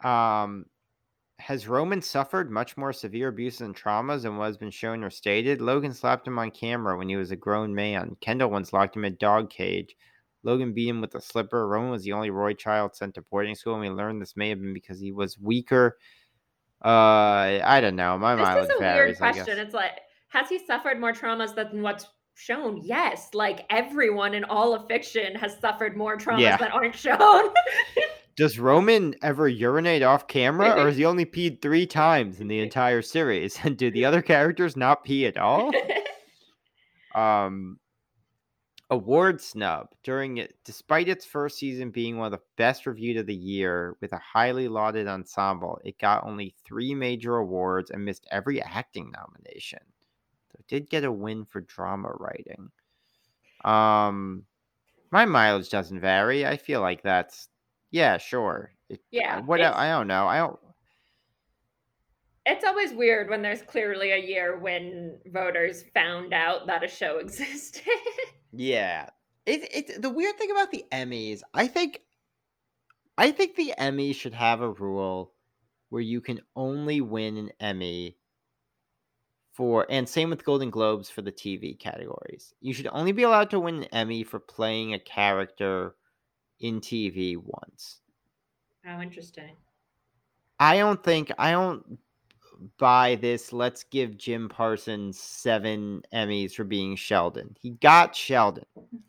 Um, 0.03 0.65
has 1.39 1.67
Roman 1.67 2.01
suffered 2.01 2.51
much 2.51 2.77
more 2.77 2.93
severe 2.93 3.29
abuse 3.29 3.61
and 3.61 3.75
traumas 3.75 4.23
than 4.23 4.37
what 4.37 4.45
has 4.45 4.57
been 4.57 4.71
shown 4.71 5.03
or 5.03 5.09
stated? 5.09 5.61
Logan 5.61 5.93
slapped 5.93 6.27
him 6.27 6.39
on 6.39 6.51
camera 6.51 6.97
when 6.97 7.09
he 7.09 7.15
was 7.15 7.31
a 7.31 7.35
grown 7.35 7.73
man. 7.73 8.15
Kendall 8.21 8.49
once 8.49 8.73
locked 8.73 8.95
him 8.95 9.05
in 9.05 9.13
a 9.13 9.17
dog 9.17 9.49
cage. 9.49 9.95
Logan 10.43 10.73
beat 10.73 10.87
him 10.87 11.01
with 11.01 11.15
a 11.15 11.21
slipper. 11.21 11.67
Roman 11.67 11.91
was 11.91 12.03
the 12.03 12.13
only 12.13 12.29
Roy 12.29 12.53
child 12.53 12.95
sent 12.95 13.15
to 13.15 13.21
boarding 13.23 13.55
school, 13.55 13.73
and 13.73 13.81
we 13.81 13.89
learned 13.89 14.21
this 14.21 14.37
may 14.37 14.49
have 14.49 14.61
been 14.61 14.73
because 14.73 14.99
he 14.99 15.11
was 15.11 15.37
weaker. 15.37 15.97
Uh, 16.83 17.59
I 17.63 17.79
don't 17.81 17.97
know. 17.97 18.17
My 18.17 18.35
this 18.35 18.45
mileage 18.45 18.69
is 18.69 18.75
a 18.75 18.79
varies, 18.79 19.19
weird 19.19 19.35
question. 19.35 19.59
It's 19.59 19.73
like 19.73 19.99
has 20.29 20.49
he 20.49 20.59
suffered 20.65 20.99
more 20.99 21.13
traumas 21.13 21.53
than 21.55 21.81
what's 21.81 22.07
shown. 22.35 22.79
Yes, 22.83 23.29
like 23.33 23.65
everyone 23.69 24.33
in 24.33 24.43
all 24.45 24.73
of 24.73 24.87
fiction 24.87 25.35
has 25.35 25.57
suffered 25.59 25.97
more 25.97 26.17
traumas 26.17 26.39
Yeah. 26.41 26.57
that 26.57 26.71
aren't 26.73 26.95
shown. 27.07 27.49
Does 28.37 28.57
Roman 28.57 29.15
ever 29.21 29.49
urinate 29.49 30.01
off 30.03 30.27
camera, 30.27 30.71
or 30.71 30.85
has 30.87 30.95
he 30.95 31.03
only 31.03 31.25
peed 31.35 31.61
three 31.61 31.85
times 31.85 32.39
in 32.39 32.47
the 32.47 32.59
entire 32.61 33.01
series? 33.01 33.57
And 33.65 33.75
do 33.77 33.91
the 33.91 34.05
other 34.05 34.21
characters 34.21 34.77
not 34.77 35.03
pee 35.03 35.25
at 35.25 35.37
all? 35.37 35.71
Um, 37.13 37.79
award 38.89 39.41
snub 39.41 39.87
during 40.03 40.37
it, 40.37 40.53
despite 40.63 41.09
its 41.09 41.25
first 41.25 41.57
season 41.57 41.91
being 41.91 42.17
one 42.17 42.27
of 42.27 42.31
the 42.39 42.45
best 42.55 42.85
reviewed 42.85 43.17
of 43.17 43.25
the 43.25 43.35
year 43.35 43.97
with 43.99 44.13
a 44.13 44.19
highly 44.19 44.67
lauded 44.69 45.07
ensemble, 45.07 45.79
it 45.83 45.99
got 45.99 46.25
only 46.25 46.55
three 46.65 46.95
major 46.95 47.35
awards 47.37 47.91
and 47.91 48.05
missed 48.05 48.25
every 48.31 48.61
acting 48.61 49.11
nomination. 49.11 49.79
Did 50.69 50.89
get 50.89 51.03
a 51.03 51.11
win 51.11 51.43
for 51.43 51.61
drama 51.61 52.11
writing. 52.19 52.69
Um, 53.65 54.45
my 55.11 55.25
mileage 55.25 55.69
doesn't 55.69 55.99
vary. 55.99 56.45
I 56.45 56.55
feel 56.57 56.79
like 56.79 57.01
that's 57.01 57.49
yeah, 57.91 58.17
sure. 58.17 58.71
It, 58.87 59.01
Yeah, 59.11 59.41
What 59.41 59.61
I 59.61 59.89
don't 59.89 60.07
know. 60.07 60.27
I 60.27 60.37
don't. 60.37 60.59
it's 62.45 62.63
always 62.63 62.93
weird 62.93 63.29
when 63.29 63.41
there's 63.41 63.61
clearly 63.61 64.11
a 64.11 64.17
year 64.17 64.57
when 64.57 65.17
voters 65.27 65.83
found 65.93 66.33
out 66.33 66.67
that 66.67 66.83
a 66.83 66.87
show 66.87 67.17
existed. 67.19 67.83
Yeah. 68.53 69.09
It 69.45 69.67
it 69.73 70.01
the 70.01 70.09
weird 70.09 70.37
thing 70.37 70.51
about 70.51 70.71
the 70.71 70.85
Emmys, 70.91 71.41
I 71.53 71.67
think 71.67 72.01
I 73.17 73.31
think 73.31 73.55
the 73.55 73.73
Emmy 73.77 74.13
should 74.13 74.33
have 74.33 74.61
a 74.61 74.69
rule 74.69 75.33
where 75.89 76.01
you 76.01 76.21
can 76.21 76.39
only 76.55 77.01
win 77.01 77.37
an 77.37 77.51
Emmy 77.59 78.18
for 79.59 79.85
and 79.89 80.07
same 80.07 80.29
with 80.29 80.45
Golden 80.45 80.69
Globes 80.69 81.09
for 81.09 81.21
the 81.21 81.33
TV 81.33 81.77
categories. 81.77 82.53
You 82.61 82.73
should 82.73 82.87
only 82.93 83.11
be 83.11 83.23
allowed 83.23 83.49
to 83.49 83.59
win 83.59 83.79
an 83.79 83.83
Emmy 83.91 84.23
for 84.23 84.39
playing 84.39 84.93
a 84.93 84.99
character 84.99 85.95
in 86.61 86.79
TV 86.79 87.35
once. 87.35 87.99
oh, 88.87 89.01
interesting. 89.01 89.57
I 90.61 90.77
don't 90.77 91.03
think 91.03 91.33
I 91.37 91.51
don't 91.51 91.99
buy 92.77 93.15
this. 93.15 93.51
Let's 93.51 93.83
give 93.83 94.17
Jim 94.17 94.47
Parsons 94.47 95.19
seven 95.19 96.03
Emmys 96.13 96.53
for 96.53 96.63
being 96.63 96.95
Sheldon. 96.95 97.53
He 97.59 97.71
got 97.71 98.15
Sheldon. 98.15 98.63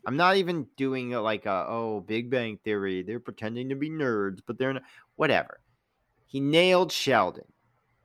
I'm 0.05 0.17
not 0.17 0.35
even 0.35 0.67
doing 0.75 1.11
it 1.11 1.19
like 1.19 1.45
a 1.45 1.65
oh 1.69 2.03
Big 2.05 2.29
Bang 2.29 2.59
Theory. 2.65 3.03
They're 3.03 3.21
pretending 3.21 3.69
to 3.69 3.75
be 3.75 3.89
nerds, 3.89 4.39
but 4.45 4.57
they're 4.57 4.73
not. 4.73 4.83
Whatever. 5.15 5.61
He 6.25 6.41
nailed 6.41 6.91
Sheldon. 6.91 7.45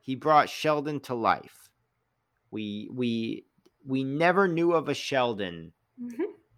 He 0.01 0.14
brought 0.14 0.49
Sheldon 0.49 1.01
to 1.01 1.14
life. 1.16 1.65
We 2.57 2.88
we 2.90 3.44
we 3.84 4.02
never 4.02 4.48
knew 4.48 4.72
of 4.72 4.88
a 4.88 4.94
Sheldon 4.94 5.72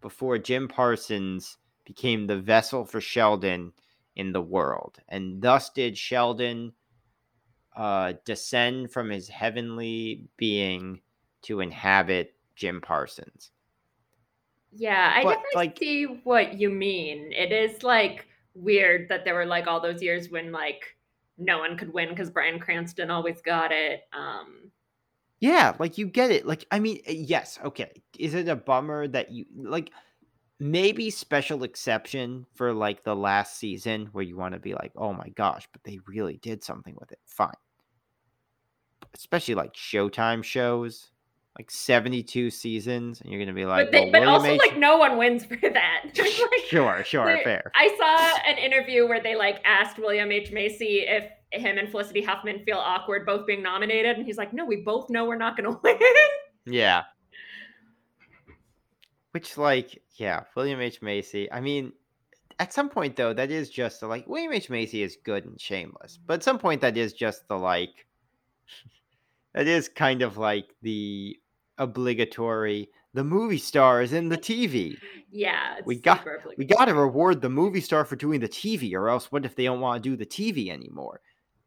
before 0.00 0.38
Jim 0.38 0.68
Parsons 0.68 1.56
became 1.84 2.28
the 2.28 2.38
vessel 2.38 2.84
for 2.84 3.00
Sheldon 3.00 3.72
in 4.14 4.30
the 4.30 4.40
world. 4.40 4.98
And 5.08 5.42
thus 5.42 5.70
did 5.70 5.98
Sheldon 5.98 6.72
uh, 7.76 8.12
descend 8.24 8.92
from 8.92 9.10
his 9.10 9.28
heavenly 9.28 10.28
being 10.36 11.00
to 11.42 11.58
inhabit 11.58 12.36
Jim 12.54 12.80
Parsons. 12.80 13.50
Yeah, 14.70 15.12
I 15.16 15.24
But, 15.24 15.30
definitely 15.30 15.56
like- 15.56 15.78
see 15.78 16.04
what 16.22 16.54
you 16.60 16.70
mean. 16.70 17.32
It 17.32 17.50
is 17.50 17.82
like 17.82 18.28
weird 18.54 19.08
that 19.08 19.24
there 19.24 19.34
were 19.34 19.46
like 19.46 19.66
all 19.66 19.80
those 19.80 20.00
years 20.00 20.30
when 20.30 20.52
like 20.52 20.96
no 21.38 21.58
one 21.58 21.76
could 21.76 21.92
win 21.92 22.10
because 22.10 22.30
Bryan 22.30 22.60
Cranston 22.60 23.10
always 23.10 23.40
got 23.42 23.72
it. 23.72 24.02
Um, 24.12 24.70
Yeah, 25.40 25.74
like 25.78 25.98
you 25.98 26.06
get 26.06 26.30
it. 26.30 26.46
Like, 26.46 26.66
I 26.70 26.80
mean, 26.80 27.00
yes, 27.06 27.58
okay. 27.64 28.02
Is 28.18 28.34
it 28.34 28.48
a 28.48 28.56
bummer 28.56 29.06
that 29.08 29.30
you 29.30 29.46
like 29.56 29.92
maybe 30.60 31.10
special 31.10 31.62
exception 31.62 32.44
for 32.54 32.72
like 32.72 33.04
the 33.04 33.14
last 33.14 33.56
season 33.56 34.08
where 34.12 34.24
you 34.24 34.36
want 34.36 34.54
to 34.54 34.60
be 34.60 34.74
like, 34.74 34.92
oh 34.96 35.12
my 35.12 35.28
gosh, 35.30 35.68
but 35.72 35.82
they 35.84 36.00
really 36.06 36.38
did 36.38 36.64
something 36.64 36.96
with 36.98 37.12
it. 37.12 37.20
Fine. 37.26 37.52
Especially 39.14 39.54
like 39.54 39.74
Showtime 39.74 40.42
shows, 40.42 41.10
like 41.56 41.70
72 41.70 42.50
seasons, 42.50 43.20
and 43.20 43.30
you're 43.30 43.40
gonna 43.40 43.54
be 43.54 43.64
like, 43.64 43.86
but 43.86 43.92
they, 43.92 44.00
well, 44.00 44.12
but 44.12 44.20
William 44.20 44.34
also 44.34 44.52
H- 44.52 44.58
like 44.58 44.76
no 44.76 44.98
one 44.98 45.16
wins 45.16 45.44
for 45.44 45.56
that. 45.56 46.02
Like, 46.18 46.66
sure, 46.66 47.04
sure, 47.04 47.38
fair. 47.44 47.70
I 47.74 47.94
saw 47.96 48.50
an 48.50 48.58
interview 48.58 49.08
where 49.08 49.22
they 49.22 49.36
like 49.36 49.60
asked 49.64 49.98
William 49.98 50.30
H 50.30 50.50
Macy 50.50 51.04
if 51.06 51.24
him 51.52 51.78
and 51.78 51.88
Felicity 51.90 52.22
Huffman 52.22 52.62
feel 52.64 52.78
awkward 52.78 53.24
both 53.26 53.46
being 53.46 53.62
nominated, 53.62 54.16
and 54.16 54.26
he's 54.26 54.36
like, 54.38 54.52
"No, 54.52 54.64
we 54.64 54.76
both 54.76 55.08
know 55.10 55.24
we're 55.24 55.36
not 55.36 55.56
going 55.56 55.72
to 55.72 55.80
win." 55.82 55.98
Yeah. 56.66 57.04
Which, 59.32 59.58
like, 59.58 60.02
yeah, 60.16 60.44
William 60.56 60.80
H. 60.80 61.02
Macy. 61.02 61.50
I 61.52 61.60
mean, 61.60 61.92
at 62.58 62.72
some 62.72 62.88
point, 62.88 63.14
though, 63.14 63.32
that 63.34 63.50
is 63.50 63.68
just 63.70 64.00
the, 64.00 64.06
like, 64.06 64.26
William 64.26 64.52
H. 64.52 64.70
Macy 64.70 65.02
is 65.02 65.18
good 65.22 65.44
and 65.44 65.60
shameless. 65.60 66.18
But 66.26 66.34
at 66.34 66.42
some 66.42 66.58
point, 66.58 66.80
that 66.80 66.96
is 66.96 67.12
just 67.12 67.46
the, 67.46 67.56
like, 67.56 68.06
that 69.54 69.66
is 69.66 69.88
kind 69.88 70.22
of 70.22 70.38
like 70.38 70.74
the 70.82 71.36
obligatory, 71.76 72.88
the 73.14 73.22
movie 73.22 73.58
star 73.58 74.02
is 74.02 74.12
in 74.12 74.28
the 74.28 74.38
TV. 74.38 74.96
yeah, 75.30 75.76
it's 75.78 75.86
We 75.86 75.96
got- 75.96 76.18
super 76.18 76.42
We 76.56 76.64
got 76.64 76.86
to 76.86 76.94
reward 76.94 77.40
the 77.42 77.50
movie 77.50 77.80
star 77.82 78.04
for 78.04 78.16
doing 78.16 78.40
the 78.40 78.48
TV, 78.48 78.94
or 78.94 79.08
else 79.08 79.30
what 79.30 79.44
if 79.44 79.54
they 79.54 79.64
don't 79.64 79.80
want 79.80 80.02
to 80.02 80.08
do 80.10 80.16
the 80.16 80.26
TV 80.26 80.70
anymore? 80.70 81.20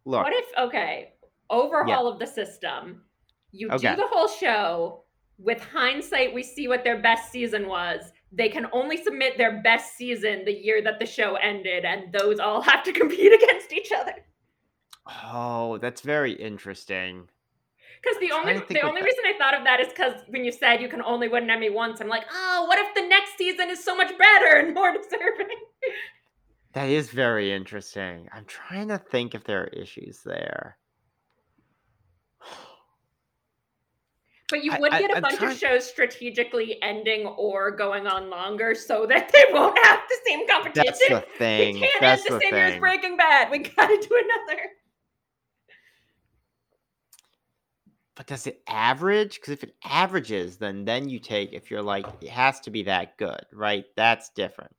Look, 0.05 0.23
What 0.23 0.33
if 0.33 0.45
okay, 0.57 1.13
overhaul 1.49 2.07
of 2.07 2.19
the 2.19 2.27
system? 2.27 3.03
You 3.51 3.69
Okay. 3.69 3.91
do 3.91 3.95
the 3.97 4.07
whole 4.07 4.27
show. 4.27 5.03
With 5.37 5.59
hindsight, 5.61 6.33
we 6.33 6.43
see 6.43 6.67
what 6.67 6.83
their 6.83 7.01
best 7.01 7.31
season 7.31 7.67
was. 7.67 8.11
They 8.31 8.47
can 8.49 8.67
only 8.73 8.95
submit 8.97 9.37
their 9.37 9.61
best 9.63 9.97
season 9.97 10.45
the 10.45 10.53
year 10.53 10.81
that 10.83 10.99
the 10.99 11.05
show 11.05 11.35
ended, 11.35 11.83
and 11.83 12.13
those 12.13 12.39
all 12.39 12.61
have 12.71 12.83
to 12.83 12.93
compete 12.93 13.33
against 13.33 13.73
each 13.73 13.91
other. 13.91 14.13
oh, 15.33 15.77
that's 15.79 16.01
very 16.01 16.33
interesting. 16.33 17.27
Because 18.01 18.19
the 18.19 18.31
only 18.31 18.53
the 18.69 18.81
only 18.81 19.01
that- 19.01 19.05
reason 19.05 19.23
I 19.27 19.33
thought 19.37 19.53
of 19.55 19.63
that 19.65 19.79
is 19.79 19.87
because 19.89 20.21
when 20.29 20.43
you 20.45 20.51
said 20.51 20.81
you 20.81 20.87
can 20.89 21.01
only 21.03 21.27
win 21.27 21.43
an 21.43 21.49
Emmy 21.51 21.69
once, 21.69 22.01
I'm 22.01 22.07
like, 22.07 22.25
oh, 22.31 22.65
what 22.67 22.79
if 22.79 22.93
the 22.95 23.07
next 23.07 23.37
season 23.37 23.69
is 23.69 23.83
so 23.83 23.95
much 23.95 24.15
better 24.17 24.57
and 24.57 24.73
more 24.73 24.91
deserving? 24.97 25.47
That 26.73 26.89
is 26.89 27.09
very 27.09 27.51
interesting. 27.51 28.29
I'm 28.33 28.45
trying 28.45 28.87
to 28.89 28.97
think 28.97 29.35
if 29.35 29.43
there 29.43 29.61
are 29.63 29.67
issues 29.67 30.21
there. 30.23 30.77
But 34.49 34.63
you 34.65 34.71
would 34.79 34.93
I- 34.93 34.99
get 34.99 35.11
a 35.11 35.15
I'm 35.17 35.21
bunch 35.21 35.37
trying- 35.37 35.51
of 35.51 35.57
shows 35.57 35.85
strategically 35.85 36.81
ending 36.81 37.25
or 37.25 37.71
going 37.71 38.05
on 38.07 38.29
longer 38.29 38.75
so 38.75 39.05
that 39.05 39.31
they 39.31 39.45
won't 39.53 39.77
have 39.85 39.99
the 40.09 40.17
same 40.25 40.47
competition. 40.47 40.83
That's 41.09 41.09
the 41.09 41.23
thing. 41.37 41.75
we 41.75 41.79
can't 41.81 41.93
That's 42.01 42.25
end 42.25 42.35
the, 42.35 42.37
the 42.39 42.41
same 42.41 42.55
year 42.55 42.65
as. 42.65 42.79
Breaking 42.79 43.17
Bad. 43.17 43.49
We 43.51 43.59
gotta 43.59 43.97
do 43.97 44.09
another. 44.23 44.61
But 48.15 48.27
does 48.27 48.45
it 48.45 48.61
average? 48.67 49.35
Because 49.35 49.53
if 49.53 49.63
it 49.63 49.73
averages, 49.85 50.57
then 50.57 50.83
then 50.85 51.07
you 51.09 51.17
take 51.19 51.53
if 51.53 51.71
you're 51.71 51.81
like 51.81 52.05
it 52.21 52.29
has 52.29 52.59
to 52.61 52.69
be 52.71 52.83
that 52.83 53.17
good, 53.17 53.45
right? 53.53 53.85
That's 53.95 54.29
different. 54.29 54.75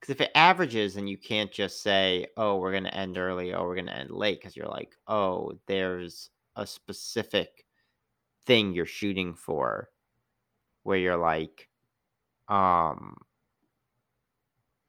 Because 0.00 0.10
if 0.14 0.20
it 0.20 0.30
averages, 0.34 0.94
then 0.94 1.06
you 1.06 1.16
can't 1.18 1.50
just 1.52 1.82
say, 1.82 2.26
"Oh, 2.36 2.56
we're 2.56 2.72
gonna 2.72 2.90
end 2.90 3.16
early," 3.18 3.52
"Oh, 3.54 3.64
we're 3.64 3.76
gonna 3.76 3.92
end 3.92 4.10
late," 4.10 4.38
because 4.40 4.56
you're 4.56 4.68
like, 4.68 4.96
"Oh, 5.06 5.58
there's 5.66 6.30
a 6.56 6.66
specific 6.66 7.64
thing 8.46 8.72
you're 8.74 8.86
shooting 8.86 9.34
for," 9.34 9.90
where 10.84 10.98
you're 10.98 11.16
like, 11.18 11.68
um, 12.48 13.16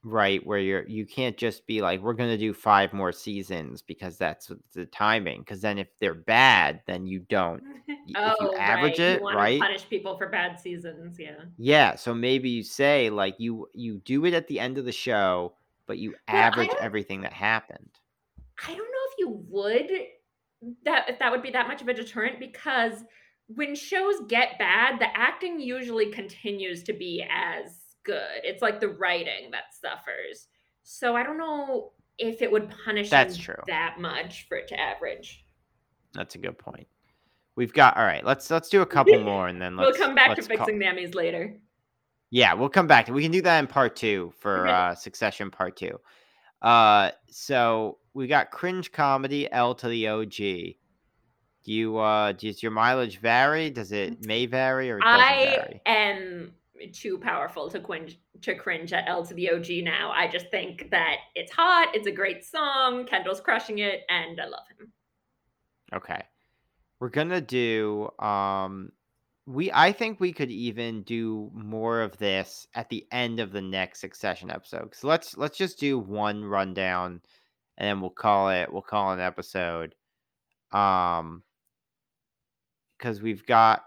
right 0.07 0.45
where 0.45 0.59
you're 0.59 0.87
you 0.87 1.05
can't 1.05 1.37
just 1.37 1.65
be 1.67 1.81
like 1.81 2.01
we're 2.01 2.13
going 2.13 2.29
to 2.29 2.37
do 2.37 2.53
five 2.53 2.93
more 2.93 3.11
seasons 3.11 3.81
because 3.81 4.17
that's 4.17 4.51
the 4.73 4.85
timing 4.85 5.39
because 5.41 5.61
then 5.61 5.77
if 5.77 5.87
they're 5.99 6.13
bad 6.13 6.81
then 6.87 7.05
you 7.05 7.19
don't 7.19 7.61
y- 7.87 7.95
if 8.07 8.35
you 8.39 8.51
oh, 8.53 8.55
average 8.57 8.99
right. 8.99 9.07
it 9.07 9.21
you 9.21 9.27
right 9.27 9.59
punish 9.59 9.87
people 9.89 10.17
for 10.17 10.29
bad 10.29 10.59
seasons. 10.59 11.17
Yeah. 11.19 11.43
yeah 11.57 11.95
so 11.95 12.13
maybe 12.13 12.49
you 12.49 12.63
say 12.63 13.09
like 13.09 13.35
you 13.37 13.67
you 13.73 13.99
do 13.99 14.25
it 14.25 14.33
at 14.33 14.47
the 14.47 14.59
end 14.59 14.77
of 14.77 14.85
the 14.85 14.91
show 14.91 15.53
but 15.85 15.97
you 15.97 16.15
I 16.27 16.37
average 16.37 16.71
everything 16.79 17.21
that 17.21 17.33
happened 17.33 17.89
I 18.63 18.69
don't 18.69 18.77
know 18.77 18.83
if 18.83 19.19
you 19.19 19.43
would 19.49 19.91
that 20.85 21.09
if 21.09 21.19
that 21.19 21.31
would 21.31 21.43
be 21.43 21.51
that 21.51 21.67
much 21.67 21.81
of 21.81 21.87
a 21.87 21.93
deterrent 21.93 22.39
because 22.39 23.03
when 23.47 23.75
shows 23.75 24.15
get 24.27 24.59
bad, 24.59 24.99
the 24.99 25.07
acting 25.17 25.59
usually 25.59 26.11
continues 26.11 26.83
to 26.83 26.93
be 26.93 27.25
as 27.31 27.86
good. 28.07 28.39
It's 28.43 28.61
like 28.63 28.79
the 28.79 28.89
writing 28.89 29.51
that 29.51 29.65
suffers. 29.79 30.47
So 30.83 31.15
I 31.15 31.21
don't 31.23 31.37
know 31.37 31.91
if 32.17 32.41
it 32.41 32.51
would 32.51 32.73
punish 32.83 33.09
That's 33.11 33.37
true. 33.37 33.61
that 33.67 33.97
much 33.99 34.47
for 34.47 34.57
it 34.57 34.67
to 34.69 34.79
average. 34.79 35.45
that's 36.13 36.33
a 36.33 36.37
good 36.39 36.57
point 36.57 36.87
we've 37.55 37.73
got 37.73 37.95
all 37.97 38.03
right 38.05 38.23
let's 38.25 38.49
let's 38.49 38.69
do 38.69 38.81
a 38.81 38.85
couple 38.85 39.19
more 39.31 39.47
and 39.49 39.61
then 39.61 39.75
let's 39.75 39.97
we'll 39.99 40.07
come 40.07 40.15
back 40.15 40.35
to 40.35 40.41
call- 40.41 40.47
fixing 40.57 40.79
the 40.79 40.85
Emmys 40.85 41.13
later. 41.13 41.53
Yeah, 42.31 42.53
we'll 42.55 42.69
come 42.69 42.87
back 42.87 43.05
to. 43.05 43.13
We 43.13 43.21
can 43.23 43.31
do 43.31 43.41
that 43.43 43.59
in 43.59 43.67
part 43.67 43.95
two 43.95 44.33
for 44.39 44.61
Okay. 44.67 44.71
uh, 44.73 44.95
Succession 44.95 45.49
Part 45.51 45.77
Two. 45.77 45.97
Uh, 46.61 47.11
so 47.29 47.99
we 48.13 48.27
got 48.27 48.51
cringe 48.51 48.91
comedy 48.91 49.49
L 49.51 49.73
to 49.75 49.87
the 49.87 50.07
OG. 50.09 50.35
Do 50.35 50.75
you 51.73 51.97
uh 51.97 52.31
does 52.33 52.61
your 52.63 52.71
mileage 52.73 53.19
vary? 53.19 53.69
Does 53.69 53.91
it 53.91 54.25
may 54.25 54.45
vary 54.45 54.89
or 54.91 54.97
it 54.97 55.03
I 55.05 55.55
vary? 55.57 55.81
am 55.85 56.51
too 56.93 57.17
powerful 57.17 57.69
to 57.69 57.79
cringe 57.79 58.19
to 58.41 58.55
cringe 58.55 58.93
at 58.93 59.07
L 59.07 59.25
to 59.25 59.33
the 59.33 59.51
OG 59.51 59.83
now. 59.83 60.11
I 60.11 60.27
just 60.27 60.49
think 60.51 60.89
that 60.91 61.17
it's 61.35 61.51
hot, 61.51 61.89
it's 61.93 62.07
a 62.07 62.11
great 62.11 62.45
song, 62.45 63.05
Kendall's 63.05 63.41
crushing 63.41 63.79
it, 63.79 64.01
and 64.09 64.39
I 64.39 64.45
love 64.45 64.65
him. 64.77 64.91
Okay. 65.93 66.21
We're 66.99 67.09
gonna 67.09 67.41
do 67.41 68.09
um 68.19 68.91
we 69.45 69.71
I 69.73 69.91
think 69.93 70.19
we 70.19 70.33
could 70.33 70.51
even 70.51 71.03
do 71.03 71.49
more 71.53 72.01
of 72.01 72.17
this 72.17 72.67
at 72.75 72.89
the 72.89 73.07
end 73.11 73.39
of 73.39 73.51
the 73.51 73.61
next 73.61 74.01
succession 74.01 74.51
episode. 74.51 74.93
So 74.93 75.07
let's 75.07 75.37
let's 75.37 75.57
just 75.57 75.79
do 75.79 75.97
one 75.97 76.43
rundown 76.43 77.21
and 77.77 77.87
then 77.87 78.01
we'll 78.01 78.09
call 78.09 78.49
it 78.49 78.71
we'll 78.71 78.81
call 78.81 79.11
an 79.11 79.19
episode. 79.19 79.95
Um 80.71 81.43
because 82.97 83.21
we've 83.21 83.45
got 83.45 83.83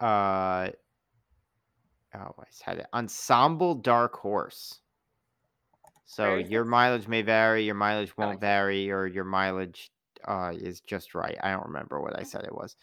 uh 0.00 0.70
oh 2.14 2.34
I 2.38 2.44
had 2.62 2.78
it 2.78 2.86
ensemble 2.92 3.74
dark 3.76 4.14
horse. 4.16 4.80
So 6.06 6.36
is 6.38 6.50
your 6.50 6.64
this? 6.64 6.70
mileage 6.70 7.08
may 7.08 7.22
vary, 7.22 7.64
your 7.64 7.74
mileage 7.76 8.16
won't 8.16 8.40
vary, 8.40 8.90
or 8.90 9.06
your 9.06 9.24
mileage 9.24 9.90
uh, 10.26 10.52
is 10.54 10.80
just 10.80 11.14
right. 11.14 11.38
I 11.42 11.52
don't 11.52 11.66
remember 11.66 12.00
what 12.00 12.18
I 12.18 12.24
said 12.24 12.44
it 12.44 12.54
was. 12.54 12.76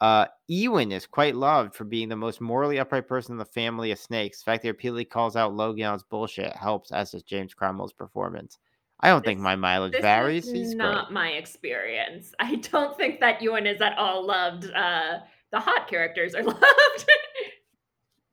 Uh, 0.00 0.26
Ewan 0.46 0.92
is 0.92 1.06
quite 1.06 1.34
loved 1.34 1.74
for 1.74 1.84
being 1.84 2.08
the 2.08 2.14
most 2.16 2.40
morally 2.40 2.78
upright 2.78 3.08
person 3.08 3.32
in 3.32 3.38
the 3.38 3.44
family 3.44 3.90
of 3.90 3.98
snakes. 3.98 4.38
The 4.38 4.44
fact 4.50 4.62
that 4.62 4.68
he 4.68 4.70
repeatedly 4.70 5.04
calls 5.06 5.34
out 5.34 5.54
Logan 5.54 5.86
on 5.86 5.92
his 5.94 6.04
bullshit 6.04 6.54
helps, 6.54 6.92
as 6.92 7.10
does 7.12 7.22
James 7.24 7.54
Cromwell's 7.54 7.92
performance. 7.94 8.58
I 9.00 9.08
don't 9.08 9.24
think 9.24 9.40
my 9.40 9.56
mileage 9.56 9.92
This 9.92 10.02
varies. 10.02 10.46
is 10.46 10.52
He's 10.52 10.74
not 10.74 11.06
great. 11.06 11.14
my 11.14 11.28
experience. 11.30 12.32
I 12.38 12.56
don't 12.56 12.96
think 12.96 13.18
that 13.20 13.40
Ewan 13.42 13.66
is 13.66 13.80
at 13.80 13.96
all 13.98 14.26
loved. 14.26 14.70
Uh, 14.70 15.20
the 15.50 15.58
hot 15.60 15.88
characters 15.88 16.34
are 16.34 16.42
loved. 16.44 16.60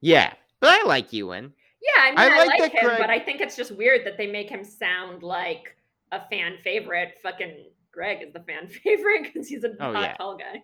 Yeah, 0.06 0.34
but 0.60 0.70
I 0.70 0.86
like 0.86 1.12
Ewan. 1.14 1.52
yeah, 1.82 2.04
I 2.04 2.10
mean, 2.12 2.20
I 2.20 2.36
I, 2.36 2.46
like 2.46 2.60
like, 2.60 2.72
him, 2.74 2.86
Greg- 2.86 3.00
but 3.00 3.10
I 3.10 3.20
think 3.20 3.42
it's 3.42 3.56
just 3.56 3.72
weird 3.76 4.06
that 4.06 4.18
they 4.18 4.28
make 4.28 4.50
him 4.50 4.64
sound 4.64 5.24
like 5.24 5.76
a 6.12 6.22
fan 6.30 6.58
favorite. 6.64 7.16
Fucking 7.24 7.66
Greg 7.92 8.22
is 8.22 8.32
the 8.32 8.42
fan 8.42 8.68
favorite 8.84 9.24
because 9.24 9.48
he's 9.48 9.64
a 9.64 9.70
Oh, 9.80 9.94
hot, 9.94 10.02
yeah. 10.04 10.14
tall 10.14 10.38
guy. 10.38 10.62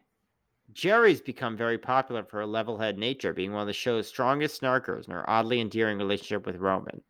Gerri's 0.73 1.21
become 1.21 1.57
very 1.57 1.79
popular 1.79 2.23
for 2.23 2.37
her 2.37 2.45
level-head 2.45 2.99
nature, 2.99 3.33
being 3.33 3.51
one 3.51 3.61
of 3.61 3.67
the 3.67 3.73
show's 3.73 4.07
strongest 4.07 4.61
snarkers 4.61 5.05
and 5.05 5.13
her 5.13 5.27
oddly 5.27 5.59
endearing 5.59 5.97
relationship 5.97 6.45
with 6.45 6.57
Roman. 6.57 7.01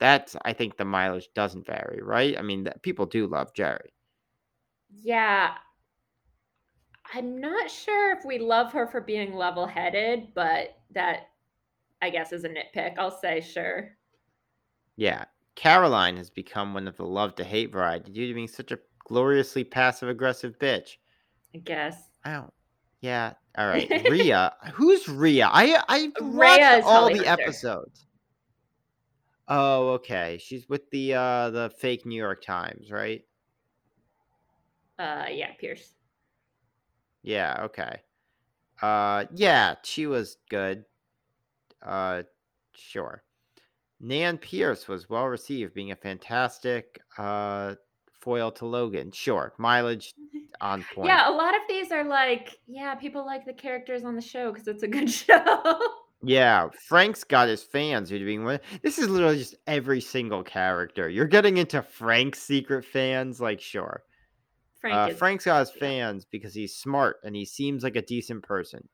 That's, 0.00 0.34
I 0.44 0.52
think, 0.54 0.76
the 0.76 0.84
mileage 0.84 1.28
doesn't 1.34 1.66
vary, 1.66 2.00
right? 2.02 2.36
I 2.36 2.42
mean, 2.42 2.64
that, 2.64 2.82
people 2.82 3.06
do 3.06 3.28
love 3.28 3.54
Jerry. 3.54 3.94
Yeah. 4.90 5.54
I'm 7.14 7.40
not 7.40 7.70
sure 7.70 8.10
if 8.10 8.24
we 8.24 8.38
love 8.38 8.72
her 8.72 8.88
for 8.88 9.00
being 9.00 9.34
level 9.34 9.66
headed, 9.66 10.34
but 10.34 10.76
that 10.90 11.28
I 12.02 12.10
guess 12.10 12.32
is 12.32 12.44
a 12.44 12.48
nitpick. 12.48 12.98
I'll 12.98 13.16
say 13.16 13.40
sure. 13.40 13.96
Yeah, 14.96 15.24
Caroline 15.54 16.16
has 16.16 16.30
become 16.30 16.74
one 16.74 16.88
of 16.88 16.96
the 16.96 17.04
love 17.04 17.34
to 17.36 17.44
hate 17.44 17.72
variety 17.72 18.12
due 18.12 18.28
to 18.28 18.34
being 18.34 18.48
such 18.48 18.72
a 18.72 18.78
gloriously 19.06 19.64
passive 19.64 20.08
aggressive 20.08 20.58
bitch. 20.58 20.96
I 21.54 21.58
guess. 21.58 21.96
I 22.24 22.32
don't. 22.32 22.52
Yeah. 23.00 23.32
All 23.56 23.66
right. 23.66 23.88
Rhea. 24.10 24.54
Who's 24.74 25.08
Rhea? 25.08 25.48
I 25.50 25.82
I 25.88 26.12
watched 26.20 26.84
all 26.84 27.12
the 27.12 27.26
episodes. 27.26 28.06
Oh, 29.48 29.90
okay. 29.90 30.38
She's 30.40 30.68
with 30.68 30.90
the 30.90 31.14
uh 31.14 31.50
the 31.50 31.70
fake 31.78 32.04
New 32.04 32.16
York 32.16 32.42
Times, 32.42 32.90
right? 32.90 33.22
Uh 34.98 35.26
yeah, 35.30 35.52
Pierce. 35.58 35.94
Yeah. 37.22 37.60
Okay. 37.64 38.00
Uh, 38.82 39.24
yeah, 39.34 39.74
she 39.82 40.06
was 40.06 40.36
good. 40.50 40.84
Uh, 41.86 42.22
sure. 42.74 43.22
Nan 44.00 44.36
Pierce 44.38 44.88
was 44.88 45.08
well 45.08 45.26
received, 45.26 45.74
being 45.74 45.92
a 45.92 45.96
fantastic 45.96 47.00
uh 47.16 47.74
foil 48.20 48.50
to 48.50 48.66
Logan. 48.66 49.12
Sure, 49.12 49.52
mileage 49.58 50.12
on 50.60 50.84
point. 50.94 51.08
Yeah, 51.08 51.30
a 51.30 51.32
lot 51.32 51.54
of 51.54 51.62
these 51.68 51.92
are 51.92 52.04
like, 52.04 52.58
yeah, 52.66 52.94
people 52.94 53.24
like 53.24 53.46
the 53.46 53.52
characters 53.52 54.04
on 54.04 54.16
the 54.16 54.22
show 54.22 54.52
because 54.52 54.68
it's 54.68 54.82
a 54.82 54.88
good 54.88 55.10
show. 55.22 55.78
Yeah, 56.22 56.68
Frank's 56.88 57.24
got 57.24 57.48
his 57.48 57.62
fans 57.62 58.10
who 58.10 58.16
are 58.16 58.24
being 58.24 58.44
one. 58.44 58.58
This 58.82 58.98
is 58.98 59.08
literally 59.08 59.38
just 59.38 59.54
every 59.66 60.00
single 60.00 60.42
character. 60.42 61.08
You're 61.08 61.26
getting 61.26 61.58
into 61.58 61.82
Frank's 61.82 62.40
secret 62.40 62.84
fans, 62.84 63.40
like 63.40 63.60
sure. 63.60 64.02
Frank 64.80 64.96
uh, 64.96 65.14
Frank's 65.14 65.44
got 65.44 65.60
his 65.60 65.70
fans 65.70 66.24
because 66.24 66.54
he's 66.54 66.74
smart 66.74 67.18
and 67.22 67.36
he 67.36 67.44
seems 67.44 67.82
like 67.82 67.96
a 67.96 68.02
decent 68.02 68.42
person. 68.42 68.88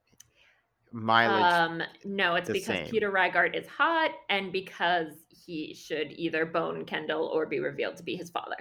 Mileage, 0.93 1.53
Um, 1.53 1.83
no, 2.05 2.35
it's 2.35 2.49
because 2.49 2.67
same. 2.67 2.87
Peter 2.91 3.11
Rygart 3.11 3.57
is 3.59 3.67
hot 3.67 4.11
and 4.31 4.53
because 4.53 5.13
he 5.29 5.75
should 5.75 6.13
either 6.13 6.45
bone 6.47 6.85
Kendall 6.85 7.27
or 7.27 7.47
be 7.47 7.59
revealed 7.59 7.97
to 7.97 8.03
be 8.03 8.17
his 8.17 8.31
father. 8.31 8.57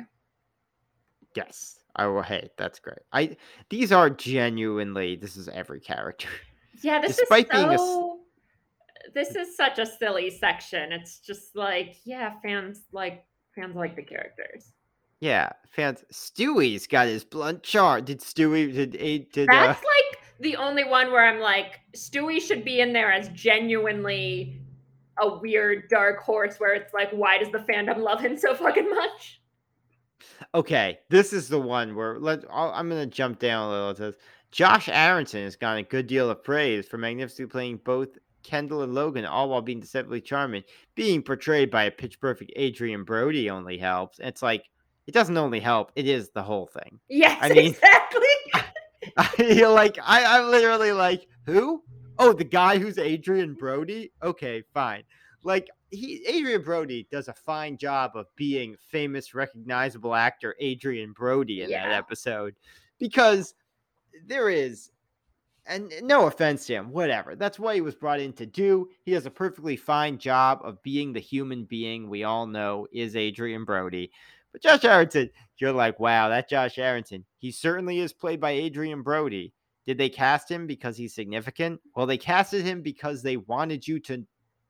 yes. 1.36 1.78
I 1.94 2.08
will. 2.08 2.22
Hey, 2.22 2.50
that's 2.58 2.80
great. 2.80 3.00
I 3.12 3.36
these 3.70 3.92
are 3.92 4.10
genuinely. 4.10 5.18
This 5.18 5.36
is 5.36 5.50
every 5.50 5.80
character. 5.82 6.30
Yeah, 6.82 7.00
this 7.02 7.18
Despite 7.18 7.46
is 7.46 7.52
being 7.52 7.70
a 7.74 7.78
so. 7.78 8.20
This 9.14 9.36
is 9.36 9.56
such 9.58 9.78
a 9.78 9.86
silly 9.86 10.30
section. 10.32 10.94
It's 10.94 11.20
just 11.20 11.56
like, 11.56 11.98
yeah, 12.06 12.36
fans 12.42 12.84
like 12.94 13.26
fans 13.54 13.76
like 13.76 13.96
the 13.98 14.02
characters. 14.04 14.72
yeah, 15.20 15.50
fans. 15.70 16.04
Stewy's 16.14 16.88
got 16.88 17.08
his 17.08 17.24
blunt 17.26 17.62
chart. 17.62 18.06
Did 18.06 18.22
Stewy? 18.22 18.74
Did 18.74 18.92
did? 18.92 19.32
did 19.32 19.50
uh, 19.50 19.54
That's 19.54 19.84
like 19.84 20.11
the 20.42 20.56
only 20.56 20.84
one 20.84 21.12
where 21.12 21.26
I'm 21.26 21.40
like, 21.40 21.80
Stewy 21.96 22.42
should 22.42 22.66
be 22.66 22.82
in 22.82 22.94
there 22.94 23.12
as 23.12 23.30
genuinely 23.30 24.62
a 25.22 25.38
weird 25.38 25.88
dark 25.90 26.20
horse 26.20 26.58
where 26.58 26.74
it's 26.74 26.94
like, 26.94 27.12
why 27.12 27.38
does 27.38 27.52
the 27.52 27.60
fandom 27.60 28.00
love 28.00 28.20
him 28.22 28.38
so 28.38 28.56
fucking 28.56 28.90
much? 28.90 29.42
Okay, 30.56 31.00
this 31.10 31.34
is 31.34 31.48
the 31.48 31.60
one 31.60 31.96
where 31.96 32.20
let 32.20 32.44
I'll, 32.50 32.72
I'm 32.72 32.90
gonna 32.90 33.06
jump 33.06 33.40
down 33.40 33.68
a 33.68 33.72
little. 33.72 33.90
It 33.92 33.98
says 33.98 34.16
Josh 34.52 34.90
Aaronson 34.90 35.44
has 35.44 35.56
gotten 35.56 35.80
a 35.80 35.88
good 35.88 36.08
deal 36.08 36.30
of 36.30 36.44
praise 36.44 36.88
for 36.88 36.98
magnificently 36.98 37.50
playing 37.52 37.80
both 37.84 38.10
Kendall 38.44 38.82
and 38.82 38.94
Logan, 38.94 39.26
all 39.26 39.50
while 39.50 39.62
being 39.62 39.80
deceptively 39.80 40.22
charming. 40.22 40.64
Being 40.96 41.22
portrayed 41.22 41.70
by 41.70 41.84
a 41.84 41.92
pitch 41.92 42.20
perfect 42.20 42.52
Adrien 42.58 43.04
Brody 43.04 43.50
only 43.50 43.78
helps. 43.78 44.20
It's 44.20 44.42
like 44.42 44.66
it 45.08 45.14
doesn't 45.14 45.38
only 45.38 45.60
help; 45.60 45.92
it 45.96 46.08
is 46.08 46.30
the 46.32 46.44
whole 46.44 46.68
thing. 46.68 47.00
Yes, 47.08 47.38
I 47.42 47.50
mean- 47.50 47.66
exactly. 47.68 48.20
I 49.18 49.66
like 49.66 49.98
I, 50.04 50.38
I'm 50.38 50.52
literally 50.52 50.92
like, 50.92 51.28
who? 51.46 51.84
Oh, 52.20 52.34
the 52.34 52.44
guy 52.44 52.78
who's 52.78 52.98
Adrien 52.98 53.54
Brody? 53.54 54.12
Okay, 54.22 54.64
fine. 54.74 55.04
Like 55.44 55.70
he 55.90 56.24
Adrien 56.30 56.62
Brody 56.62 57.08
does 57.12 57.28
a 57.28 57.34
fine 57.34 57.78
job 57.78 58.12
of 58.16 58.28
being 58.36 58.76
famous, 58.90 59.34
recognizable 59.34 60.14
actor 60.14 60.56
Adrien 60.62 61.14
Brody 61.14 61.62
in 61.62 61.72
that 61.72 61.92
episode. 61.92 62.56
Because 63.00 63.56
there 64.28 64.50
is 64.50 64.92
and 65.66 65.94
no 66.02 66.28
offense 66.28 66.66
to 66.66 66.74
him, 66.74 66.92
whatever. 66.92 67.36
That's 67.36 67.60
what 67.60 67.76
he 67.76 67.82
was 67.82 67.96
brought 67.96 68.20
in 68.20 68.34
to 68.34 68.46
do. 68.46 68.90
He 69.04 69.12
does 69.12 69.26
a 69.26 69.32
perfectly 69.32 69.76
fine 69.76 70.18
job 70.18 70.62
of 70.64 70.82
being 70.82 71.14
the 71.14 71.20
human 71.20 71.66
being 71.66 72.10
we 72.10 72.24
all 72.24 72.48
know 72.48 72.88
is 72.92 73.16
Adrien 73.16 73.64
Brody. 73.64 74.12
But 74.52 74.62
Josh 74.62 74.84
Aaronson, 74.84 75.30
you're 75.58 75.72
like, 75.72 76.00
wow, 76.00 76.30
that 76.30 76.50
Josh 76.50 76.78
Aaronson, 76.78 77.26
he 77.38 77.52
certainly 77.52 78.00
is 78.00 78.14
played 78.14 78.42
by 78.42 78.52
Adrien 78.52 79.02
Brody. 79.02 79.54
Did 79.86 79.98
they 79.98 80.10
cast 80.10 80.50
him 80.50 80.68
because 80.68 80.98
he's 80.98 81.14
significant? 81.16 81.80
Well, 81.96 82.06
they 82.06 82.18
casted 82.18 82.64
him 82.64 82.82
because 82.82 83.24
they 83.24 83.38
wanted 83.38 83.88
you 83.88 84.00
to 84.02 84.26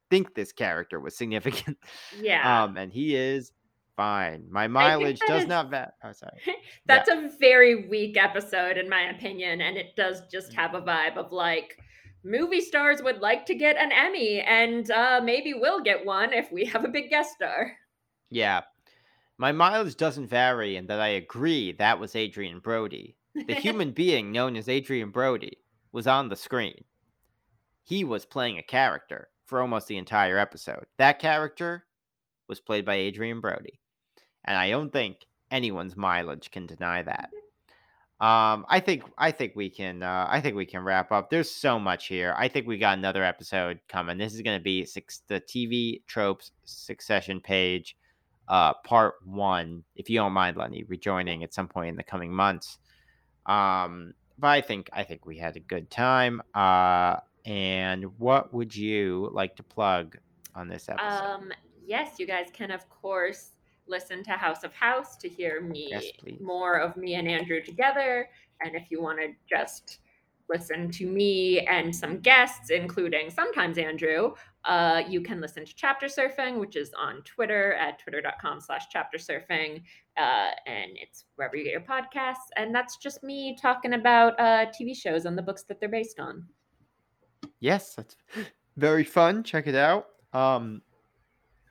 think 0.09 0.33
this 0.35 0.51
character 0.51 0.99
was 0.99 1.15
significant. 1.17 1.77
Yeah. 2.21 2.63
Um, 2.63 2.77
and 2.77 2.91
he 2.91 3.15
is 3.15 3.51
fine. 3.95 4.45
My 4.49 4.67
mileage 4.67 5.19
does 5.27 5.43
is- 5.43 5.47
not 5.47 5.69
va- 5.69 5.93
oh 6.03 6.11
sorry. 6.11 6.37
That's 6.85 7.09
a 7.09 7.29
very 7.39 7.87
weak 7.87 8.17
episode, 8.17 8.77
in 8.77 8.87
my 8.89 9.09
opinion, 9.09 9.61
and 9.61 9.77
it 9.77 9.95
does 9.95 10.21
just 10.31 10.53
have 10.53 10.75
a 10.75 10.81
vibe 10.81 11.17
of 11.17 11.31
like 11.31 11.77
movie 12.23 12.61
stars 12.61 13.01
would 13.01 13.19
like 13.19 13.45
to 13.47 13.55
get 13.55 13.77
an 13.77 13.91
Emmy, 13.91 14.41
and 14.41 14.89
uh, 14.91 15.21
maybe 15.23 15.53
we'll 15.53 15.81
get 15.81 16.05
one 16.05 16.33
if 16.33 16.51
we 16.51 16.65
have 16.65 16.85
a 16.85 16.89
big 16.89 17.09
guest 17.09 17.33
star. 17.33 17.73
Yeah. 18.29 18.61
My 19.41 19.51
mileage 19.51 19.95
doesn't 19.97 20.27
vary 20.27 20.75
in 20.75 20.85
that 20.85 20.99
I 20.99 21.07
agree 21.07 21.71
that 21.71 21.99
was 21.99 22.15
Adrien 22.15 22.59
Brody. 22.59 23.17
The 23.33 23.55
human 23.65 23.89
being 23.89 24.31
known 24.31 24.55
as 24.55 24.69
Adrien 24.69 25.09
Brody 25.09 25.57
was 25.91 26.05
on 26.05 26.29
the 26.29 26.35
screen. 26.35 26.83
He 27.81 28.03
was 28.03 28.23
playing 28.23 28.59
a 28.59 28.63
character 28.63 29.29
for 29.47 29.59
almost 29.59 29.87
the 29.87 29.97
entire 29.97 30.37
episode. 30.37 30.85
That 30.99 31.17
character 31.17 31.87
was 32.47 32.59
played 32.59 32.85
by 32.85 32.97
Adrien 32.97 33.41
Brody. 33.41 33.79
And 34.45 34.55
I 34.55 34.69
don't 34.69 34.93
think 34.93 35.25
anyone's 35.49 35.97
mileage 35.97 36.51
can 36.51 36.67
deny 36.67 37.01
that. 37.01 37.31
Um, 38.23 38.63
I 38.69 38.79
think 38.79 39.05
I 39.17 39.31
think 39.31 39.53
we 39.55 39.71
can 39.71 40.03
uh, 40.03 40.27
I 40.29 40.39
think 40.39 40.55
we 40.55 40.67
can 40.67 40.83
wrap 40.83 41.11
up. 41.11 41.31
There's 41.31 41.49
so 41.49 41.79
much 41.79 42.05
here. 42.05 42.35
I 42.37 42.47
think 42.47 42.67
we 42.67 42.77
got 42.77 42.99
another 42.99 43.23
episode 43.23 43.79
coming. 43.89 44.19
This 44.19 44.35
is 44.35 44.41
going 44.41 44.59
to 44.59 44.63
be 44.63 44.85
six, 44.85 45.23
the 45.27 45.41
TV 45.41 46.05
tropes 46.05 46.51
succession 46.63 47.41
page, 47.41 47.95
uh, 48.47 48.73
part 48.85 49.15
one. 49.25 49.83
If 49.95 50.09
you 50.09 50.17
don't 50.17 50.33
mind, 50.33 50.57
Lenny, 50.57 50.83
rejoining 50.83 51.43
at 51.43 51.53
some 51.53 51.67
point 51.67 51.89
in 51.89 51.95
the 51.95 52.03
coming 52.03 52.33
months. 52.33 52.77
Um, 53.45 54.13
but 54.37 54.47
I 54.47 54.61
think 54.61 54.89
I 54.93 55.03
think 55.03 55.25
we 55.25 55.37
had 55.37 55.55
a 55.55 55.59
good 55.59 55.89
time. 55.89 56.41
Uh, 56.53 57.17
and 57.45 58.05
what 58.19 58.53
would 58.53 58.75
you 58.75 59.29
like 59.33 59.55
to 59.55 59.63
plug 59.63 60.17
on 60.55 60.67
this 60.67 60.89
episode? 60.89 61.05
Um, 61.05 61.51
yes, 61.85 62.15
you 62.19 62.27
guys 62.27 62.47
can 62.53 62.71
of 62.71 62.87
course 62.89 63.51
listen 63.87 64.23
to 64.23 64.31
House 64.31 64.63
of 64.63 64.73
House 64.73 65.17
to 65.17 65.27
hear 65.27 65.61
me 65.61 65.89
Yes, 65.91 66.05
more 66.39 66.79
of 66.79 66.97
me 66.97 67.15
and 67.15 67.27
Andrew 67.27 67.61
together. 67.61 68.29
And 68.61 68.75
if 68.75 68.91
you 68.91 69.01
want 69.01 69.19
to 69.19 69.33
just 69.49 69.99
listen 70.49 70.91
to 70.91 71.05
me 71.05 71.61
and 71.61 71.95
some 71.95 72.19
guests, 72.19 72.69
including 72.69 73.29
sometimes 73.29 73.77
Andrew, 73.77 74.33
uh, 74.65 75.01
you 75.07 75.21
can 75.21 75.41
listen 75.41 75.65
to 75.65 75.75
Chapter 75.75 76.07
Surfing, 76.07 76.59
which 76.59 76.75
is 76.75 76.91
on 76.97 77.21
Twitter 77.23 77.73
at 77.73 77.99
twitter.com 77.99 78.61
slash 78.61 78.85
chapter 78.89 79.17
surfing. 79.17 79.81
Uh, 80.17 80.49
and 80.67 80.91
it's 80.95 81.25
wherever 81.35 81.55
you 81.55 81.63
get 81.63 81.71
your 81.71 81.81
podcasts. 81.81 82.49
And 82.57 82.73
that's 82.73 82.97
just 82.97 83.23
me 83.23 83.57
talking 83.59 83.93
about 83.93 84.39
uh, 84.39 84.67
TV 84.67 84.95
shows 84.95 85.25
and 85.25 85.37
the 85.37 85.41
books 85.41 85.63
that 85.63 85.79
they're 85.79 85.89
based 85.89 86.19
on. 86.19 86.45
Yes, 87.59 87.95
that's 87.95 88.15
very 88.77 89.03
fun. 89.03 89.43
Check 89.43 89.67
it 89.67 89.75
out. 89.75 90.07
Um, 90.33 90.81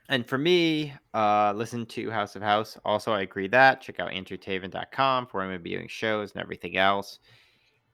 and 0.09 0.27
for 0.27 0.37
me, 0.37 0.93
uh, 1.13 1.53
listen 1.55 1.85
to 1.85 2.11
House 2.11 2.35
of 2.35 2.41
House. 2.41 2.77
Also, 2.83 3.13
I 3.13 3.21
agree 3.21 3.47
that. 3.47 3.79
Check 3.79 4.01
out 4.01 4.11
andrewtaven.com 4.11 5.27
for 5.27 5.57
doing 5.57 5.87
shows 5.87 6.33
and 6.33 6.41
everything 6.41 6.75
else. 6.75 7.19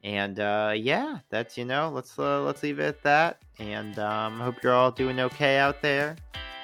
And 0.08 0.40
uh, 0.40 0.72
yeah, 0.74 1.20
that's 1.30 1.58
you 1.58 1.66
know, 1.66 1.92
let's 1.94 2.18
uh, 2.18 2.42
let's 2.42 2.64
leave 2.64 2.80
it 2.80 2.86
at 2.86 3.04
that. 3.04 3.42
And 3.60 4.00
um, 4.00 4.40
hope 4.40 4.64
you're 4.64 4.74
all 4.74 4.90
doing 4.90 5.20
okay 5.20 5.58
out 5.58 5.82
there. 5.82 6.16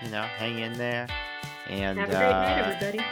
You 0.01 0.11
know, 0.11 0.21
hang 0.21 0.59
in 0.59 0.71
there. 0.77 1.09
And 1.67 1.99
Have 1.99 2.07
a 2.07 2.11
great 2.13 2.21
night, 2.21 2.61
uh, 2.61 2.65
everybody. 2.65 3.05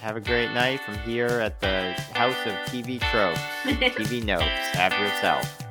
have 0.00 0.16
a 0.16 0.20
great 0.22 0.52
night 0.52 0.80
from 0.80 0.94
here 1.00 1.26
at 1.26 1.60
the 1.60 1.92
House 2.14 2.36
of 2.46 2.54
TV 2.72 2.98
Tropes. 3.10 3.38
TV 3.94 4.24
Notes. 4.24 4.42
Have 4.72 4.92
yourself. 4.94 5.63